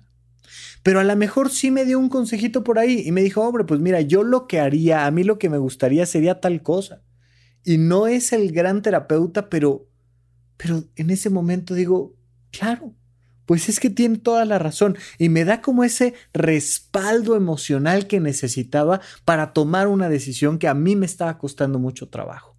Pero 0.82 1.00
a 1.00 1.04
lo 1.04 1.16
mejor 1.16 1.52
sí 1.52 1.70
me 1.70 1.86
dio 1.86 2.00
un 2.00 2.10
consejito 2.10 2.64
por 2.64 2.80
ahí 2.80 3.04
y 3.06 3.12
me 3.12 3.22
dijo, 3.22 3.44
hombre, 3.44 3.64
pues 3.64 3.80
mira, 3.80 4.02
yo 4.02 4.24
lo 4.24 4.48
que 4.48 4.60
haría, 4.60 5.06
a 5.06 5.12
mí 5.12 5.24
lo 5.24 5.38
que 5.38 5.52
me 5.52 5.60
gustaría 5.60 6.08
sería 6.08 6.40
tal 6.40 6.64
cosa. 6.64 7.04
Y 7.64 7.78
no 7.78 8.08
es 8.08 8.34
el 8.34 8.52
gran 8.52 8.82
terapeuta, 8.82 9.50
pero, 9.50 9.88
pero 10.58 10.84
en 10.96 11.12
ese 11.12 11.30
momento 11.30 11.76
digo, 11.76 12.16
claro, 12.50 12.96
pues 13.46 13.70
es 13.70 13.80
que 13.80 13.92
tiene 13.92 14.18
toda 14.18 14.46
la 14.46 14.58
razón 14.58 14.98
y 15.20 15.30
me 15.30 15.46
da 15.46 15.62
como 15.62 15.84
ese 15.84 16.16
respaldo 16.34 17.36
emocional 17.36 18.08
que 18.08 18.20
necesitaba 18.20 19.00
para 19.26 19.54
tomar 19.54 19.88
una 19.88 20.10
decisión 20.10 20.58
que 20.58 20.68
a 20.68 20.74
mí 20.74 20.96
me 20.96 21.06
estaba 21.06 21.38
costando 21.38 21.78
mucho 21.78 22.10
trabajo 22.10 22.51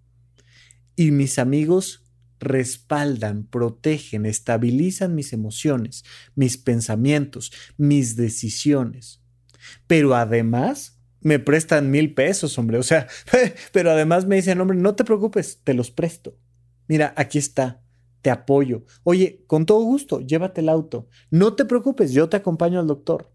y 0.95 1.11
mis 1.11 1.39
amigos 1.39 2.03
respaldan, 2.39 3.45
protegen, 3.45 4.25
estabilizan 4.25 5.15
mis 5.15 5.33
emociones, 5.33 6.03
mis 6.35 6.57
pensamientos, 6.57 7.51
mis 7.77 8.15
decisiones. 8.15 9.21
Pero 9.87 10.13
además 10.15 10.99
me 11.21 11.39
prestan 11.39 11.89
mil 11.89 12.13
pesos, 12.13 12.57
hombre. 12.57 12.77
O 12.77 12.83
sea, 12.83 13.07
pero 13.71 13.91
además 13.91 14.25
me 14.27 14.35
dicen, 14.35 14.59
hombre, 14.59 14.77
no 14.77 14.95
te 14.95 15.05
preocupes, 15.05 15.61
te 15.63 15.73
los 15.73 15.89
presto. 15.89 16.37
Mira, 16.87 17.13
aquí 17.15 17.37
está, 17.37 17.81
te 18.21 18.29
apoyo. 18.29 18.83
Oye, 19.03 19.43
con 19.47 19.65
todo 19.65 19.81
gusto, 19.83 20.19
llévate 20.19 20.61
el 20.61 20.69
auto. 20.69 21.07
No 21.31 21.55
te 21.55 21.65
preocupes, 21.65 22.11
yo 22.11 22.29
te 22.29 22.37
acompaño 22.37 22.79
al 22.79 22.87
doctor. 22.87 23.31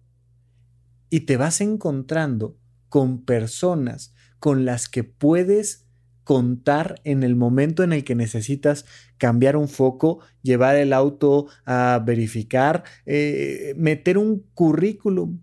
Y 1.11 1.21
te 1.21 1.39
vas 1.39 1.63
encontrando 1.63 2.59
con 2.91 3.25
personas 3.25 4.15
con 4.39 4.65
las 4.67 4.89
que 4.89 5.05
puedes 5.05 5.88
contar 6.29 7.01
en 7.05 7.23
el 7.23 7.37
momento 7.37 7.83
en 7.83 7.95
el 7.95 8.05
que 8.05 8.15
necesitas 8.15 8.85
cambiar 9.17 9.57
un 9.57 9.67
foco, 9.67 10.19
llevar 10.43 10.77
el 10.77 10.93
auto 10.93 11.47
a 11.65 12.03
verificar, 12.05 12.85
eh, 13.07 13.73
meter 13.79 14.19
un 14.19 14.45
currículum. 14.53 15.41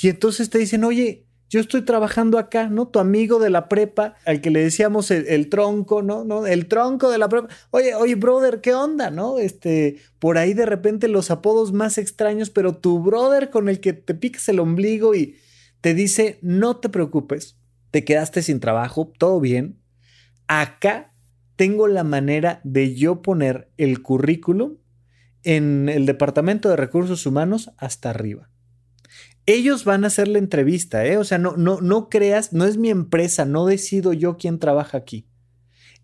Y 0.00 0.08
entonces 0.08 0.48
te 0.48 0.56
dicen, 0.56 0.82
oye, 0.82 1.26
yo 1.50 1.60
estoy 1.60 1.82
trabajando 1.82 2.38
acá, 2.38 2.70
¿no? 2.70 2.88
Tu 2.88 3.00
amigo 3.00 3.38
de 3.38 3.50
la 3.50 3.68
prepa, 3.68 4.14
al 4.24 4.40
que 4.40 4.48
le 4.48 4.62
decíamos 4.62 5.10
el, 5.10 5.50
tronco, 5.50 6.00
¿no? 6.00 6.24
¿no? 6.24 6.46
El 6.46 6.68
tronco 6.68 7.10
de 7.10 7.18
la 7.18 7.28
prepa. 7.28 7.48
Oye, 7.70 7.94
oye, 7.94 8.14
brother, 8.14 8.62
¿qué 8.62 8.72
onda, 8.72 9.10
no? 9.10 9.38
Este, 9.38 9.98
por 10.18 10.38
ahí 10.38 10.54
de 10.54 10.64
repente 10.64 11.06
los 11.06 11.30
apodos 11.30 11.74
más 11.74 11.98
extraños, 11.98 12.48
pero 12.48 12.78
tu 12.78 12.98
brother 12.98 13.50
con 13.50 13.68
el 13.68 13.78
que 13.78 13.92
te 13.92 14.14
picas 14.14 14.48
el 14.48 14.58
ombligo 14.58 15.14
y 15.14 15.36
te 15.82 15.92
dice, 15.92 16.38
no 16.40 16.78
te 16.78 16.88
preocupes, 16.88 17.58
te 17.90 18.06
quedaste 18.06 18.40
sin 18.40 18.58
trabajo, 18.58 19.12
todo 19.18 19.38
bien, 19.38 19.83
Acá 20.46 21.12
tengo 21.56 21.86
la 21.86 22.04
manera 22.04 22.60
de 22.64 22.94
yo 22.94 23.22
poner 23.22 23.70
el 23.76 24.02
currículum 24.02 24.76
en 25.42 25.88
el 25.88 26.06
Departamento 26.06 26.68
de 26.68 26.76
Recursos 26.76 27.26
Humanos 27.26 27.70
hasta 27.76 28.10
arriba. 28.10 28.50
Ellos 29.46 29.84
van 29.84 30.04
a 30.04 30.06
hacer 30.06 30.26
la 30.28 30.38
entrevista, 30.38 31.04
¿eh? 31.04 31.18
O 31.18 31.24
sea, 31.24 31.38
no, 31.38 31.56
no, 31.56 31.80
no 31.80 32.08
creas, 32.08 32.52
no 32.52 32.64
es 32.64 32.78
mi 32.78 32.88
empresa, 32.88 33.44
no 33.44 33.66
decido 33.66 34.14
yo 34.14 34.38
quién 34.38 34.58
trabaja 34.58 34.96
aquí. 34.98 35.28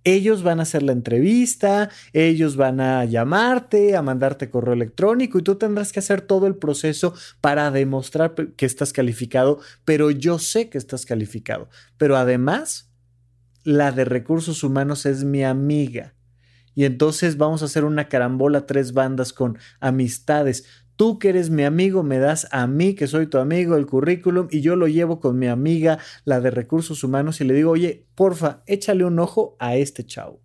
Ellos 0.04 0.42
van 0.42 0.60
a 0.60 0.62
hacer 0.62 0.82
la 0.82 0.92
entrevista, 0.92 1.90
ellos 2.14 2.56
van 2.56 2.80
a 2.80 3.04
llamarte, 3.04 3.96
a 3.96 4.02
mandarte 4.02 4.48
correo 4.48 4.72
electrónico 4.72 5.38
y 5.38 5.42
tú 5.42 5.56
tendrás 5.56 5.92
que 5.92 5.98
hacer 5.98 6.22
todo 6.22 6.46
el 6.46 6.56
proceso 6.56 7.14
para 7.42 7.70
demostrar 7.70 8.34
que 8.34 8.64
estás 8.64 8.94
calificado, 8.94 9.60
pero 9.84 10.10
yo 10.10 10.38
sé 10.38 10.70
que 10.70 10.78
estás 10.78 11.04
calificado. 11.04 11.68
Pero 11.98 12.16
además, 12.16 12.89
la 13.64 13.92
de 13.92 14.04
recursos 14.04 14.62
humanos 14.62 15.06
es 15.06 15.24
mi 15.24 15.44
amiga. 15.44 16.14
Y 16.74 16.84
entonces 16.84 17.36
vamos 17.36 17.62
a 17.62 17.66
hacer 17.66 17.84
una 17.84 18.08
carambola 18.08 18.66
tres 18.66 18.92
bandas 18.92 19.32
con 19.32 19.58
amistades. 19.80 20.64
Tú 20.96 21.18
que 21.18 21.30
eres 21.30 21.50
mi 21.50 21.64
amigo, 21.64 22.02
me 22.02 22.18
das 22.18 22.46
a 22.52 22.66
mí, 22.66 22.94
que 22.94 23.06
soy 23.06 23.26
tu 23.26 23.38
amigo, 23.38 23.76
el 23.76 23.86
currículum 23.86 24.48
y 24.50 24.60
yo 24.60 24.76
lo 24.76 24.86
llevo 24.86 25.18
con 25.18 25.38
mi 25.38 25.46
amiga, 25.46 25.98
la 26.24 26.40
de 26.40 26.50
recursos 26.50 27.02
humanos, 27.02 27.40
y 27.40 27.44
le 27.44 27.54
digo, 27.54 27.70
oye, 27.70 28.06
porfa, 28.14 28.62
échale 28.66 29.04
un 29.04 29.18
ojo 29.18 29.56
a 29.58 29.76
este 29.76 30.04
chavo. 30.04 30.42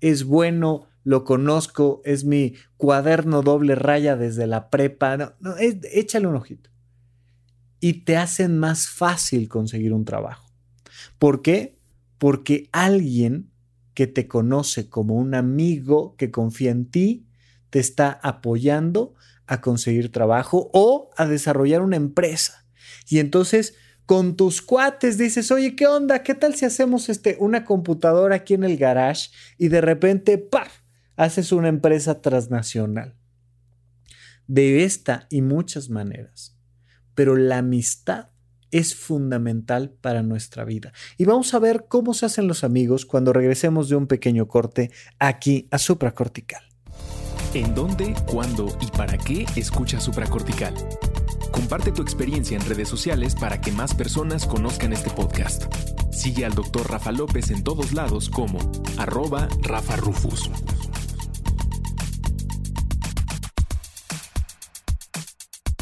Es 0.00 0.24
bueno, 0.24 0.88
lo 1.04 1.24
conozco, 1.24 2.00
es 2.04 2.24
mi 2.24 2.54
cuaderno 2.76 3.42
doble 3.42 3.74
raya 3.74 4.16
desde 4.16 4.46
la 4.46 4.70
prepa. 4.70 5.16
No, 5.16 5.34
no, 5.40 5.54
échale 5.58 6.26
un 6.26 6.36
ojito. 6.36 6.70
Y 7.80 8.04
te 8.04 8.16
hacen 8.16 8.58
más 8.58 8.88
fácil 8.88 9.48
conseguir 9.48 9.92
un 9.92 10.04
trabajo. 10.04 10.48
¿Por 11.18 11.42
qué? 11.42 11.81
Porque 12.22 12.68
alguien 12.70 13.50
que 13.94 14.06
te 14.06 14.28
conoce 14.28 14.88
como 14.88 15.16
un 15.16 15.34
amigo 15.34 16.14
que 16.14 16.30
confía 16.30 16.70
en 16.70 16.88
ti, 16.88 17.26
te 17.68 17.80
está 17.80 18.12
apoyando 18.22 19.16
a 19.48 19.60
conseguir 19.60 20.12
trabajo 20.12 20.70
o 20.72 21.10
a 21.16 21.26
desarrollar 21.26 21.82
una 21.82 21.96
empresa. 21.96 22.64
Y 23.08 23.18
entonces 23.18 23.74
con 24.06 24.36
tus 24.36 24.62
cuates 24.62 25.18
dices, 25.18 25.50
oye, 25.50 25.74
¿qué 25.74 25.88
onda? 25.88 26.22
¿Qué 26.22 26.36
tal 26.36 26.54
si 26.54 26.64
hacemos 26.64 27.08
este, 27.08 27.36
una 27.40 27.64
computadora 27.64 28.36
aquí 28.36 28.54
en 28.54 28.62
el 28.62 28.76
garage 28.76 29.30
y 29.58 29.66
de 29.66 29.80
repente, 29.80 30.38
¡paf! 30.38 30.82
haces 31.16 31.50
una 31.50 31.70
empresa 31.70 32.20
transnacional? 32.20 33.16
De 34.46 34.84
esta 34.84 35.26
y 35.28 35.42
muchas 35.42 35.90
maneras. 35.90 36.56
Pero 37.16 37.34
la 37.34 37.58
amistad 37.58 38.31
es 38.72 38.96
fundamental 38.96 39.90
para 40.00 40.22
nuestra 40.22 40.64
vida. 40.64 40.92
Y 41.16 41.24
vamos 41.24 41.54
a 41.54 41.60
ver 41.60 41.86
cómo 41.88 42.14
se 42.14 42.26
hacen 42.26 42.48
los 42.48 42.64
amigos 42.64 43.06
cuando 43.06 43.32
regresemos 43.32 43.88
de 43.88 43.96
un 43.96 44.08
pequeño 44.08 44.48
corte 44.48 44.90
aquí 45.20 45.68
a 45.70 45.78
supracortical. 45.78 46.62
¿En 47.54 47.74
dónde, 47.74 48.14
cuándo 48.26 48.66
y 48.80 48.86
para 48.86 49.18
qué 49.18 49.46
escucha 49.56 50.00
supracortical? 50.00 50.74
Comparte 51.52 51.92
tu 51.92 52.00
experiencia 52.00 52.56
en 52.56 52.64
redes 52.64 52.88
sociales 52.88 53.34
para 53.34 53.60
que 53.60 53.70
más 53.72 53.94
personas 53.94 54.46
conozcan 54.46 54.94
este 54.94 55.10
podcast. 55.10 55.64
Sigue 56.10 56.46
al 56.46 56.54
Dr. 56.54 56.90
Rafa 56.90 57.12
López 57.12 57.50
en 57.50 57.62
todos 57.62 57.92
lados 57.92 58.30
como 58.30 58.58
arroba 58.96 59.48
Rafa 59.60 59.96
Rufus. 59.96 60.50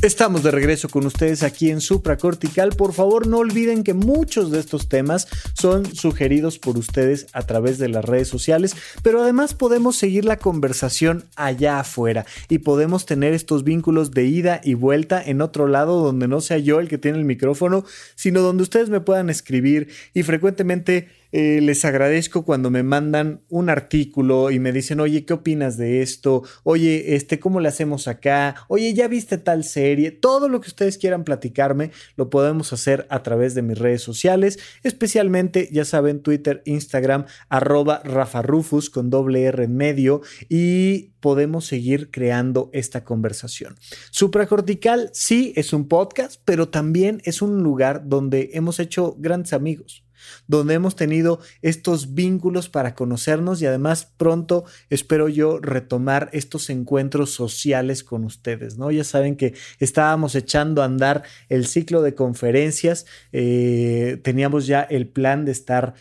Estamos 0.03 0.43
de 0.43 0.51
regreso 0.51 0.89
con 0.89 1.05
ustedes 1.05 1.43
aquí 1.43 1.71
en 1.71 1.83
Supracortical. 1.83 2.71
Por 2.71 2.95
favor, 2.95 3.27
no 3.27 3.37
olviden 3.37 3.85
que 3.85 3.93
muchos 3.93 4.51
de 4.51 4.59
estos 4.59 4.89
temas 4.89 5.29
son 5.61 5.95
sugeridos 5.95 6.59
por 6.59 6.79
ustedes 6.79 7.27
a 7.35 7.43
través 7.43 7.77
de 7.77 7.89
las 7.89 8.03
redes 8.03 8.29
sociales, 8.29 8.75
pero 9.03 9.23
además 9.23 9.53
podemos 9.53 9.95
seguir 9.95 10.25
la 10.25 10.39
conversación 10.39 11.27
allá 11.37 11.81
afuera 11.81 12.25
y 12.49 12.59
podemos 12.59 13.05
tener 13.05 13.35
estos 13.35 13.63
vínculos 13.63 14.11
de 14.13 14.25
ida 14.25 14.63
y 14.65 14.73
vuelta 14.73 15.23
en 15.23 15.43
otro 15.43 15.69
lado 15.69 16.03
donde 16.03 16.29
no 16.29 16.41
sea 16.41 16.57
yo 16.57 16.81
el 16.81 16.89
que 16.89 16.97
tiene 16.97 17.19
el 17.19 17.27
micrófono, 17.27 17.85
sino 18.15 18.41
donde 18.41 18.63
ustedes 18.63 18.89
me 18.89 19.01
puedan 19.01 19.29
escribir 19.29 19.89
y 20.15 20.23
frecuentemente 20.23 21.09
eh, 21.33 21.61
les 21.61 21.85
agradezco 21.85 22.45
cuando 22.45 22.71
me 22.71 22.83
mandan 22.83 23.41
un 23.49 23.71
artículo 23.71 24.51
y 24.51 24.59
me 24.59 24.73
dicen, 24.73 24.99
oye, 24.99 25.25
¿qué 25.25 25.35
opinas 25.35 25.77
de 25.77 26.03
esto? 26.03 26.43
Oye, 26.65 27.15
este, 27.15 27.39
¿cómo 27.39 27.61
le 27.61 27.69
hacemos 27.69 28.09
acá? 28.09 28.57
Oye, 28.69 28.93
¿ya 28.95 29.07
viste 29.07 29.39
tal 29.39 29.63
serie? 29.63 30.11
Todo 30.11 30.49
lo 30.49 30.61
que 30.61 30.69
ustedes 30.69 30.99
quieran 30.99 31.23
platicarme 31.23 31.93
lo 32.17 32.31
podemos 32.31 32.73
hacer 32.73 33.07
a 33.11 33.23
través 33.23 33.55
de 33.55 33.63
mis 33.63 33.79
redes 33.79 34.03
sociales, 34.03 34.59
especialmente, 34.83 35.50
ya 35.71 35.85
saben, 35.85 36.23
Twitter, 36.23 36.63
Instagram, 36.65 37.27
arroba 37.49 38.01
Rafa 38.05 38.43
Rufus 38.43 38.91
con 38.91 39.11
doble 39.11 39.45
R 39.45 39.65
en 39.65 39.77
medio 39.77 40.23
y 40.49 41.13
podemos 41.21 41.67
seguir 41.67 42.11
creando 42.11 42.71
esta 42.73 43.05
conversación. 43.05 43.77
Supracortical 44.11 45.11
sí 45.13 45.53
es 45.57 45.73
un 45.73 45.89
podcast, 45.89 46.41
pero 46.45 46.69
también 46.69 47.21
es 47.25 47.43
un 47.43 47.63
lugar 47.63 48.03
donde 48.07 48.51
hemos 48.55 48.81
hecho 48.81 49.17
grandes 49.19 49.53
amigos 49.53 50.05
donde 50.47 50.75
hemos 50.75 50.97
tenido 50.97 51.41
estos 51.63 52.15
vínculos 52.15 52.69
para 52.69 52.95
conocernos 52.95 53.61
y 53.63 53.67
además 53.67 54.13
pronto 54.17 54.65
espero 54.89 55.29
yo 55.29 55.59
retomar 55.61 56.31
estos 56.33 56.71
encuentros 56.71 57.31
sociales 57.31 58.05
con 58.05 58.25
ustedes, 58.25 58.79
¿no? 58.79 58.91
Ya 58.91 59.05
saben 59.05 59.37
que 59.37 59.55
estábamos 59.79 60.35
echando 60.35 60.83
a 60.83 60.87
andar 60.87 61.23
el 61.49 61.67
ciclo 61.67 62.03
de 62.03 62.15
conferencias, 62.15 63.07
eh, 63.33 64.21
teníamos 64.23 64.67
ya 64.67 64.83
el 64.83 65.09
plan 65.09 65.45
de 65.45 65.53
estar 65.53 65.95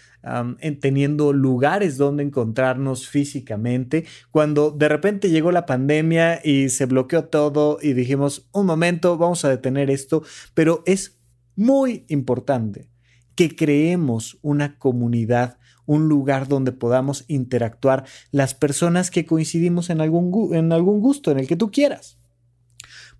teniendo 0.82 1.32
lugares 1.32 1.97
donde 1.97 2.23
encontrarnos 2.23 3.08
físicamente, 3.08 4.05
cuando 4.32 4.71
de 4.71 4.89
repente 4.89 5.29
llegó 5.29 5.51
la 5.51 5.65
pandemia 5.65 6.41
y 6.43 6.69
se 6.69 6.86
bloqueó 6.86 7.25
todo 7.25 7.79
y 7.82 7.93
dijimos, 7.93 8.47
un 8.51 8.65
momento, 8.65 9.17
vamos 9.17 9.45
a 9.45 9.49
detener 9.49 9.89
esto, 9.89 10.23
pero 10.53 10.84
es 10.86 11.17
muy 11.55 12.05
importante 12.10 12.89
que 13.39 13.56
creemos 13.56 14.38
una 14.41 14.78
comunidad, 14.78 15.60
un 15.86 16.10
lugar 16.10 16.49
donde 16.49 16.73
podamos 16.73 17.23
interactuar 17.30 18.04
las 18.32 18.54
personas 18.54 19.12
que 19.12 19.25
coincidimos 19.25 19.89
en 19.89 20.02
algún, 20.02 20.54
en 20.54 20.73
algún 20.73 20.99
gusto, 20.99 21.32
en 21.32 21.39
el 21.39 21.47
que 21.47 21.56
tú 21.56 21.71
quieras. 21.71 22.17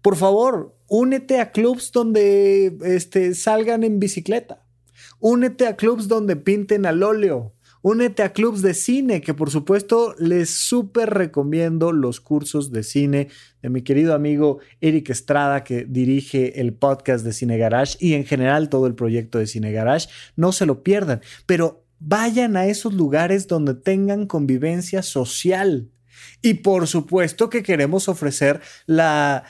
Por 0.02 0.18
favor, 0.18 0.76
únete 0.90 1.40
a 1.40 1.54
clubs 1.54 1.94
donde 1.94 2.78
este, 2.84 3.34
salgan 3.34 3.86
en 3.86 4.02
bicicleta. 4.02 4.66
Únete 5.22 5.68
a 5.68 5.78
clubs 5.78 6.10
donde 6.10 6.36
pinten 6.36 6.86
al 6.86 7.02
óleo. 7.02 7.54
Únete 7.82 8.24
a 8.24 8.34
clubs 8.34 8.62
de 8.62 8.74
cine, 8.74 9.22
que 9.22 9.34
por 9.34 9.52
supuesto 9.52 10.13
les 10.20 10.50
súper 10.50 11.12
recomiendo 11.12 11.94
los 11.94 12.20
cursos 12.20 12.72
de 12.72 12.84
cine 12.84 13.30
de 13.62 13.70
mi 13.70 13.84
querido 13.84 14.13
amigo 14.13 14.60
Eric 14.82 15.12
Estrada, 15.12 15.63
que 15.63 15.86
dirige 15.86 16.60
el 16.60 16.74
podcast 16.74 17.24
de 17.24 17.32
Cine 17.32 17.58
Garage 17.58 17.96
y 18.02 18.15
en 18.15 18.26
general 18.26 18.68
todo 18.68 18.86
el 18.86 18.96
proyecto 18.96 19.39
de 19.39 19.48
Cine 19.48 19.72
Garage. 19.72 20.10
No 20.36 20.52
se 20.52 20.65
lo 20.65 20.84
pierdan, 20.84 21.22
pero 21.46 21.86
vayan 22.00 22.58
a 22.58 22.65
esos 22.65 22.94
lugares 22.94 23.48
donde 23.48 23.76
tengan 23.76 24.26
convivencia 24.26 25.02
social. 25.02 25.89
Y 26.42 26.56
por 26.56 26.88
supuesto 26.88 27.50
que 27.50 27.64
queremos 27.64 28.08
ofrecer 28.08 28.62
la, 28.86 29.44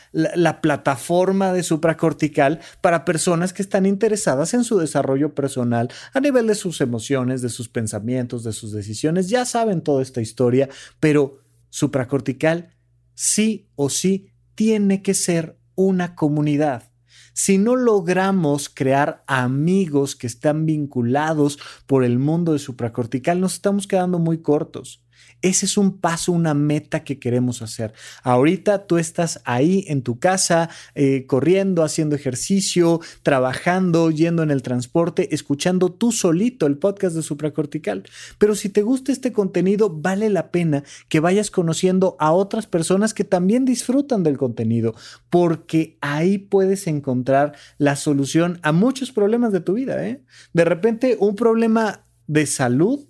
plataforma 0.62 1.54
de 1.54 1.64
supracortical 1.64 2.60
para 2.82 3.06
personas 3.06 3.54
que 3.54 3.62
están 3.62 3.86
interesadas 3.86 4.54
en 4.54 4.64
su 4.64 4.78
desarrollo 4.78 5.36
personal 5.36 5.90
a 6.14 6.20
nivel 6.20 6.48
de 6.48 6.56
sus 6.56 6.82
emociones, 6.82 7.42
de 7.42 7.50
sus 7.50 7.70
pensamientos, 7.70 8.44
de 8.44 8.54
sus 8.54 8.72
decisiones. 8.72 9.30
Ya 9.30 9.46
saben 9.46 9.82
toda 9.82 10.02
esta 10.02 10.22
historia, 10.22 10.70
pero 11.00 11.40
supracortical 11.70 12.76
sí 13.14 13.70
o 13.76 13.90
sí 13.90 14.32
tiene 14.56 15.02
que 15.02 15.14
ser 15.14 15.58
una 15.76 16.16
comunidad. 16.16 16.92
Si 17.34 17.58
no 17.58 17.78
logramos 17.78 18.68
crear 18.68 19.24
amigos 19.26 20.16
que 20.16 20.28
están 20.28 20.66
vinculados 20.66 21.58
por 21.86 22.04
el 22.04 22.20
mundo 22.20 22.52
de 22.52 22.60
supracortical, 22.60 23.40
nos 23.40 23.54
estamos 23.54 23.88
quedando 23.88 24.20
muy 24.20 24.42
cortos. 24.42 25.06
Ese 25.42 25.66
es 25.66 25.78
un 25.78 25.98
paso, 26.00 26.32
una 26.32 26.54
meta 26.54 27.04
que 27.04 27.20
queremos 27.20 27.62
hacer. 27.62 27.94
Ahorita 28.24 28.86
tú 28.88 28.98
estás 28.98 29.42
ahí 29.46 29.86
en 29.88 30.02
tu 30.02 30.20
casa, 30.20 30.70
eh, 30.96 31.26
corriendo, 31.28 31.84
haciendo 31.84 32.16
ejercicio, 32.16 33.00
trabajando, 33.24 34.12
yendo 34.12 34.44
en 34.44 34.52
el 34.52 34.62
transporte, 34.62 35.34
escuchando 35.34 35.92
tú 35.92 36.12
solito 36.12 36.66
el 36.66 36.78
podcast 36.78 37.16
de 37.16 37.22
Supracortical. 37.22 38.04
Pero 38.38 38.56
si 38.56 38.70
te 38.70 38.82
gusta 38.82 39.12
este 39.12 39.32
contenido, 39.32 39.90
vale 39.90 40.30
la 40.30 40.52
pena 40.52 40.84
que 41.08 41.20
vayas 41.20 41.52
conociendo 41.52 42.16
a 42.20 42.32
otras 42.32 42.68
personas 42.68 43.14
que 43.14 43.24
también 43.24 43.66
disfrutan 43.66 44.24
del 44.24 44.38
contenido, 44.38 44.94
porque 45.30 45.98
ahí 46.02 46.38
puedes 46.38 46.88
encontrar 46.88 47.56
la 47.78 47.96
solución 47.96 48.60
a 48.62 48.72
muchos 48.72 49.12
problemas 49.12 49.52
de 49.52 49.62
tu 49.62 49.74
vida. 49.74 50.06
¿eh? 50.06 50.22
De 50.54 50.66
repente, 50.66 51.18
un 51.20 51.36
problema 51.36 52.06
de 52.28 52.46
salud 52.46 53.09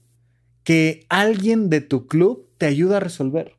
que 0.70 1.08
alguien 1.10 1.68
de 1.72 1.82
tu 1.82 2.06
club 2.06 2.48
te 2.60 2.68
ayuda 2.68 2.98
a 2.98 3.00
resolver. 3.00 3.56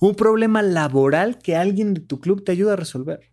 Un 0.00 0.16
problema 0.16 0.60
laboral 0.60 1.38
que 1.38 1.54
alguien 1.54 1.94
de 1.94 2.00
tu 2.00 2.18
club 2.18 2.42
te 2.42 2.50
ayuda 2.50 2.72
a 2.72 2.76
resolver. 2.76 3.30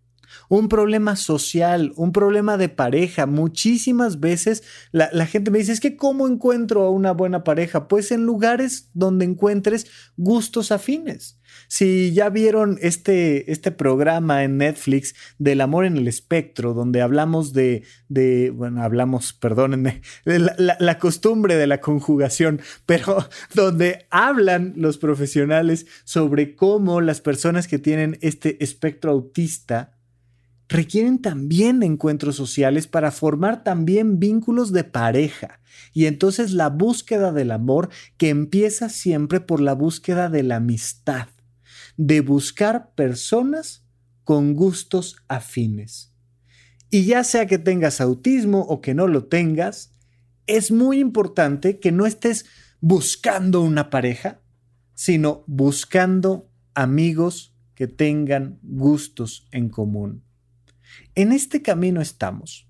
Un 0.48 0.70
problema 0.70 1.16
social, 1.16 1.92
un 1.96 2.12
problema 2.12 2.56
de 2.56 2.70
pareja. 2.70 3.26
Muchísimas 3.26 4.20
veces 4.20 4.62
la, 4.92 5.10
la, 5.12 5.26
gente 5.26 5.50
me 5.50 5.58
dice, 5.58 5.72
es 5.72 5.80
que 5.80 5.98
¿cómo 5.98 6.28
encuentro 6.28 6.84
a 6.84 6.92
una 6.92 7.14
buena 7.14 7.44
pareja? 7.44 7.88
Pues 7.88 8.12
en 8.12 8.28
lugares 8.28 8.92
donde 8.94 9.26
encuentres 9.26 9.88
gustos 10.16 10.72
afines. 10.72 11.37
Si 11.68 12.14
ya 12.14 12.30
vieron 12.30 12.78
este, 12.82 13.52
este 13.52 13.72
programa 13.72 14.44
en 14.44 14.58
Netflix 14.58 15.16
del 15.38 15.62
amor 15.62 15.86
en 15.86 15.98
el 15.98 16.08
espectro, 16.08 16.74
donde 16.74 17.02
hablamos 17.02 17.54
de, 17.54 17.84
de 18.08 18.52
bueno, 18.52 18.82
hablamos, 18.84 19.34
perdónenme, 19.34 20.02
de 20.26 20.40
la, 20.40 20.78
la 20.80 21.00
costumbre 21.00 21.56
de 21.56 21.68
la 21.68 21.82
conjugación, 21.82 22.62
pero 22.86 23.28
donde 23.54 24.06
hablan 24.10 24.74
los 24.78 24.98
profesionales 24.98 25.86
sobre 26.04 26.56
cómo 26.56 27.02
las 27.02 27.22
personas 27.22 27.68
que 27.68 27.80
tienen 27.80 28.18
este 28.22 28.64
espectro 28.64 29.12
autista 29.12 29.94
requieren 30.70 31.20
también 31.20 31.84
encuentros 31.84 32.36
sociales 32.36 32.88
para 32.88 33.12
formar 33.12 33.64
también 33.64 34.20
vínculos 34.20 34.72
de 34.74 34.84
pareja. 34.84 35.60
Y 35.94 36.06
entonces 36.06 36.52
la 36.52 36.70
búsqueda 36.70 37.32
del 37.32 37.52
amor 37.52 37.90
que 38.18 38.30
empieza 38.30 38.90
siempre 38.90 39.40
por 39.40 39.62
la 39.62 39.74
búsqueda 39.74 40.30
de 40.30 40.44
la 40.44 40.58
amistad 40.58 41.28
de 41.98 42.22
buscar 42.22 42.94
personas 42.96 43.86
con 44.24 44.54
gustos 44.54 45.18
afines. 45.28 46.14
Y 46.90 47.06
ya 47.06 47.24
sea 47.24 47.48
que 47.48 47.58
tengas 47.58 48.00
autismo 48.00 48.62
o 48.62 48.82
que 48.82 48.94
no 48.94 49.08
lo 49.08 49.26
tengas, 49.26 49.92
es 50.46 50.72
muy 50.72 51.00
importante 51.00 51.80
que 51.80 51.92
no 51.92 52.06
estés 52.06 52.46
buscando 52.80 53.62
una 53.62 53.90
pareja, 53.90 54.42
sino 54.94 55.44
buscando 55.48 56.50
amigos 56.74 57.54
que 57.76 57.88
tengan 57.88 58.60
gustos 58.64 59.48
en 59.52 59.70
común. 59.70 60.24
En 61.16 61.32
este 61.32 61.62
camino 61.62 62.02
estamos. 62.02 62.67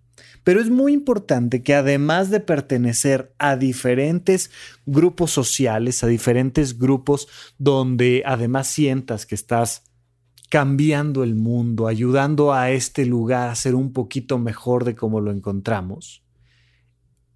Pero 0.47 0.61
es 0.61 0.69
muy 0.69 0.93
importante 0.93 1.61
que 1.61 1.75
además 1.75 2.29
de 2.29 2.39
pertenecer 2.39 3.35
a 3.37 3.57
diferentes 3.57 4.49
grupos 4.85 5.29
sociales, 5.29 6.05
a 6.05 6.07
diferentes 6.07 6.79
grupos 6.79 7.27
donde 7.57 8.23
además 8.25 8.67
sientas 8.67 9.25
que 9.25 9.35
estás 9.35 9.83
cambiando 10.49 11.25
el 11.25 11.35
mundo, 11.35 11.85
ayudando 11.85 12.53
a 12.53 12.71
este 12.71 13.05
lugar 13.05 13.49
a 13.49 13.55
ser 13.55 13.75
un 13.75 13.91
poquito 13.91 14.39
mejor 14.39 14.85
de 14.85 14.95
como 14.95 15.19
lo 15.19 15.31
encontramos, 15.31 16.23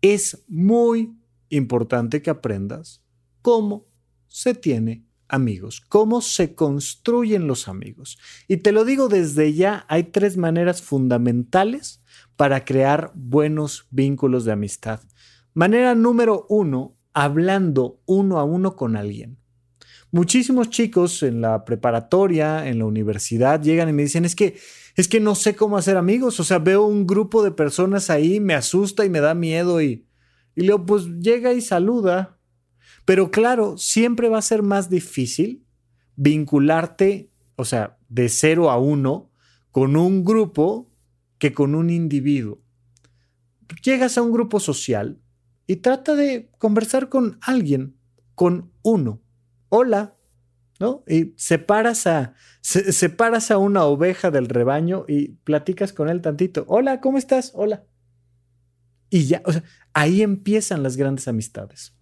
es 0.01 0.45
muy 0.47 1.13
importante 1.49 2.21
que 2.21 2.29
aprendas 2.29 3.03
cómo 3.41 3.87
se 4.27 4.53
tiene 4.55 5.03
amigos, 5.27 5.81
cómo 5.81 6.21
se 6.21 6.55
construyen 6.55 7.45
los 7.45 7.67
amigos. 7.67 8.17
Y 8.47 8.55
te 8.55 8.71
lo 8.71 8.85
digo 8.85 9.09
desde 9.09 9.53
ya, 9.53 9.85
hay 9.89 10.05
tres 10.05 10.37
maneras 10.37 10.81
fundamentales 10.81 12.00
para 12.35 12.65
crear 12.65 13.11
buenos 13.13 13.87
vínculos 13.91 14.45
de 14.45 14.51
amistad. 14.51 15.01
Manera 15.53 15.95
número 15.95 16.45
uno, 16.49 16.97
hablando 17.13 18.01
uno 18.05 18.39
a 18.39 18.43
uno 18.43 18.75
con 18.75 18.95
alguien. 18.95 19.37
Muchísimos 20.11 20.69
chicos 20.69 21.23
en 21.23 21.39
la 21.39 21.63
preparatoria, 21.63 22.67
en 22.67 22.79
la 22.79 22.85
universidad, 22.85 23.61
llegan 23.61 23.87
y 23.87 23.93
me 23.93 24.03
dicen, 24.03 24.25
es 24.25 24.35
que, 24.35 24.57
es 24.95 25.07
que 25.07 25.21
no 25.21 25.35
sé 25.35 25.55
cómo 25.55 25.77
hacer 25.77 25.95
amigos, 25.95 26.39
o 26.41 26.43
sea, 26.43 26.59
veo 26.59 26.85
un 26.85 27.07
grupo 27.07 27.43
de 27.43 27.51
personas 27.51 28.09
ahí, 28.09 28.41
me 28.41 28.53
asusta 28.53 29.05
y 29.05 29.09
me 29.09 29.21
da 29.21 29.33
miedo 29.33 29.81
y, 29.81 30.05
y 30.53 30.63
luego 30.63 30.85
pues 30.85 31.05
llega 31.19 31.53
y 31.53 31.61
saluda. 31.61 32.37
Pero 33.05 33.31
claro, 33.31 33.77
siempre 33.77 34.27
va 34.27 34.39
a 34.39 34.43
ser 34.43 34.63
más 34.63 34.89
difícil 34.89 35.65
vincularte, 36.17 37.31
o 37.55 37.63
sea, 37.65 37.97
de 38.09 38.27
cero 38.27 38.69
a 38.69 38.77
uno, 38.77 39.31
con 39.71 39.95
un 39.95 40.25
grupo 40.25 40.90
que 41.41 41.53
con 41.53 41.73
un 41.73 41.89
individuo. 41.89 42.61
Llegas 43.83 44.15
a 44.15 44.21
un 44.21 44.31
grupo 44.31 44.59
social 44.59 45.19
y 45.65 45.77
trata 45.77 46.15
de 46.15 46.51
conversar 46.59 47.09
con 47.09 47.39
alguien, 47.41 47.97
con 48.35 48.71
uno. 48.83 49.23
Hola, 49.69 50.15
¿no? 50.79 51.03
Y 51.07 51.33
separas 51.37 52.05
a, 52.05 52.35
separas 52.61 53.49
a 53.49 53.57
una 53.57 53.85
oveja 53.85 54.29
del 54.29 54.49
rebaño 54.49 55.05
y 55.07 55.29
platicas 55.29 55.93
con 55.93 56.09
él 56.09 56.21
tantito. 56.21 56.63
Hola, 56.67 57.01
¿cómo 57.01 57.17
estás? 57.17 57.53
Hola. 57.55 57.85
Y 59.09 59.25
ya, 59.25 59.41
o 59.43 59.51
sea, 59.51 59.63
ahí 59.93 60.21
empiezan 60.21 60.83
las 60.83 60.95
grandes 60.95 61.27
amistades. 61.27 61.95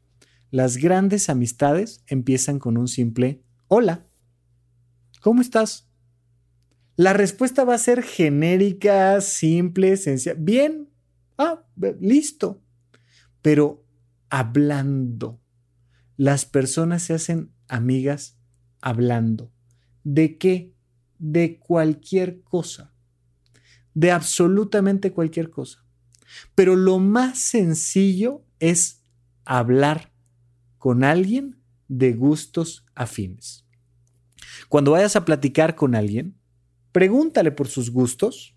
Las 0.51 0.75
grandes 0.75 1.29
amistades 1.29 2.03
empiezan 2.07 2.59
con 2.59 2.77
un 2.77 2.89
simple 2.89 3.41
hola. 3.69 4.05
¿Cómo 5.21 5.39
estás? 5.39 5.88
La 6.99 7.13
respuesta 7.13 7.63
va 7.63 7.75
a 7.75 7.77
ser 7.77 8.03
genérica, 8.03 9.21
simple, 9.21 9.95
sencilla. 9.95 10.35
Bien, 10.37 10.89
ah, 11.37 11.63
listo. 12.01 12.61
Pero 13.41 13.85
hablando. 14.29 15.39
Las 16.17 16.43
personas 16.43 17.03
se 17.03 17.13
hacen 17.13 17.53
amigas 17.69 18.37
hablando. 18.81 19.49
¿De 20.03 20.37
qué? 20.37 20.73
De 21.19 21.57
cualquier 21.57 22.41
cosa. 22.41 22.93
De 23.93 24.11
absolutamente 24.11 25.13
cualquier 25.13 25.51
cosa. 25.51 25.85
Pero 26.53 26.75
lo 26.75 26.99
más 26.99 27.39
sencillo 27.39 28.43
es 28.59 29.01
hablar 29.45 30.11
con 30.77 31.05
alguien 31.05 31.61
de 31.87 32.11
gustos 32.11 32.85
afines. 32.93 33.65
Cuando 34.67 34.91
vayas 34.91 35.15
a 35.15 35.23
platicar 35.23 35.75
con 35.75 35.95
alguien, 35.95 36.38
pregúntale 36.91 37.51
por 37.51 37.67
sus 37.67 37.91
gustos, 37.91 38.53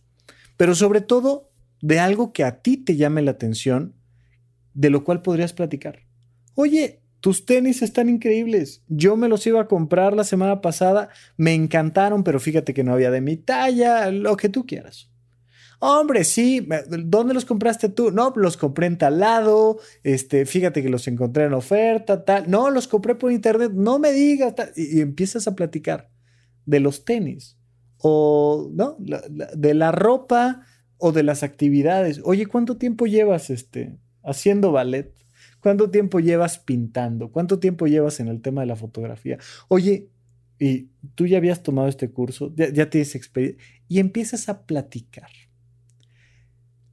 pero 0.56 0.74
sobre 0.74 1.00
todo 1.00 1.50
de 1.80 1.98
algo 1.98 2.32
que 2.32 2.44
a 2.44 2.62
ti 2.62 2.76
te 2.76 2.96
llame 2.96 3.22
la 3.22 3.32
atención, 3.32 3.94
de 4.74 4.90
lo 4.90 5.04
cual 5.04 5.22
podrías 5.22 5.52
platicar. 5.52 6.06
Oye, 6.54 7.02
tus 7.20 7.46
tenis 7.46 7.82
están 7.82 8.08
increíbles. 8.08 8.82
Yo 8.88 9.16
me 9.16 9.28
los 9.28 9.46
iba 9.46 9.60
a 9.60 9.68
comprar 9.68 10.12
la 10.12 10.24
semana 10.24 10.60
pasada, 10.60 11.08
me 11.36 11.54
encantaron, 11.54 12.24
pero 12.24 12.40
fíjate 12.40 12.74
que 12.74 12.84
no 12.84 12.92
había 12.92 13.10
de 13.10 13.20
mi 13.20 13.36
talla, 13.36 14.10
lo 14.10 14.36
que 14.36 14.48
tú 14.48 14.66
quieras. 14.66 15.08
Hombre, 15.78 16.22
sí, 16.22 16.68
¿dónde 16.88 17.34
los 17.34 17.44
compraste 17.44 17.88
tú? 17.88 18.12
No, 18.12 18.32
los 18.36 18.56
compré 18.56 18.86
en 18.86 18.98
tal 18.98 19.18
lado, 19.18 19.80
este, 20.04 20.46
fíjate 20.46 20.80
que 20.80 20.88
los 20.88 21.08
encontré 21.08 21.44
en 21.44 21.54
oferta, 21.54 22.24
tal. 22.24 22.48
No, 22.48 22.70
los 22.70 22.86
compré 22.86 23.16
por 23.16 23.32
internet, 23.32 23.72
no 23.72 23.98
me 23.98 24.12
digas, 24.12 24.54
Y, 24.76 25.00
empiezas 25.00 25.48
a 25.48 25.56
platicar 25.56 26.08
de 26.66 26.78
los 26.78 27.04
tenis 27.04 27.56
o, 28.02 28.68
¿no? 28.72 28.96
de 28.98 29.74
la 29.74 29.92
ropa 29.92 30.66
o 30.98 31.12
de 31.12 31.22
las 31.22 31.42
actividades. 31.42 32.20
Oye, 32.24 32.46
¿cuánto 32.46 32.76
tiempo 32.76 33.06
llevas 33.06 33.50
este, 33.50 33.96
haciendo 34.22 34.72
ballet? 34.72 35.14
¿Cuánto 35.60 35.90
tiempo 35.90 36.20
llevas 36.20 36.58
pintando? 36.58 37.30
¿Cuánto 37.30 37.58
tiempo 37.58 37.86
llevas 37.86 38.20
en 38.20 38.28
el 38.28 38.40
tema 38.42 38.62
de 38.62 38.66
la 38.66 38.76
fotografía? 38.76 39.38
Oye, 39.68 40.10
y 40.58 40.90
tú 41.14 41.26
ya 41.26 41.38
habías 41.38 41.62
tomado 41.62 41.88
este 41.88 42.10
curso, 42.10 42.52
ya, 42.54 42.72
ya 42.72 42.90
tienes 42.90 43.14
experiencia, 43.14 43.62
y 43.88 43.98
empiezas 44.00 44.48
a 44.48 44.62
platicar. 44.64 45.30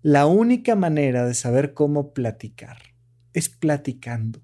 La 0.02 0.28
única 0.28 0.76
manera 0.76 1.26
de 1.26 1.34
saber 1.34 1.74
cómo 1.74 2.14
platicar 2.14 2.78
es 3.34 3.50
platicando. 3.50 4.42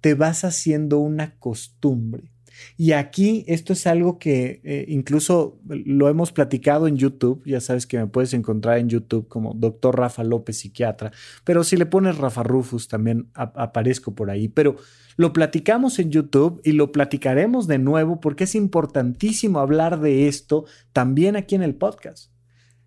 Te 0.00 0.14
vas 0.14 0.44
haciendo 0.44 0.98
una 0.98 1.38
costumbre. 1.38 2.32
Y 2.76 2.92
aquí 2.92 3.44
esto 3.46 3.72
es 3.72 3.86
algo 3.86 4.18
que 4.18 4.60
eh, 4.64 4.84
incluso 4.88 5.58
lo 5.68 6.08
hemos 6.08 6.32
platicado 6.32 6.86
en 6.86 6.96
YouTube. 6.96 7.42
Ya 7.44 7.60
sabes 7.60 7.86
que 7.86 7.98
me 7.98 8.06
puedes 8.06 8.34
encontrar 8.34 8.78
en 8.78 8.88
YouTube 8.88 9.28
como 9.28 9.54
Dr. 9.54 9.96
Rafa 9.96 10.24
López, 10.24 10.58
psiquiatra. 10.58 11.12
Pero 11.44 11.64
si 11.64 11.76
le 11.76 11.86
pones 11.86 12.18
Rafa 12.18 12.42
Rufus, 12.42 12.88
también 12.88 13.30
aparezco 13.34 14.14
por 14.14 14.30
ahí. 14.30 14.48
Pero 14.48 14.76
lo 15.16 15.32
platicamos 15.32 15.98
en 15.98 16.10
YouTube 16.10 16.60
y 16.64 16.72
lo 16.72 16.92
platicaremos 16.92 17.66
de 17.66 17.78
nuevo 17.78 18.20
porque 18.20 18.44
es 18.44 18.54
importantísimo 18.54 19.60
hablar 19.60 20.00
de 20.00 20.28
esto 20.28 20.64
también 20.92 21.36
aquí 21.36 21.54
en 21.54 21.62
el 21.62 21.74
podcast 21.74 22.30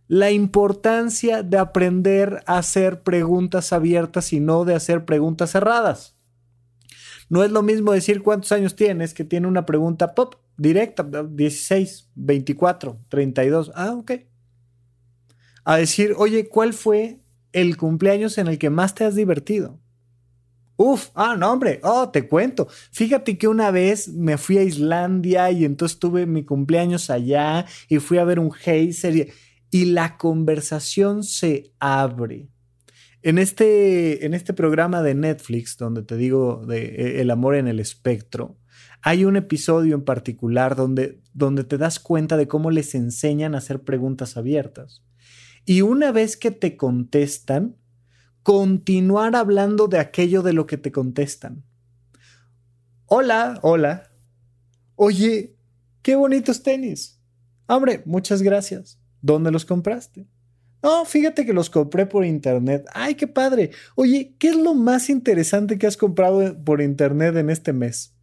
la 0.07 0.31
importancia 0.31 1.43
de 1.43 1.57
aprender 1.57 2.43
a 2.45 2.57
hacer 2.57 3.01
preguntas 3.01 3.73
abiertas 3.73 4.33
y 4.33 4.39
no 4.39 4.65
de 4.65 4.75
hacer 4.75 5.05
preguntas 5.05 5.51
cerradas. 5.51 6.12
No 7.29 7.43
es 7.43 7.51
lo 7.51 7.63
mismo 7.63 7.91
decir 7.91 8.21
cuántos 8.21 8.51
años 8.51 8.75
tienes 8.75 9.13
que 9.13 9.23
tiene 9.23 9.47
una 9.47 9.65
pregunta 9.65 10.13
pop 10.13 10.35
directa, 10.57 11.03
16, 11.03 12.11
24, 12.15 12.99
32. 13.09 13.71
Ah, 13.75 13.93
ok. 13.93 14.11
A 15.63 15.77
decir, 15.77 16.13
oye, 16.17 16.49
¿cuál 16.49 16.73
fue 16.73 17.21
el 17.51 17.77
cumpleaños 17.77 18.37
en 18.37 18.47
el 18.47 18.57
que 18.57 18.69
más 18.69 18.95
te 18.95 19.05
has 19.05 19.15
divertido? 19.15 19.79
Uf, 20.75 21.09
ah, 21.13 21.35
no, 21.37 21.51
hombre, 21.51 21.79
oh, 21.83 22.09
te 22.09 22.27
cuento. 22.27 22.67
Fíjate 22.91 23.37
que 23.37 23.47
una 23.47 23.71
vez 23.71 24.09
me 24.09 24.37
fui 24.37 24.57
a 24.57 24.63
Islandia 24.63 25.51
y 25.51 25.65
entonces 25.65 25.99
tuve 25.99 26.25
mi 26.25 26.43
cumpleaños 26.43 27.09
allá 27.09 27.65
y 27.87 27.99
fui 27.99 28.17
a 28.17 28.23
ver 28.25 28.39
un 28.39 28.51
geyser 28.51 29.31
y 29.69 29.85
la 29.85 30.17
conversación 30.17 31.23
se 31.23 31.71
abre. 31.79 32.49
En 33.23 33.37
este, 33.37 34.25
en 34.25 34.33
este 34.33 34.53
programa 34.53 35.01
de 35.01 35.15
Netflix, 35.15 35.77
donde 35.77 36.03
te 36.03 36.17
digo 36.17 36.69
eh, 36.69 37.21
El 37.21 37.31
amor 37.31 37.55
en 37.55 37.69
el 37.69 37.79
espectro, 37.79 38.57
hay 39.01 39.23
un 39.23 39.37
episodio 39.37 39.95
en 39.95 40.03
particular 40.03 40.75
donde, 40.75 41.21
donde 41.33 41.63
te 41.63 41.77
das 41.77 41.99
cuenta 41.99 42.35
de 42.35 42.49
cómo 42.49 42.69
les 42.69 42.95
enseñan 42.95 43.55
a 43.55 43.59
hacer 43.59 43.81
preguntas 43.81 44.35
abiertas. 44.35 45.03
Y 45.65 45.81
una 45.81 46.11
vez 46.11 46.35
que 46.35 46.51
te 46.51 46.75
contestan, 46.75 47.77
continuar 48.43 49.37
hablando 49.37 49.87
de 49.87 49.99
aquello 49.99 50.41
de 50.41 50.51
lo 50.51 50.67
que 50.67 50.77
te 50.77 50.91
contestan. 50.91 51.63
Hola, 53.05 53.57
hola. 53.61 54.11
Oye, 54.95 55.55
qué 56.01 56.17
bonitos 56.17 56.61
tenis. 56.61 57.21
Hombre, 57.67 58.03
muchas 58.05 58.41
gracias. 58.41 58.99
¿Dónde 59.21 59.49
los 59.49 59.63
compraste? 59.63 60.27
No, 60.83 61.05
fíjate 61.05 61.45
que 61.45 61.53
los 61.53 61.69
compré 61.69 62.05
por 62.05 62.25
internet. 62.25 62.85
Ay, 62.93 63.15
qué 63.15 63.25
padre. 63.25 63.71
Oye, 63.95 64.35
¿qué 64.37 64.49
es 64.49 64.57
lo 64.57 64.73
más 64.73 65.09
interesante 65.09 65.77
que 65.77 65.87
has 65.87 65.95
comprado 65.95 66.61
por 66.65 66.81
internet 66.81 67.37
en 67.37 67.49
este 67.49 67.71
mes? 67.71 68.13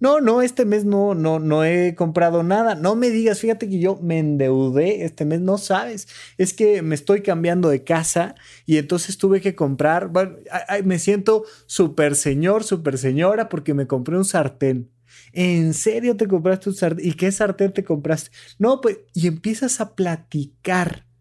No, 0.00 0.20
no, 0.20 0.42
este 0.42 0.64
mes 0.64 0.84
no, 0.84 1.14
no, 1.14 1.38
no 1.38 1.64
he 1.64 1.94
comprado 1.94 2.42
nada. 2.42 2.74
No 2.74 2.96
me 2.96 3.10
digas, 3.10 3.38
fíjate 3.38 3.68
que 3.68 3.78
yo 3.78 4.00
me 4.02 4.18
endeudé 4.18 5.04
este 5.04 5.24
mes, 5.24 5.40
no 5.40 5.58
sabes. 5.58 6.08
Es 6.38 6.52
que 6.52 6.82
me 6.82 6.96
estoy 6.96 7.22
cambiando 7.22 7.68
de 7.68 7.84
casa 7.84 8.34
y 8.66 8.78
entonces 8.78 9.16
tuve 9.16 9.40
que 9.40 9.54
comprar. 9.54 10.08
Bueno, 10.08 10.38
me 10.84 10.98
siento 10.98 11.44
súper 11.66 12.16
señor, 12.16 12.64
súper 12.64 12.98
señora 12.98 13.48
porque 13.48 13.74
me 13.74 13.86
compré 13.86 14.16
un 14.16 14.24
sartén. 14.24 14.90
¿En 15.32 15.72
serio 15.72 16.16
te 16.16 16.26
compraste 16.26 16.70
un 16.70 16.74
sartén? 16.74 17.06
¿Y 17.06 17.12
qué 17.12 17.30
sartén 17.30 17.72
te 17.72 17.84
compraste? 17.84 18.32
No, 18.58 18.80
pues, 18.80 18.98
y 19.14 19.28
empiezas 19.28 19.80
a 19.80 19.94
platicar. 19.94 21.11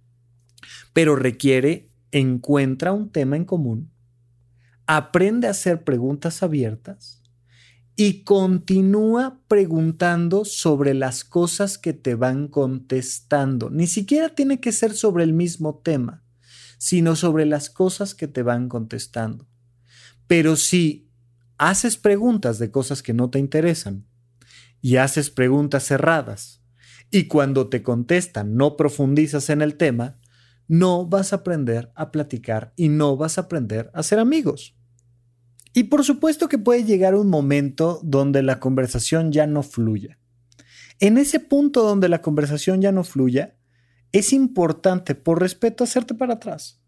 Pero 0.93 1.15
requiere, 1.15 1.89
encuentra 2.11 2.91
un 2.91 3.09
tema 3.11 3.37
en 3.37 3.45
común, 3.45 3.91
aprende 4.85 5.47
a 5.47 5.51
hacer 5.51 5.83
preguntas 5.83 6.43
abiertas 6.43 7.21
y 7.95 8.23
continúa 8.23 9.39
preguntando 9.47 10.45
sobre 10.45 10.93
las 10.93 11.23
cosas 11.23 11.77
que 11.77 11.93
te 11.93 12.15
van 12.15 12.47
contestando. 12.47 13.69
Ni 13.69 13.87
siquiera 13.87 14.29
tiene 14.29 14.59
que 14.59 14.71
ser 14.71 14.93
sobre 14.93 15.23
el 15.23 15.33
mismo 15.33 15.79
tema, 15.83 16.23
sino 16.77 17.15
sobre 17.15 17.45
las 17.45 17.69
cosas 17.69 18.15
que 18.15 18.27
te 18.27 18.43
van 18.43 18.69
contestando. 18.69 19.47
Pero 20.27 20.55
si 20.55 21.09
haces 21.57 21.97
preguntas 21.97 22.57
de 22.57 22.71
cosas 22.71 23.03
que 23.03 23.13
no 23.13 23.29
te 23.29 23.37
interesan 23.37 24.07
y 24.81 24.95
haces 24.95 25.29
preguntas 25.29 25.83
cerradas 25.85 26.63
y 27.11 27.25
cuando 27.25 27.69
te 27.69 27.83
contestan 27.83 28.55
no 28.55 28.77
profundizas 28.77 29.49
en 29.49 29.61
el 29.61 29.75
tema, 29.75 30.20
no 30.67 31.05
vas 31.05 31.33
a 31.33 31.37
aprender 31.37 31.91
a 31.95 32.11
platicar 32.11 32.73
y 32.75 32.89
no 32.89 33.17
vas 33.17 33.37
a 33.37 33.41
aprender 33.41 33.91
a 33.93 34.03
ser 34.03 34.19
amigos. 34.19 34.75
Y 35.73 35.83
por 35.83 36.03
supuesto 36.03 36.49
que 36.49 36.57
puede 36.57 36.83
llegar 36.83 37.15
un 37.15 37.29
momento 37.29 37.99
donde 38.03 38.43
la 38.43 38.59
conversación 38.59 39.31
ya 39.31 39.47
no 39.47 39.63
fluya. 39.63 40.19
En 40.99 41.17
ese 41.17 41.39
punto 41.39 41.83
donde 41.83 42.09
la 42.09 42.21
conversación 42.21 42.81
ya 42.81 42.91
no 42.91 43.03
fluya, 43.03 43.55
es 44.11 44.33
importante, 44.33 45.15
por 45.15 45.39
respeto, 45.39 45.83
hacerte 45.83 46.13
para 46.13 46.33
atrás 46.33 46.81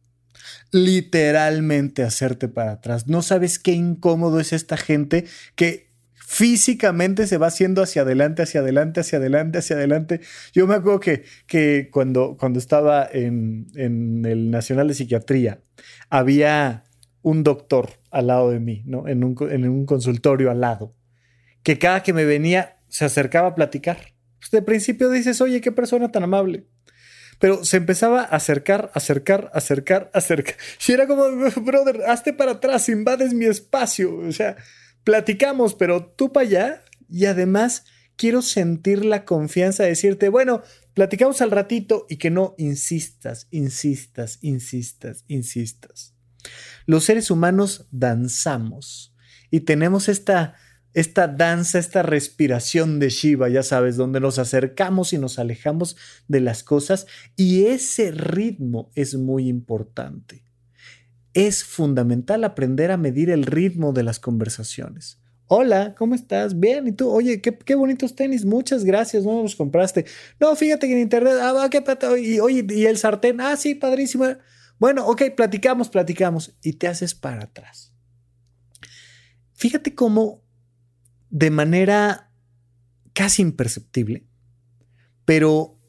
literalmente 0.71 2.03
hacerte 2.03 2.47
para 2.47 2.73
atrás. 2.73 3.07
No 3.07 3.21
sabes 3.21 3.59
qué 3.59 3.71
incómodo 3.71 4.39
es 4.39 4.53
esta 4.53 4.77
gente 4.77 5.25
que 5.55 5.92
físicamente 6.25 7.27
se 7.27 7.37
va 7.37 7.47
haciendo 7.47 7.83
hacia 7.83 8.03
adelante, 8.03 8.43
hacia 8.43 8.61
adelante, 8.61 9.01
hacia 9.01 9.17
adelante, 9.19 9.59
hacia 9.59 9.75
adelante. 9.75 10.21
Yo 10.53 10.65
me 10.67 10.75
acuerdo 10.75 10.99
que, 10.99 11.23
que 11.47 11.89
cuando, 11.91 12.37
cuando 12.39 12.59
estaba 12.59 13.07
en, 13.11 13.67
el 13.75 14.49
Nacional 14.49 14.87
de 14.87 14.93
Psiquiatría, 14.93 15.59
había 16.09 16.85
un 17.21 17.43
doctor 17.43 17.91
al 18.09 18.27
lado 18.27 18.51
de 18.51 18.59
mí, 18.59 18.83
¿no? 18.85 19.07
En 19.07 19.23
un, 19.23 19.35
en 19.51 19.67
un 19.69 19.85
consultorio 19.85 20.49
al 20.49 20.61
lado, 20.61 20.95
que 21.61 21.77
cada 21.77 22.03
que 22.03 22.13
me 22.13 22.25
venía 22.25 22.79
se 22.87 23.05
acercaba 23.05 23.49
a 23.49 23.55
platicar. 23.55 24.13
Pues 24.39 24.51
de 24.51 24.61
principio 24.61 25.09
dices, 25.09 25.39
oye, 25.41 25.61
qué 25.61 25.71
persona 25.71 26.11
tan 26.11 26.23
amable. 26.23 26.65
pero 27.39 27.63
se 27.65 27.77
empezaba 27.77 28.21
a 28.21 28.35
acercar, 28.37 28.91
acercar, 28.93 29.51
acercar, 29.53 30.09
acercar. 30.13 30.55
Y 30.87 30.91
era 30.93 31.05
como, 31.07 31.23
brother, 31.61 32.01
hazte 32.07 32.33
para 32.33 32.53
atrás, 32.53 32.89
invades 32.89 33.33
mi 33.33 33.45
espacio. 33.45 34.17
O 34.17 34.31
sea, 34.31 34.55
platicamos, 35.03 35.75
pero 35.75 36.05
tú 36.05 36.31
para 36.31 36.47
allá. 36.47 36.85
Y 37.09 37.25
además 37.25 37.85
quiero 38.15 38.41
sentir 38.41 39.05
la 39.05 39.25
confianza 39.25 39.83
de 39.83 39.89
decirte, 39.89 40.29
bueno, 40.29 40.61
platicamos 40.93 41.41
al 41.41 41.51
ratito 41.51 42.05
y 42.09 42.17
que 42.17 42.29
no 42.29 42.55
insistas, 42.57 43.47
insistas, 43.51 44.39
insistas, 44.41 45.25
insistas. 45.27 46.13
Los 46.85 47.05
seres 47.05 47.31
humanos 47.31 47.87
danzamos 47.91 49.15
y 49.49 49.61
tenemos 49.61 50.09
esta 50.09 50.55
esta 50.93 51.27
danza, 51.27 51.79
esta 51.79 52.03
respiración 52.03 52.99
de 52.99 53.09
Shiva, 53.09 53.49
ya 53.49 53.63
sabes, 53.63 53.97
donde 53.97 54.19
nos 54.19 54.37
acercamos 54.37 55.11
y 55.13 55.17
nos 55.17 55.39
alejamos 55.39 55.97
de 56.27 56.39
las 56.39 56.63
cosas 56.63 57.07
y 57.35 57.65
ese 57.65 58.11
ritmo 58.11 58.91
es 58.93 59.15
muy 59.15 59.47
importante. 59.47 60.42
Es 61.33 61.63
fundamental 61.63 62.43
aprender 62.43 62.91
a 62.91 62.97
medir 62.97 63.29
el 63.29 63.45
ritmo 63.45 63.91
de 63.91 64.03
las 64.03 64.19
conversaciones. 64.19 65.19
Hola, 65.47 65.93
¿cómo 65.97 66.15
estás? 66.15 66.59
Bien, 66.59 66.87
¿y 66.87 66.93
tú? 66.93 67.09
Oye, 67.09 67.41
qué, 67.41 67.75
bonitos 67.75 68.15
tenis, 68.15 68.45
muchas 68.45 68.83
gracias, 68.83 69.23
¿no 69.23 69.41
los 69.41 69.55
compraste? 69.55 70.05
No, 70.39 70.55
fíjate 70.55 70.87
que 70.87 70.93
en 70.93 70.99
internet, 70.99 71.33
ah, 71.41 71.67
qué 71.69 71.83
y, 72.21 72.39
oye, 72.39 72.65
y 72.69 72.85
el 72.85 72.97
sartén, 72.97 73.41
ah, 73.41 73.55
sí, 73.57 73.75
padrísimo. 73.75 74.25
Bueno, 74.79 75.05
ok, 75.05 75.23
platicamos, 75.35 75.89
platicamos, 75.89 76.55
y 76.63 76.73
te 76.73 76.87
haces 76.87 77.13
para 77.13 77.43
atrás. 77.43 77.93
Fíjate 79.53 79.93
cómo 79.95 80.43
de 81.29 81.49
manera 81.49 82.31
casi 83.13 83.41
imperceptible, 83.41 84.25
pero 85.25 85.79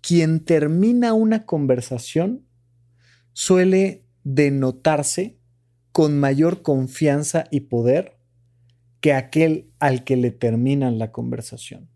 quien 0.00 0.44
termina 0.44 1.12
una 1.12 1.44
conversación 1.46 2.46
suele 3.32 4.01
denotarse 4.24 5.38
con 5.92 6.18
mayor 6.18 6.62
confianza 6.62 7.44
y 7.50 7.60
poder 7.60 8.18
que 9.00 9.12
aquel 9.12 9.70
al 9.78 10.04
que 10.04 10.16
le 10.16 10.30
terminan 10.30 10.98
la 10.98 11.12
conversación. 11.12 11.90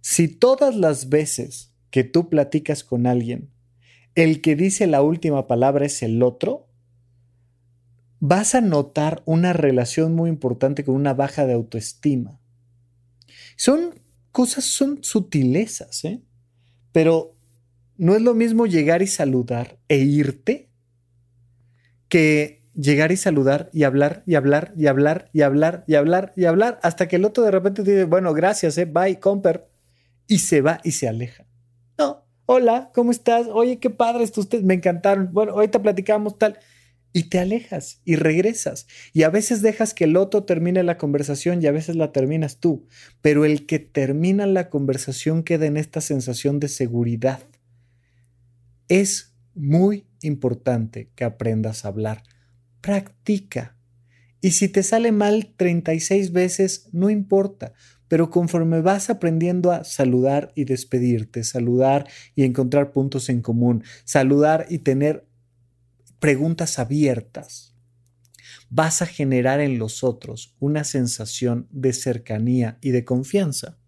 Si 0.00 0.28
todas 0.28 0.76
las 0.76 1.08
veces 1.08 1.72
que 1.90 2.04
tú 2.04 2.28
platicas 2.28 2.84
con 2.84 3.06
alguien, 3.06 3.50
el 4.14 4.40
que 4.40 4.56
dice 4.56 4.86
la 4.86 5.02
última 5.02 5.46
palabra 5.46 5.86
es 5.86 6.02
el 6.02 6.22
otro, 6.22 6.68
vas 8.20 8.54
a 8.54 8.60
notar 8.60 9.22
una 9.26 9.52
relación 9.52 10.14
muy 10.14 10.28
importante 10.28 10.84
con 10.84 10.96
una 10.96 11.14
baja 11.14 11.46
de 11.46 11.52
autoestima. 11.52 12.40
Son 13.56 14.00
cosas, 14.32 14.64
son 14.64 15.02
sutilezas, 15.02 16.04
¿eh? 16.04 16.20
pero 16.92 17.36
no 17.96 18.14
es 18.16 18.22
lo 18.22 18.34
mismo 18.34 18.66
llegar 18.66 19.02
y 19.02 19.06
saludar 19.06 19.78
e 19.88 19.98
irte 19.98 20.67
que 22.08 22.62
llegar 22.74 23.10
y 23.12 23.16
saludar 23.16 23.70
y 23.72 23.82
hablar 23.82 24.22
y 24.24 24.36
hablar 24.36 24.72
y 24.76 24.86
hablar 24.86 25.30
y 25.32 25.42
hablar 25.42 25.84
y 25.86 25.94
hablar 25.94 26.32
y 26.36 26.44
hablar 26.44 26.78
hasta 26.82 27.08
que 27.08 27.16
el 27.16 27.24
otro 27.24 27.42
de 27.44 27.50
repente 27.50 27.82
dice, 27.82 28.04
bueno, 28.04 28.32
gracias, 28.34 28.78
¿eh? 28.78 28.84
bye, 28.84 29.18
comper, 29.18 29.68
y 30.26 30.38
se 30.38 30.60
va 30.60 30.80
y 30.84 30.92
se 30.92 31.08
aleja. 31.08 31.44
No, 31.98 32.24
hola, 32.46 32.90
¿cómo 32.94 33.10
estás? 33.10 33.46
Oye, 33.48 33.78
qué 33.78 33.90
padre 33.90 34.24
esto, 34.24 34.40
ustedes 34.40 34.64
me 34.64 34.74
encantaron. 34.74 35.30
Bueno, 35.32 35.52
ahorita 35.52 35.82
platicamos 35.82 36.38
tal 36.38 36.58
y 37.12 37.24
te 37.24 37.38
alejas 37.38 38.00
y 38.04 38.16
regresas. 38.16 38.86
Y 39.12 39.22
a 39.22 39.30
veces 39.30 39.62
dejas 39.62 39.94
que 39.94 40.04
el 40.04 40.16
otro 40.16 40.44
termine 40.44 40.82
la 40.82 40.98
conversación 40.98 41.62
y 41.62 41.66
a 41.66 41.72
veces 41.72 41.96
la 41.96 42.12
terminas 42.12 42.58
tú. 42.58 42.86
Pero 43.22 43.44
el 43.44 43.66
que 43.66 43.78
termina 43.78 44.46
la 44.46 44.68
conversación 44.68 45.42
queda 45.42 45.66
en 45.66 45.76
esta 45.76 46.00
sensación 46.00 46.60
de 46.60 46.68
seguridad. 46.68 47.40
Es 48.88 49.27
muy 49.58 50.06
importante 50.22 51.10
que 51.14 51.24
aprendas 51.24 51.84
a 51.84 51.88
hablar. 51.88 52.22
Practica. 52.80 53.76
Y 54.40 54.52
si 54.52 54.68
te 54.68 54.82
sale 54.82 55.12
mal 55.12 55.52
36 55.56 56.32
veces, 56.32 56.88
no 56.92 57.10
importa. 57.10 57.72
Pero 58.06 58.30
conforme 58.30 58.80
vas 58.80 59.10
aprendiendo 59.10 59.70
a 59.70 59.84
saludar 59.84 60.52
y 60.54 60.64
despedirte, 60.64 61.44
saludar 61.44 62.08
y 62.34 62.44
encontrar 62.44 62.92
puntos 62.92 63.28
en 63.28 63.42
común, 63.42 63.84
saludar 64.04 64.66
y 64.70 64.78
tener 64.78 65.26
preguntas 66.18 66.78
abiertas, 66.78 67.74
vas 68.70 69.02
a 69.02 69.06
generar 69.06 69.60
en 69.60 69.78
los 69.78 70.04
otros 70.04 70.54
una 70.58 70.84
sensación 70.84 71.68
de 71.70 71.92
cercanía 71.92 72.78
y 72.80 72.90
de 72.90 73.04
confianza. 73.04 73.78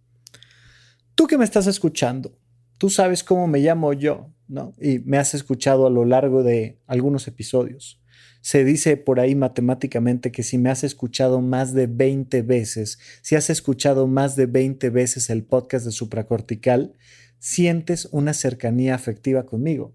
Tú 1.15 1.27
que 1.27 1.39
me 1.39 1.45
estás 1.45 1.67
escuchando, 1.67 2.39
tú 2.79 2.91
sabes 2.91 3.25
cómo 3.25 3.47
me 3.47 3.61
llamo 3.61 3.93
yo, 3.93 4.33
Y 4.81 4.99
me 5.01 5.19
has 5.19 5.35
escuchado 5.35 5.87
a 5.87 5.91
lo 5.91 6.05
largo 6.05 6.43
de 6.43 6.79
algunos 6.87 7.29
episodios. 7.29 8.01
Se 8.41 8.65
dice 8.65 8.97
por 8.97 9.21
ahí 9.21 9.35
matemáticamente 9.35 10.33
que 10.33 10.43
si 10.43 10.57
me 10.57 10.71
has 10.71 10.83
escuchado 10.83 11.41
más 11.41 11.75
de 11.75 11.87
20 11.87 12.43
veces, 12.43 12.99
si 13.23 13.37
has 13.37 13.51
escuchado 13.51 14.07
más 14.07 14.35
de 14.35 14.47
20 14.47 14.89
veces 14.91 15.29
el 15.31 15.45
podcast 15.45 15.85
de 15.85 15.93
supracortical, 15.93 16.95
sientes 17.39 18.09
una 18.13 18.33
cercanía 18.33 18.95
afectiva 18.95 19.45
conmigo. 19.45 19.95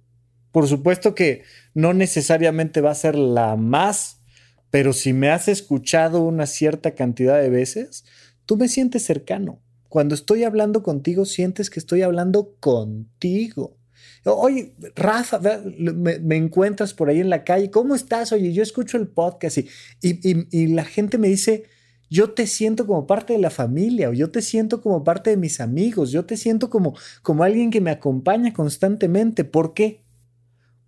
Por 0.52 0.68
supuesto 0.68 1.16
que 1.16 1.44
no 1.74 1.94
necesariamente 1.94 2.82
va 2.82 2.92
a 2.92 2.96
ser 2.96 3.16
la 3.16 3.56
más, 3.56 4.22
pero 4.70 4.94
si 4.94 5.12
me 5.12 5.30
has 5.30 5.48
escuchado 5.48 6.22
una 6.22 6.46
cierta 6.46 6.92
cantidad 6.92 7.42
de 7.42 7.50
veces, 7.50 8.06
tú 8.46 8.58
me 8.58 8.70
sientes 8.70 9.04
cercano. 9.04 9.62
Cuando 9.90 10.16
estoy 10.16 10.44
hablando 10.44 10.84
contigo, 10.84 11.26
sientes 11.26 11.70
que 11.70 11.80
estoy 11.80 12.04
hablando 12.04 12.56
contigo. 12.60 13.78
Oye, 14.26 14.76
Rafa, 14.96 15.40
me, 15.78 16.36
encuentras 16.36 16.94
por 16.94 17.10
ahí 17.10 17.20
en 17.20 17.30
la 17.30 17.44
calle, 17.44 17.70
¿cómo 17.70 17.96
estás? 17.96 18.32
Oye, 18.32 18.54
yo 18.54 18.64
escucho 18.64 18.98
el 18.98 19.08
podcast 19.08 19.58
y, 19.58 19.68
y, 20.02 20.68
la 20.68 20.84
gente 20.84 21.18
me 21.18 21.28
dice, 21.28 21.66
yo 22.10 22.32
te 22.32 22.48
siento 22.48 22.88
como 22.88 23.06
parte 23.06 23.34
de 23.34 23.40
la 23.40 23.50
familia 23.50 24.10
o 24.10 24.14
yo 24.14 24.32
te 24.32 24.42
siento 24.42 24.82
como 24.82 25.04
parte 25.04 25.30
de 25.30 25.38
mis 25.38 25.60
amigos, 25.60 26.12
yo 26.12 26.26
te 26.26 26.38
siento 26.38 26.70
como, 26.70 26.96
como 27.22 27.44
alguien 27.44 27.70
que 27.70 27.82
me 27.82 27.92
acompaña 27.92 28.54
constantemente. 28.54 29.44
¿Por 29.44 29.74
qué? 29.74 30.06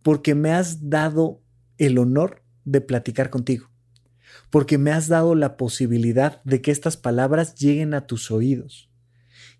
porque 0.07 0.36
me 0.36 0.51
has 0.51 0.89
dado 0.89 1.41
el 1.78 1.97
honor 1.97 2.41
de 2.63 2.80
platicar 2.80 3.30
contigo, 3.30 3.70
porque 4.49 4.78
me 4.78 4.91
has 4.91 5.09
dado 5.09 5.36
la 5.36 5.57
posibilidad 5.57 6.41
de 6.45 6.61
que 6.61 6.72
estas 6.72 6.95
palabras 6.95 7.55
lleguen 7.55 7.93
a 7.93 8.07
tus 8.07 8.32
oídos. 8.32 8.89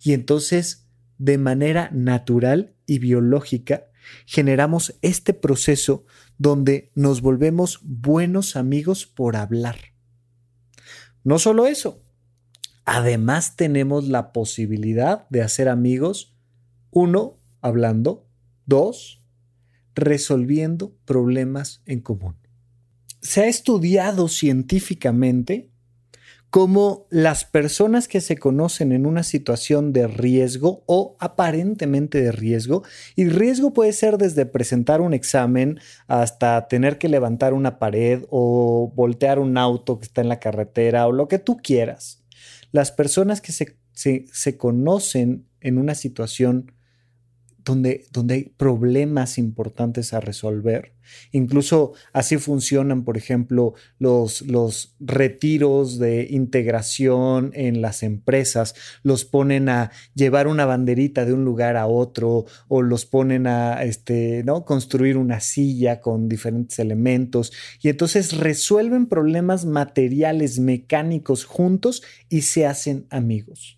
Y 0.02 0.14
entonces, 0.14 0.87
de 1.18 1.38
manera 1.38 1.90
natural 1.94 2.76
y 2.86 3.00
biológica, 3.00 3.88
generamos 4.26 4.98
este 5.02 5.34
proceso 5.34 6.06
donde 6.38 6.92
nos 6.96 7.22
volvemos 7.22 7.80
buenos 7.84 8.56
amigos 8.56 9.06
por 9.06 9.36
hablar. 9.36 9.78
No 11.24 11.40
solo 11.40 11.68
eso, 11.68 12.04
además 12.86 13.56
tenemos 13.56 14.08
la 14.08 14.32
posibilidad 14.32 15.28
de 15.30 15.42
hacer 15.42 15.68
amigos, 15.68 16.38
uno, 16.92 17.40
hablando, 17.62 18.28
dos, 18.66 19.22
resolviendo 19.94 20.96
problemas 21.06 21.82
en 21.86 22.02
común. 22.02 22.36
Se 23.22 23.42
ha 23.42 23.48
estudiado 23.48 24.28
científicamente 24.28 25.72
cómo 26.50 27.08
las 27.10 27.44
personas 27.44 28.08
que 28.08 28.22
se 28.22 28.38
conocen 28.38 28.92
en 28.92 29.06
una 29.06 29.24
situación 29.24 29.92
de 29.92 30.08
riesgo 30.08 30.84
o 30.86 31.18
aparentemente 31.20 32.22
de 32.22 32.32
riesgo, 32.32 32.84
y 33.16 33.28
riesgo 33.30 33.74
puede 33.74 33.94
ser 33.94 34.18
desde 34.18 34.46
presentar 34.46 35.02
un 35.02 35.14
examen 35.14 35.80
hasta 36.08 36.68
tener 36.68 36.98
que 36.98 37.10
levantar 37.10 37.54
una 37.54 37.80
pared 37.80 38.24
o 38.30 38.92
voltear 38.96 39.40
un 39.40 39.58
auto 39.58 40.00
que 40.00 40.06
está 40.06 40.22
en 40.22 40.30
la 40.30 40.40
carretera 40.40 41.08
o 41.08 41.12
lo 41.12 41.28
que 41.28 41.40
tú 41.40 41.58
quieras. 41.58 42.24
Las 42.72 42.92
personas 42.92 43.42
que 43.42 43.52
se, 43.52 43.76
se 43.94 44.58
conocen 44.58 45.48
en 45.60 45.78
una 45.78 45.96
situación 45.96 46.72
donde, 47.68 48.06
hay 48.30 48.54
problemas 48.58 49.38
importantes 49.38 50.14
a 50.14 50.20
resolver. 50.20 50.94
Incluso 51.32 51.94
así 52.14 52.38
funcionan, 52.38 53.04
por 53.04 53.18
ejemplo, 53.18 53.74
los, 53.98 54.42
los 54.42 54.96
retiros 55.00 56.00
de 56.00 56.28
integración 56.30 57.52
en 57.54 57.82
las 57.82 58.04
empresas. 58.04 58.76
Los 59.04 59.26
ponen 59.26 59.70
a 59.70 59.92
llevar 60.16 60.48
una 60.48 60.66
banderita 60.66 61.26
de 61.26 61.34
un 61.34 61.46
lugar 61.46 61.78
a 61.78 61.88
otro 61.88 62.46
o 62.68 62.82
los 62.82 63.06
ponen 63.06 63.48
a 63.48 63.84
este, 63.84 64.44
¿no? 64.46 64.66
construir 64.66 65.18
una 65.18 65.40
silla 65.40 66.02
con 66.02 66.28
diferentes 66.28 66.80
elementos. 66.80 67.52
Y 67.82 67.90
entonces 67.90 68.38
resuelven 68.38 69.08
problemas 69.08 69.66
materiales, 69.66 70.60
mecánicos 70.60 71.46
juntos 71.46 72.04
y 72.30 72.42
se 72.42 72.66
hacen 72.66 73.08
amigos. 73.10 73.77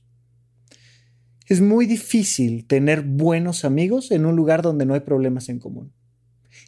Es 1.49 1.61
muy 1.61 1.87
difícil 1.87 2.67
tener 2.67 3.01
buenos 3.01 3.65
amigos 3.65 4.11
en 4.11 4.27
un 4.27 4.35
lugar 4.35 4.61
donde 4.61 4.85
no 4.85 4.93
hay 4.93 4.99
problemas 4.99 5.49
en 5.49 5.57
común. 5.57 5.91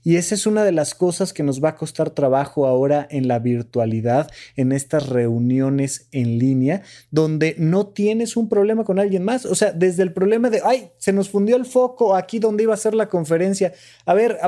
Y 0.03 0.15
esa 0.15 0.34
es 0.34 0.47
una 0.47 0.63
de 0.63 0.71
las 0.71 0.95
cosas 0.95 1.34
que 1.34 1.43
nos 1.43 1.63
va 1.63 1.69
a 1.69 1.75
costar 1.75 2.09
trabajo 2.09 2.65
ahora 2.65 3.07
en 3.11 3.27
la 3.27 3.38
virtualidad, 3.38 4.32
en 4.55 4.71
estas 4.71 5.07
reuniones 5.09 6.07
en 6.11 6.39
línea, 6.39 6.82
donde 7.11 7.53
no 7.59 7.89
tienes 7.89 8.36
un 8.36 8.49
problema 8.49 8.84
con 8.84 8.97
alguien 8.97 9.23
más. 9.23 9.45
O 9.45 9.53
sea, 9.53 9.71
desde 9.71 10.01
el 10.01 10.13
problema 10.13 10.49
de, 10.49 10.61
ay, 10.65 10.89
se 10.97 11.13
nos 11.13 11.29
fundió 11.29 11.57
el 11.57 11.65
foco 11.65 12.15
aquí 12.15 12.39
donde 12.39 12.63
iba 12.63 12.73
a 12.73 12.77
ser 12.77 12.95
la 12.95 13.07
conferencia. 13.07 13.73
A 14.07 14.15
ver, 14.15 14.39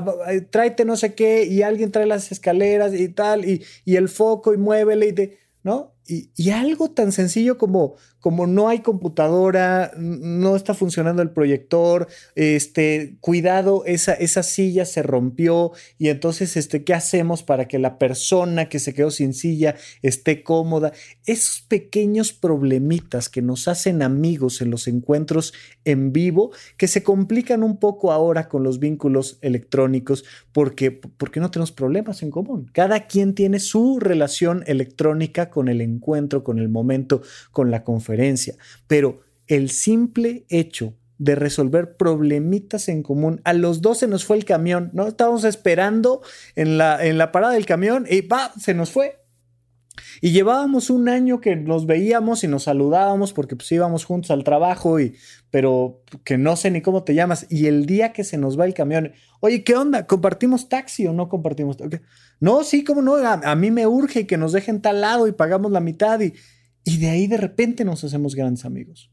tráete 0.49 0.83
no 0.83 0.97
sé 0.97 1.13
qué 1.13 1.45
y 1.45 1.61
alguien 1.61 1.91
trae 1.91 2.07
las 2.07 2.31
escaleras 2.31 2.95
y 2.95 3.09
tal, 3.09 3.45
y, 3.45 3.63
y 3.85 3.97
el 3.97 4.09
foco 4.09 4.51
y 4.51 4.57
muévele 4.57 5.09
y 5.09 5.11
de, 5.11 5.37
¿no? 5.61 5.92
Y, 6.05 6.49
algo 6.49 6.91
tan 6.91 7.13
sencillo 7.13 7.57
como, 7.57 7.95
como 8.19 8.45
no 8.45 8.67
hay 8.67 8.79
computadora, 8.79 9.91
no 9.97 10.55
está 10.57 10.73
funcionando 10.73 11.21
el 11.21 11.31
proyector, 11.31 12.07
este, 12.35 13.15
cuidado, 13.21 13.83
esa, 13.85 14.13
esa 14.13 14.43
silla 14.43 14.85
se 14.85 15.01
rompió 15.01 15.71
y 15.97 16.09
entonces, 16.09 16.57
este, 16.57 16.83
¿qué 16.83 16.93
hacemos 16.93 17.41
para 17.43 17.69
que 17.69 17.79
la 17.79 17.97
persona 17.97 18.67
que 18.67 18.79
se 18.79 18.93
quedó 18.93 19.11
sin 19.11 19.33
silla 19.33 19.75
esté 20.01 20.43
cómoda? 20.43 20.91
Esos 21.25 21.61
pequeños 21.61 22.33
problemitas 22.33 23.29
que 23.29 23.41
nos 23.41 23.69
hacen 23.69 24.01
amigos 24.01 24.61
en 24.61 24.71
los 24.71 24.87
encuentros 24.87 25.53
en 25.85 26.11
vivo, 26.11 26.51
que 26.77 26.87
se 26.87 27.01
complican 27.01 27.63
un 27.63 27.77
poco 27.77 28.11
ahora 28.11 28.49
con 28.49 28.63
los 28.63 28.79
vínculos 28.79 29.37
electrónicos, 29.41 30.25
porque, 30.53 30.91
porque 30.91 31.39
no 31.39 31.51
tenemos 31.51 31.71
problemas 31.71 32.23
en 32.23 32.31
común. 32.31 32.69
Cada 32.71 33.07
quien 33.07 33.35
tiene 33.35 33.59
su 33.59 33.99
relación 33.99 34.63
electrónica 34.67 35.49
con 35.49 35.67
el 35.67 35.81
encuentro, 35.81 36.43
con 36.43 36.59
el 36.59 36.69
momento, 36.69 37.21
con 37.51 37.69
la 37.69 37.83
conferencia 37.83 38.43
pero 38.87 39.21
el 39.47 39.69
simple 39.69 40.45
hecho 40.49 40.93
de 41.17 41.35
resolver 41.35 41.95
problemitas 41.95 42.89
en 42.89 43.03
común. 43.03 43.41
A 43.43 43.53
los 43.53 43.81
dos 43.81 43.99
se 43.99 44.07
nos 44.07 44.25
fue 44.25 44.37
el 44.37 44.45
camión, 44.45 44.89
¿no? 44.93 45.07
Estábamos 45.07 45.43
esperando 45.45 46.21
en 46.55 46.77
la, 46.77 47.05
en 47.05 47.17
la 47.17 47.31
parada 47.31 47.53
del 47.53 47.65
camión 47.65 48.05
y 48.09 48.23
¡pa! 48.23 48.51
se 48.59 48.73
nos 48.73 48.91
fue. 48.91 49.19
Y 50.21 50.31
llevábamos 50.31 50.89
un 50.89 51.07
año 51.07 51.39
que 51.39 51.55
nos 51.55 51.85
veíamos 51.85 52.43
y 52.43 52.47
nos 52.47 52.63
saludábamos 52.63 53.31
porque 53.31 53.55
pues 53.55 53.71
íbamos 53.71 54.05
juntos 54.05 54.31
al 54.31 54.43
trabajo 54.43 54.99
y 54.99 55.15
pero 55.53 56.01
que 56.23 56.39
no 56.39 56.55
sé 56.55 56.71
ni 56.71 56.81
cómo 56.81 57.03
te 57.03 57.13
llamas 57.13 57.45
y 57.47 57.67
el 57.67 57.85
día 57.85 58.11
que 58.11 58.23
se 58.23 58.39
nos 58.39 58.59
va 58.59 58.65
el 58.65 58.73
camión, 58.73 59.11
oye, 59.39 59.63
¿qué 59.63 59.75
onda? 59.75 60.07
¿Compartimos 60.07 60.67
taxi 60.67 61.05
o 61.05 61.13
no 61.13 61.29
compartimos? 61.29 61.77
No, 62.39 62.63
sí, 62.63 62.83
cómo 62.83 63.03
no, 63.03 63.17
a, 63.17 63.33
a, 63.33 63.55
mí 63.55 63.69
me 63.69 63.85
urge 63.85 64.25
que 64.25 64.37
nos 64.37 64.51
dejen 64.51 64.81
tal 64.81 65.01
lado 65.01 65.27
y 65.27 65.31
pagamos 65.31 65.71
la 65.71 65.79
mitad 65.79 66.19
y 66.21 66.33
y 66.83 66.97
de 66.97 67.09
ahí 67.09 67.27
de 67.27 67.37
repente 67.37 67.85
nos 67.85 68.03
hacemos 68.03 68.35
grandes 68.35 68.65
amigos. 68.65 69.11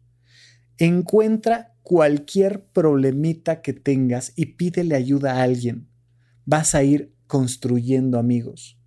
Encuentra 0.79 1.75
cualquier 1.83 2.65
problemita 2.67 3.63
que 3.63 3.73
tengas 3.73 4.33
y 4.35 4.47
pídele 4.47 4.97
ayuda 4.97 5.37
a 5.37 5.43
alguien. 5.43 5.89
Vas 6.45 6.75
a 6.75 6.83
ir 6.83 7.15
construyendo 7.27 8.19
amigos. 8.19 8.79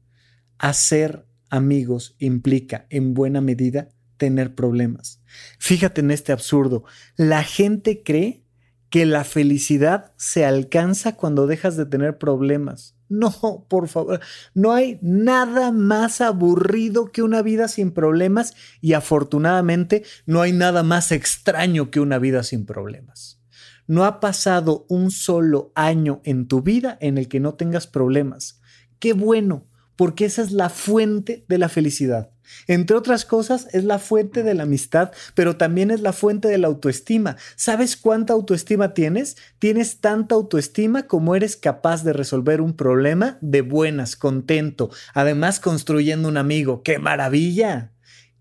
Hacer 0.58 1.28
amigos 1.50 2.16
implica 2.20 2.88
en 2.90 3.14
buena 3.14 3.42
medida 3.42 3.90
tener 4.24 4.56
problemas. 4.56 5.22
Fíjate 5.60 6.00
en 6.00 6.12
este 6.12 6.32
absurdo. 6.32 6.86
La 7.18 7.44
gente 7.44 8.04
cree 8.04 8.46
que 8.90 9.06
la 9.06 9.26
felicidad 9.26 10.14
se 10.16 10.46
alcanza 10.46 11.18
cuando 11.18 11.46
dejas 11.46 11.76
de 11.76 11.86
tener 11.86 12.18
problemas. 12.18 12.96
No, 13.10 13.68
por 13.70 13.90
favor, 13.90 14.22
no 14.54 14.72
hay 14.72 14.98
nada 15.02 15.74
más 15.74 16.22
aburrido 16.22 17.12
que 17.12 17.22
una 17.22 17.42
vida 17.42 17.68
sin 17.68 17.92
problemas 17.92 18.54
y 18.80 18.94
afortunadamente 18.94 20.04
no 20.26 20.42
hay 20.42 20.54
nada 20.54 20.84
más 20.84 21.12
extraño 21.12 21.92
que 21.92 22.00
una 22.00 22.18
vida 22.18 22.44
sin 22.44 22.66
problemas. 22.66 23.42
No 23.88 24.06
ha 24.06 24.22
pasado 24.22 24.86
un 24.88 25.12
solo 25.12 25.74
año 25.76 26.22
en 26.24 26.48
tu 26.48 26.62
vida 26.62 26.98
en 27.02 27.18
el 27.18 27.28
que 27.28 27.42
no 27.42 27.56
tengas 27.56 27.88
problemas. 27.88 28.62
Qué 29.00 29.12
bueno, 29.12 29.68
porque 29.98 30.24
esa 30.24 30.42
es 30.42 30.54
la 30.54 30.70
fuente 30.70 31.44
de 31.50 31.58
la 31.58 31.68
felicidad. 31.68 32.32
Entre 32.68 32.96
otras 32.96 33.26
cosas, 33.26 33.68
es 33.72 33.84
la 33.84 34.00
fuente 34.00 34.44
de 34.44 34.54
la 34.54 34.64
amistad, 34.64 35.12
pero 35.36 35.58
también 35.58 35.92
es 35.92 36.02
la 36.02 36.14
fuente 36.14 36.48
de 36.48 36.58
la 36.58 36.68
autoestima. 36.68 37.38
¿Sabes 37.56 37.98
cuánta 37.98 38.34
autoestima 38.34 38.94
tienes? 38.94 39.38
Tienes 39.60 40.00
tanta 40.00 40.36
autoestima 40.36 41.08
como 41.08 41.36
eres 41.36 41.56
capaz 41.56 42.04
de 42.04 42.14
resolver 42.14 42.62
un 42.62 42.76
problema 42.76 43.38
de 43.42 43.62
buenas, 43.62 44.16
contento, 44.16 44.90
además 45.14 45.60
construyendo 45.60 46.28
un 46.28 46.38
amigo. 46.38 46.84
¡Qué 46.84 47.00
maravilla! 47.00 47.92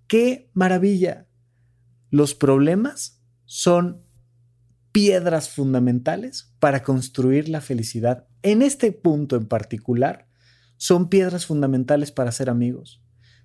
¡Qué 0.06 0.50
maravilla! 0.52 1.26
Los 2.10 2.34
problemas 2.34 3.22
son 3.46 4.02
piedras 4.92 5.48
fundamentales 5.48 6.54
para 6.58 6.82
construir 6.82 7.48
la 7.48 7.60
felicidad. 7.60 8.26
En 8.42 8.62
este 8.62 8.92
punto 8.92 9.36
en 9.36 9.46
particular, 9.46 10.28
son 10.76 11.08
piedras 11.08 11.46
fundamentales 11.46 12.12
para 12.12 12.32
ser 12.32 12.50
amigos. 12.50 13.01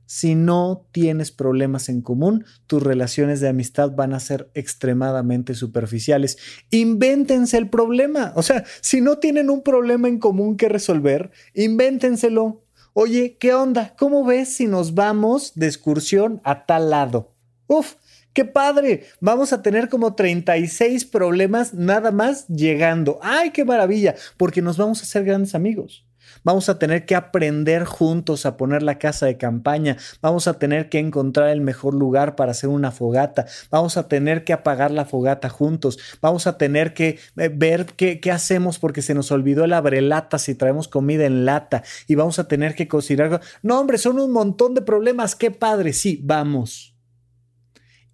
Si 0.08 0.36
no 0.36 0.88
tienes 0.93 1.32
problemas 1.32 1.89
en 1.89 2.01
común, 2.01 2.45
tus 2.66 2.82
relaciones 2.82 3.41
de 3.41 3.49
amistad 3.49 3.91
van 3.91 4.14
a 4.14 4.22
ser 4.22 4.49
extremadamente 4.53 5.53
superficiales. 5.53 6.38
Invéntense 6.72 7.58
el 7.58 7.70
problema. 7.70 8.32
O 8.36 8.41
sea, 8.41 8.64
si 8.82 9.01
no 9.01 9.20
tienen 9.20 9.49
un 9.49 9.62
problema 9.62 10.08
en 10.08 10.18
común 10.18 10.55
que 10.55 10.70
resolver, 10.70 11.32
invéntenselo. 11.53 12.64
Oye, 12.93 13.38
¿qué 13.38 13.53
onda? 13.53 13.95
¿Cómo 13.97 14.26
ves 14.26 14.55
si 14.55 14.66
nos 14.66 14.95
vamos 14.95 15.51
de 15.55 15.68
excursión 15.68 16.41
a 16.45 16.66
tal 16.66 16.89
lado? 16.89 17.36
Uf, 17.68 17.95
¡Qué 18.38 18.45
padre! 18.45 19.05
Vamos 19.20 19.51
a 19.51 19.64
tener 19.64 19.89
como 19.89 20.14
36 20.14 21.05
problemas 21.05 21.74
nada 21.74 22.12
más 22.12 22.47
llegando. 22.47 23.18
¡Ay, 23.24 23.49
qué 23.49 23.66
maravilla! 23.66 24.14
Porque 24.38 24.62
nos 24.62 24.78
vamos 24.78 24.99
a 24.99 25.03
hacer 25.03 25.26
grandes 25.26 25.55
amigos. 25.55 26.07
Vamos 26.48 26.70
a 26.70 26.80
tener 26.80 27.06
que 27.06 27.14
aprender 27.14 27.84
juntos 27.84 28.45
a 28.45 28.56
poner 28.56 28.82
la 28.82 28.98
casa 28.98 29.26
de 29.26 29.36
campaña. 29.36 29.98
Vamos 30.22 30.48
a 30.48 30.58
tener 30.58 30.88
que 30.88 30.98
encontrar 30.98 31.50
el 31.50 31.60
mejor 31.60 31.93
lugar 31.93 32.38
para 32.38 32.52
hacer 32.52 32.70
una 32.70 32.91
fogata. 32.91 33.48
Vamos 33.70 33.98
a 33.98 34.08
tener 34.08 34.45
que 34.45 34.54
apagar 34.54 34.91
la 34.91 35.04
fogata 35.04 35.50
juntos. 35.50 36.00
Vamos 36.22 36.48
a 36.48 36.58
tener 36.58 36.93
que 36.93 37.20
eh, 37.36 37.50
ver 37.54 37.88
qué, 37.98 38.22
hacemos 38.32 38.80
porque 38.80 39.02
se 39.02 39.14
nos 39.14 39.30
olvidó 39.34 39.66
el 39.66 39.74
abrelata 39.74 40.39
si 40.39 40.56
traemos 40.56 40.88
comida 40.88 41.26
en 41.26 41.43
lata. 41.43 41.84
Y 42.08 42.16
vamos 42.16 42.39
a 42.39 42.48
tener 42.48 42.76
que 42.76 42.88
cocinar. 42.88 43.41
No, 43.62 43.78
hombre, 43.78 43.98
son 43.98 44.18
un 44.18 44.32
montón 44.32 44.74
de 44.74 44.82
problemas. 44.82 45.36
Qué 45.36 45.52
padre. 45.52 45.91
Sí, 45.91 46.22
vamos. 46.24 46.95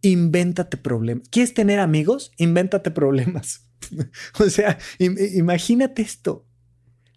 Invéntate 0.02 0.78
problemas. 0.78 1.30
¿Quieres 1.30 1.54
tener 1.54 1.80
amigos? 1.80 2.32
Invéntate 2.38 2.90
problemas. 2.90 3.68
o 4.40 4.50
sea, 4.50 4.80
imagínate 4.98 6.02
esto 6.02 6.48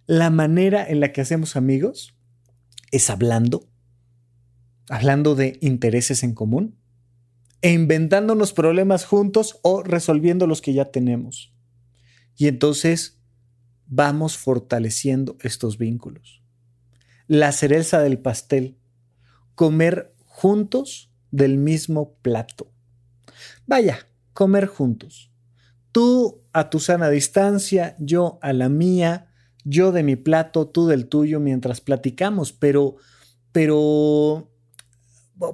la 0.07 0.31
manera 0.31 0.87
en 0.87 1.01
la 1.01 1.13
que 1.13 1.21
hacemos 1.21 1.57
amigos 1.57 2.17
es 2.93 3.11
hablando, 3.11 3.69
hablando 4.89 5.35
de 5.35 5.59
intereses 5.61 6.23
en 6.23 6.35
común, 6.35 6.79
e 7.63 7.73
inventándonos 7.73 8.53
problemas 8.53 9.05
juntos 9.05 9.59
o 9.63 9.83
resolviendo 9.83 10.47
los 10.47 10.61
que 10.61 10.73
ya 10.73 10.87
tenemos. 10.87 11.53
Y 12.37 12.47
entonces 12.47 13.19
vamos 13.87 14.37
fortaleciendo 14.37 15.37
estos 15.41 15.79
vínculos. 15.79 16.43
La 17.27 17.51
cereza 17.51 18.01
del 18.01 18.19
pastel, 18.19 18.79
comer 19.55 20.15
juntos 20.25 21.11
del 21.31 21.59
mismo 21.59 22.15
plato. 22.23 22.73
Vaya, 23.67 24.07
comer 24.33 24.67
juntos. 24.67 25.33
Tú 25.91 26.45
a 26.53 26.71
tu 26.71 26.79
sana 26.79 27.09
distancia, 27.09 27.97
yo 27.99 28.39
a 28.43 28.53
la 28.53 28.69
mía, 28.69 29.33
yo 29.69 29.91
de 29.91 30.05
mi 30.05 30.15
plato, 30.15 30.69
tú 30.69 30.87
del 30.87 31.09
tuyo 31.09 31.41
mientras 31.41 31.81
platicamos, 31.81 32.53
pero, 32.53 32.97
pero 33.51 34.49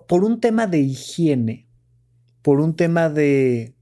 por 0.07 0.23
un 0.23 0.39
tema 0.39 0.67
de 0.67 0.81
higiene, 0.81 1.67
por 2.43 2.61
un 2.61 2.77
tema 2.77 3.09
de, 3.09 3.75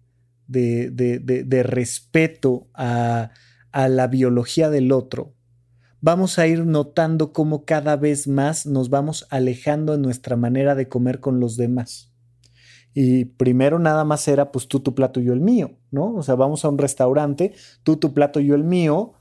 de, 0.46 0.90
de, 0.90 1.62
respeto 1.64 2.68
a, 2.74 3.32
a 3.72 3.88
la 3.88 4.06
biología 4.06 4.70
del 4.70 4.92
otro, 4.92 5.34
vamos 6.00 6.38
a 6.38 6.46
ir 6.46 6.64
notando 6.64 7.32
cómo 7.32 7.64
cada 7.64 7.96
vez 7.96 8.28
más 8.28 8.66
nos 8.66 8.88
vamos 8.88 9.26
alejando 9.30 9.94
en 9.94 10.02
nuestra 10.02 10.36
manera 10.36 10.76
de 10.76 10.88
comer 10.88 11.18
con 11.18 11.40
los 11.40 11.56
demás. 11.56 12.12
Y 12.94 13.24
primero 13.24 13.80
nada 13.80 14.04
más 14.04 14.28
era 14.28 14.52
pues 14.52 14.68
tú 14.68 14.78
tu 14.78 14.94
plato 14.94 15.18
yo 15.18 15.32
el 15.32 15.40
mío, 15.40 15.76
¿no? 15.90 16.14
O 16.14 16.22
sea, 16.22 16.36
vamos 16.36 16.64
a 16.64 16.68
un 16.68 16.78
restaurante, 16.78 17.52
tú 17.82 17.96
tu 17.96 18.12
plato 18.14 18.38
yo 18.38 18.54
el 18.54 18.64
mío, 18.64 19.14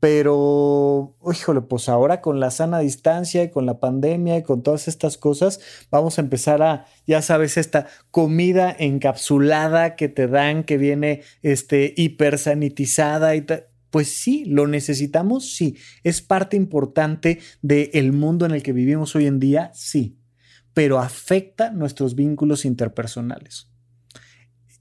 pero, 0.00 1.16
híjole, 1.32 1.62
pues 1.62 1.88
ahora 1.88 2.20
con 2.20 2.38
la 2.38 2.52
sana 2.52 2.78
distancia 2.78 3.42
y 3.42 3.50
con 3.50 3.66
la 3.66 3.80
pandemia 3.80 4.36
y 4.36 4.42
con 4.44 4.62
todas 4.62 4.86
estas 4.86 5.18
cosas, 5.18 5.60
vamos 5.90 6.18
a 6.18 6.20
empezar 6.20 6.62
a, 6.62 6.86
ya 7.06 7.20
sabes, 7.20 7.56
esta 7.56 7.86
comida 8.12 8.74
encapsulada 8.78 9.96
que 9.96 10.08
te 10.08 10.28
dan, 10.28 10.62
que 10.62 10.78
viene 10.78 11.22
este, 11.42 11.94
hipersanitizada 11.96 13.34
y 13.34 13.42
tal. 13.42 13.66
Pues 13.90 14.08
sí, 14.08 14.44
lo 14.44 14.68
necesitamos, 14.68 15.56
sí. 15.56 15.76
Es 16.04 16.20
parte 16.20 16.56
importante 16.56 17.40
del 17.62 18.12
mundo 18.12 18.46
en 18.46 18.52
el 18.52 18.62
que 18.62 18.72
vivimos 18.72 19.16
hoy 19.16 19.26
en 19.26 19.40
día, 19.40 19.72
sí. 19.74 20.20
Pero 20.74 21.00
afecta 21.00 21.72
nuestros 21.72 22.14
vínculos 22.14 22.64
interpersonales. 22.64 23.72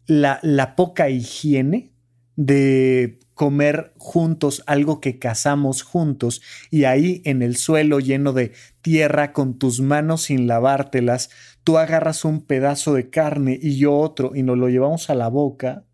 La, 0.06 0.40
la 0.44 0.76
poca 0.76 1.10
higiene 1.10 1.94
de 2.36 3.20
comer 3.38 3.94
juntos 3.98 4.64
algo 4.66 5.00
que 5.00 5.20
cazamos 5.20 5.84
juntos 5.84 6.42
y 6.72 6.86
ahí 6.86 7.22
en 7.24 7.44
el 7.44 7.56
suelo 7.56 8.00
lleno 8.00 8.34
de 8.34 8.52
tierra 8.82 9.32
con 9.32 9.60
tus 9.60 9.80
manos 9.80 10.24
sin 10.24 10.48
lavártelas, 10.48 11.30
tú 11.64 11.78
agarras 11.78 12.26
un 12.26 12.42
pedazo 12.42 12.96
de 12.96 13.12
carne 13.12 13.58
y 13.62 13.78
yo 13.78 13.96
otro 13.96 14.36
y 14.36 14.42
nos 14.42 14.58
lo 14.58 14.70
llevamos 14.70 15.12
a 15.12 15.16
la 15.16 15.30
boca 15.30 15.86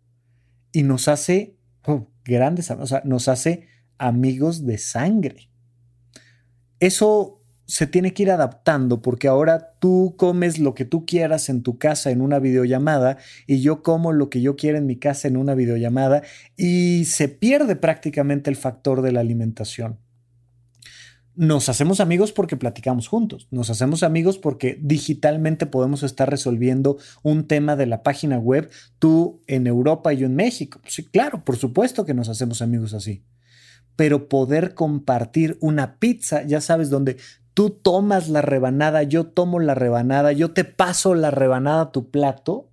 y 0.72 0.84
nos 0.84 1.06
hace 1.06 1.58
oh, 1.84 2.08
grandes, 2.24 2.70
o 2.70 2.86
sea, 2.86 3.02
nos 3.04 3.28
hace 3.28 3.68
amigos 3.98 4.64
de 4.64 4.78
sangre. 4.78 5.50
Eso 6.80 7.43
se 7.66 7.86
tiene 7.86 8.12
que 8.12 8.24
ir 8.24 8.30
adaptando 8.30 9.00
porque 9.02 9.28
ahora 9.28 9.74
tú 9.78 10.14
comes 10.16 10.58
lo 10.58 10.74
que 10.74 10.84
tú 10.84 11.06
quieras 11.06 11.48
en 11.48 11.62
tu 11.62 11.78
casa 11.78 12.10
en 12.10 12.20
una 12.20 12.38
videollamada 12.38 13.18
y 13.46 13.60
yo 13.60 13.82
como 13.82 14.12
lo 14.12 14.30
que 14.30 14.40
yo 14.40 14.56
quiera 14.56 14.78
en 14.78 14.86
mi 14.86 14.96
casa 14.96 15.28
en 15.28 15.36
una 15.36 15.54
videollamada 15.54 16.22
y 16.56 17.04
se 17.06 17.28
pierde 17.28 17.76
prácticamente 17.76 18.50
el 18.50 18.56
factor 18.56 19.02
de 19.02 19.12
la 19.12 19.20
alimentación. 19.20 19.98
Nos 21.36 21.68
hacemos 21.68 21.98
amigos 21.98 22.30
porque 22.30 22.56
platicamos 22.56 23.08
juntos, 23.08 23.48
nos 23.50 23.68
hacemos 23.68 24.04
amigos 24.04 24.38
porque 24.38 24.78
digitalmente 24.80 25.66
podemos 25.66 26.04
estar 26.04 26.30
resolviendo 26.30 26.96
un 27.24 27.48
tema 27.48 27.74
de 27.74 27.86
la 27.86 28.04
página 28.04 28.38
web, 28.38 28.70
tú 29.00 29.42
en 29.48 29.66
Europa 29.66 30.12
y 30.12 30.18
yo 30.18 30.26
en 30.26 30.36
México. 30.36 30.80
Sí, 30.86 31.04
claro, 31.04 31.44
por 31.44 31.56
supuesto 31.56 32.04
que 32.04 32.14
nos 32.14 32.28
hacemos 32.28 32.62
amigos 32.62 32.94
así 32.94 33.24
pero 33.96 34.28
poder 34.28 34.74
compartir 34.74 35.56
una 35.60 35.98
pizza, 35.98 36.42
ya 36.42 36.60
sabes, 36.60 36.90
donde 36.90 37.16
tú 37.54 37.70
tomas 37.70 38.28
la 38.28 38.42
rebanada, 38.42 39.04
yo 39.04 39.26
tomo 39.26 39.60
la 39.60 39.74
rebanada, 39.74 40.32
yo 40.32 40.52
te 40.52 40.64
paso 40.64 41.14
la 41.14 41.30
rebanada 41.30 41.82
a 41.82 41.92
tu 41.92 42.10
plato, 42.10 42.70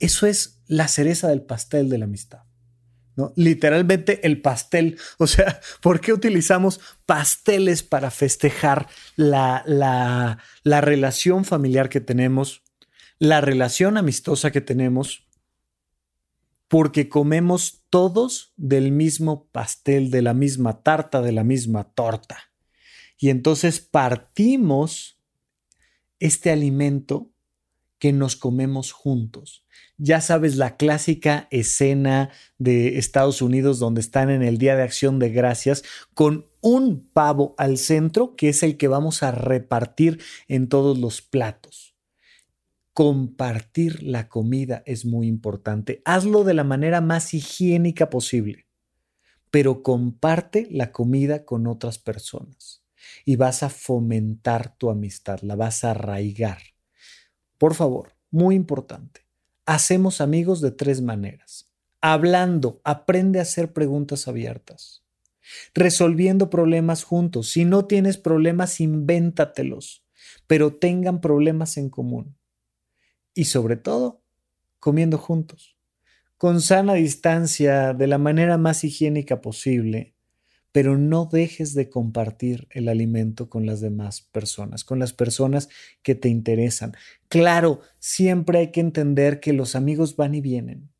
eso 0.00 0.26
es 0.26 0.60
la 0.66 0.88
cereza 0.88 1.28
del 1.28 1.42
pastel 1.42 1.88
de 1.88 1.98
la 1.98 2.04
amistad. 2.06 2.42
¿no? 3.16 3.32
Literalmente 3.36 4.26
el 4.26 4.40
pastel. 4.42 4.98
O 5.18 5.26
sea, 5.26 5.60
¿por 5.80 6.00
qué 6.00 6.12
utilizamos 6.12 6.80
pasteles 7.06 7.82
para 7.82 8.10
festejar 8.10 8.88
la, 9.16 9.62
la, 9.66 10.38
la 10.64 10.80
relación 10.80 11.44
familiar 11.44 11.88
que 11.88 12.00
tenemos, 12.00 12.62
la 13.18 13.40
relación 13.40 13.96
amistosa 13.96 14.50
que 14.50 14.60
tenemos? 14.60 15.28
Porque 16.66 17.08
comemos 17.08 17.84
todos 17.90 18.52
del 18.56 18.90
mismo 18.90 19.46
pastel, 19.52 20.10
de 20.10 20.22
la 20.22 20.32
misma 20.34 20.82
tarta, 20.82 21.20
de 21.20 21.32
la 21.32 21.44
misma 21.44 21.84
torta. 21.84 22.51
Y 23.18 23.30
entonces 23.30 23.80
partimos 23.80 25.18
este 26.18 26.50
alimento 26.50 27.32
que 28.02 28.12
nos 28.12 28.34
comemos 28.34 28.90
juntos. 28.90 29.64
Ya 29.96 30.20
sabes 30.20 30.56
la 30.56 30.76
clásica 30.76 31.46
escena 31.52 32.30
de 32.58 32.98
Estados 32.98 33.42
Unidos 33.42 33.78
donde 33.78 34.00
están 34.00 34.28
en 34.28 34.42
el 34.42 34.58
Día 34.58 34.74
de 34.74 34.82
Acción 34.82 35.20
de 35.20 35.30
Gracias 35.30 35.84
con 36.14 36.48
un 36.60 37.08
pavo 37.12 37.54
al 37.58 37.78
centro 37.78 38.34
que 38.34 38.48
es 38.48 38.64
el 38.64 38.76
que 38.76 38.88
vamos 38.88 39.22
a 39.22 39.30
repartir 39.30 40.20
en 40.48 40.68
todos 40.68 40.98
los 40.98 41.22
platos. 41.22 41.94
Compartir 42.92 44.02
la 44.02 44.28
comida 44.28 44.82
es 44.84 45.04
muy 45.04 45.28
importante. 45.28 46.02
Hazlo 46.04 46.42
de 46.42 46.54
la 46.54 46.64
manera 46.64 47.00
más 47.00 47.34
higiénica 47.34 48.10
posible, 48.10 48.66
pero 49.52 49.84
comparte 49.84 50.66
la 50.72 50.90
comida 50.90 51.44
con 51.44 51.68
otras 51.68 52.00
personas 52.00 52.81
y 53.24 53.36
vas 53.36 53.62
a 53.62 53.68
fomentar 53.68 54.76
tu 54.76 54.90
amistad, 54.90 55.40
la 55.42 55.56
vas 55.56 55.84
a 55.84 55.92
arraigar. 55.92 56.58
Por 57.58 57.74
favor, 57.74 58.16
muy 58.30 58.54
importante, 58.54 59.26
hacemos 59.66 60.20
amigos 60.20 60.60
de 60.60 60.70
tres 60.70 61.00
maneras. 61.00 61.70
Hablando, 62.00 62.80
aprende 62.82 63.38
a 63.38 63.42
hacer 63.42 63.72
preguntas 63.72 64.26
abiertas. 64.26 65.04
Resolviendo 65.74 66.50
problemas 66.50 67.04
juntos. 67.04 67.50
Si 67.50 67.64
no 67.64 67.84
tienes 67.84 68.16
problemas, 68.16 68.80
invéntatelos, 68.80 70.04
pero 70.46 70.74
tengan 70.74 71.20
problemas 71.20 71.76
en 71.76 71.90
común. 71.90 72.36
Y 73.34 73.44
sobre 73.44 73.76
todo, 73.76 74.22
comiendo 74.78 75.18
juntos, 75.18 75.76
con 76.36 76.60
sana 76.60 76.94
distancia, 76.94 77.94
de 77.94 78.06
la 78.08 78.18
manera 78.18 78.58
más 78.58 78.82
higiénica 78.82 79.40
posible, 79.40 80.11
pero 80.72 80.98
no 80.98 81.28
dejes 81.30 81.74
de 81.74 81.90
compartir 81.90 82.66
el 82.70 82.88
alimento 82.88 83.48
con 83.48 83.66
las 83.66 83.80
demás 83.80 84.22
personas, 84.22 84.84
con 84.84 84.98
las 84.98 85.12
personas 85.12 85.68
que 86.02 86.14
te 86.14 86.28
interesan. 86.28 86.94
Claro, 87.28 87.80
siempre 87.98 88.58
hay 88.58 88.72
que 88.72 88.80
entender 88.80 89.40
que 89.40 89.52
los 89.52 89.76
amigos 89.76 90.16
van 90.16 90.34
y 90.34 90.40
vienen, 90.40 90.90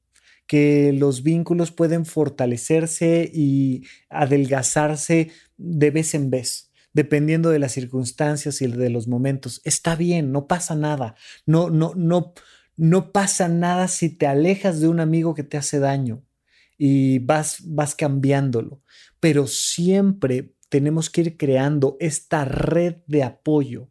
que 0.46 0.92
los 0.92 1.22
vínculos 1.22 1.72
pueden 1.72 2.04
fortalecerse 2.06 3.30
y 3.32 3.84
adelgazarse 4.10 5.30
de 5.56 5.90
vez 5.90 6.14
en 6.14 6.30
vez 6.30 6.68
dependiendo 6.94 7.48
de 7.48 7.58
las 7.58 7.72
circunstancias 7.72 8.60
y 8.60 8.66
de 8.66 8.90
los 8.90 9.08
momentos. 9.08 9.62
Está 9.64 9.96
bien, 9.96 10.30
no 10.30 10.46
pasa 10.46 10.74
nada. 10.74 11.14
No 11.46 11.70
no 11.70 11.94
no 11.96 12.34
no 12.76 13.12
pasa 13.12 13.48
nada 13.48 13.88
si 13.88 14.10
te 14.10 14.26
alejas 14.26 14.80
de 14.80 14.88
un 14.88 15.00
amigo 15.00 15.34
que 15.34 15.42
te 15.42 15.56
hace 15.56 15.78
daño 15.78 16.22
y 16.78 17.20
vas, 17.20 17.58
vas 17.64 17.94
cambiándolo. 17.94 18.82
Pero 19.22 19.46
siempre 19.46 20.56
tenemos 20.68 21.08
que 21.08 21.20
ir 21.20 21.36
creando 21.36 21.96
esta 22.00 22.44
red 22.44 22.96
de 23.06 23.22
apoyo. 23.22 23.88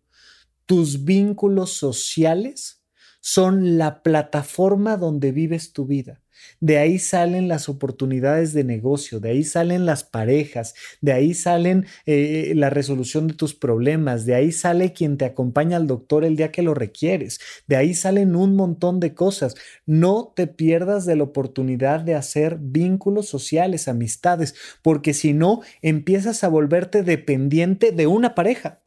Tus 0.66 1.06
vínculos 1.06 1.72
sociales 1.72 2.81
son 3.22 3.78
la 3.78 4.04
plataforma 4.04 4.98
donde 4.98 5.32
vives 5.32 5.72
tu 5.72 5.86
vida. 5.86 6.22
De 6.60 6.78
ahí 6.78 7.00
salen 7.00 7.48
las 7.48 7.70
oportunidades 7.70 8.54
de 8.54 8.64
negocio, 8.64 9.20
de 9.20 9.30
ahí 9.30 9.44
salen 9.44 9.86
las 9.86 10.04
parejas, 10.04 10.74
de 11.02 11.14
ahí 11.14 11.34
salen 11.34 11.86
eh, 12.06 12.54
la 12.56 12.70
resolución 12.70 13.28
de 13.28 13.34
tus 13.34 13.54
problemas, 13.54 14.26
de 14.26 14.36
ahí 14.36 14.52
sale 14.52 14.94
quien 14.94 15.18
te 15.18 15.26
acompaña 15.26 15.78
al 15.78 15.88
doctor 15.88 16.24
el 16.24 16.36
día 16.36 16.52
que 16.52 16.62
lo 16.62 16.74
requieres, 16.74 17.40
de 17.68 17.76
ahí 17.76 17.94
salen 17.94 18.36
un 18.36 18.56
montón 18.56 19.00
de 19.00 19.14
cosas. 19.14 19.56
No 19.86 20.34
te 20.36 20.48
pierdas 20.48 21.06
de 21.06 21.16
la 21.16 21.24
oportunidad 21.24 22.02
de 22.02 22.16
hacer 22.16 22.58
vínculos 22.60 23.28
sociales, 23.28 23.88
amistades, 23.88 24.56
porque 24.82 25.14
si 25.14 25.34
no, 25.34 25.62
empiezas 25.82 26.44
a 26.44 26.48
volverte 26.50 27.04
dependiente 27.04 27.92
de 27.92 28.08
una 28.08 28.36
pareja. 28.36 28.82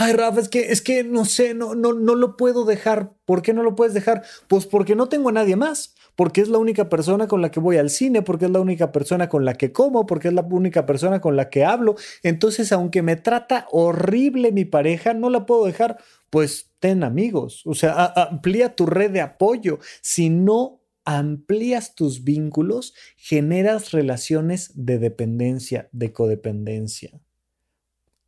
Ay, 0.00 0.12
Rafa, 0.12 0.40
es 0.40 0.48
que, 0.48 0.70
es 0.70 0.80
que 0.80 1.02
no 1.02 1.24
sé, 1.24 1.54
no, 1.54 1.74
no, 1.74 1.92
no 1.92 2.14
lo 2.14 2.36
puedo 2.36 2.64
dejar. 2.64 3.14
¿Por 3.24 3.42
qué 3.42 3.52
no 3.52 3.62
lo 3.64 3.74
puedes 3.74 3.94
dejar? 3.94 4.22
Pues 4.46 4.64
porque 4.64 4.94
no 4.94 5.08
tengo 5.08 5.28
a 5.30 5.32
nadie 5.32 5.56
más 5.56 5.94
porque 6.18 6.40
es 6.40 6.48
la 6.48 6.58
única 6.58 6.88
persona 6.88 7.28
con 7.28 7.42
la 7.42 7.52
que 7.52 7.60
voy 7.60 7.76
al 7.76 7.90
cine, 7.90 8.22
porque 8.22 8.46
es 8.46 8.50
la 8.50 8.58
única 8.58 8.90
persona 8.90 9.28
con 9.28 9.44
la 9.44 9.54
que 9.54 9.70
como, 9.70 10.04
porque 10.04 10.26
es 10.26 10.34
la 10.34 10.42
única 10.42 10.84
persona 10.84 11.20
con 11.20 11.36
la 11.36 11.48
que 11.48 11.64
hablo. 11.64 11.94
Entonces, 12.24 12.72
aunque 12.72 13.02
me 13.02 13.14
trata 13.14 13.68
horrible 13.70 14.50
mi 14.50 14.64
pareja, 14.64 15.14
no 15.14 15.30
la 15.30 15.46
puedo 15.46 15.64
dejar. 15.64 15.98
Pues 16.28 16.72
ten 16.80 17.04
amigos, 17.04 17.62
o 17.66 17.74
sea, 17.74 18.06
amplía 18.16 18.74
tu 18.74 18.84
red 18.84 19.12
de 19.12 19.20
apoyo. 19.20 19.78
Si 20.00 20.28
no 20.28 20.82
amplías 21.04 21.94
tus 21.94 22.24
vínculos, 22.24 22.94
generas 23.16 23.92
relaciones 23.92 24.72
de 24.74 24.98
dependencia, 24.98 25.88
de 25.92 26.12
codependencia. 26.12 27.20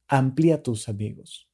Amplía 0.07 0.62
tus 0.62 0.89
amigos, 0.89 1.49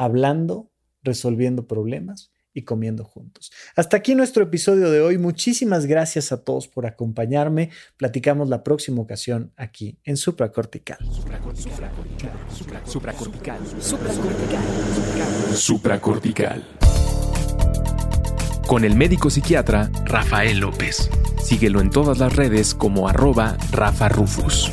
hablando, 0.00 0.72
resolviendo 1.02 1.66
problemas 1.66 2.32
y 2.54 2.62
comiendo 2.62 3.04
juntos. 3.04 3.52
Hasta 3.76 3.98
aquí 3.98 4.14
nuestro 4.14 4.42
episodio 4.42 4.90
de 4.90 5.02
hoy. 5.02 5.18
Muchísimas 5.18 5.84
gracias 5.84 6.32
a 6.32 6.42
todos 6.42 6.68
por 6.68 6.86
acompañarme. 6.86 7.70
Platicamos 7.98 8.48
la 8.48 8.64
próxima 8.64 9.02
ocasión 9.02 9.52
aquí 9.56 9.98
en 10.04 10.16
Supracortical. 10.16 10.98
Supracortical. 11.12 12.32
Supracortical. 12.50 13.60
Supracortical. 13.78 15.54
Supracortical. 15.54 16.64
Con 18.66 18.84
el 18.84 18.96
médico 18.96 19.28
psiquiatra 19.28 19.90
Rafael 20.06 20.60
López. 20.60 21.10
Síguelo 21.42 21.80
en 21.80 21.90
todas 21.90 22.18
las 22.18 22.34
redes 22.34 22.74
como 22.74 23.06
arroba 23.06 23.58
Rafa 23.70 24.08
Rufus. 24.08 24.72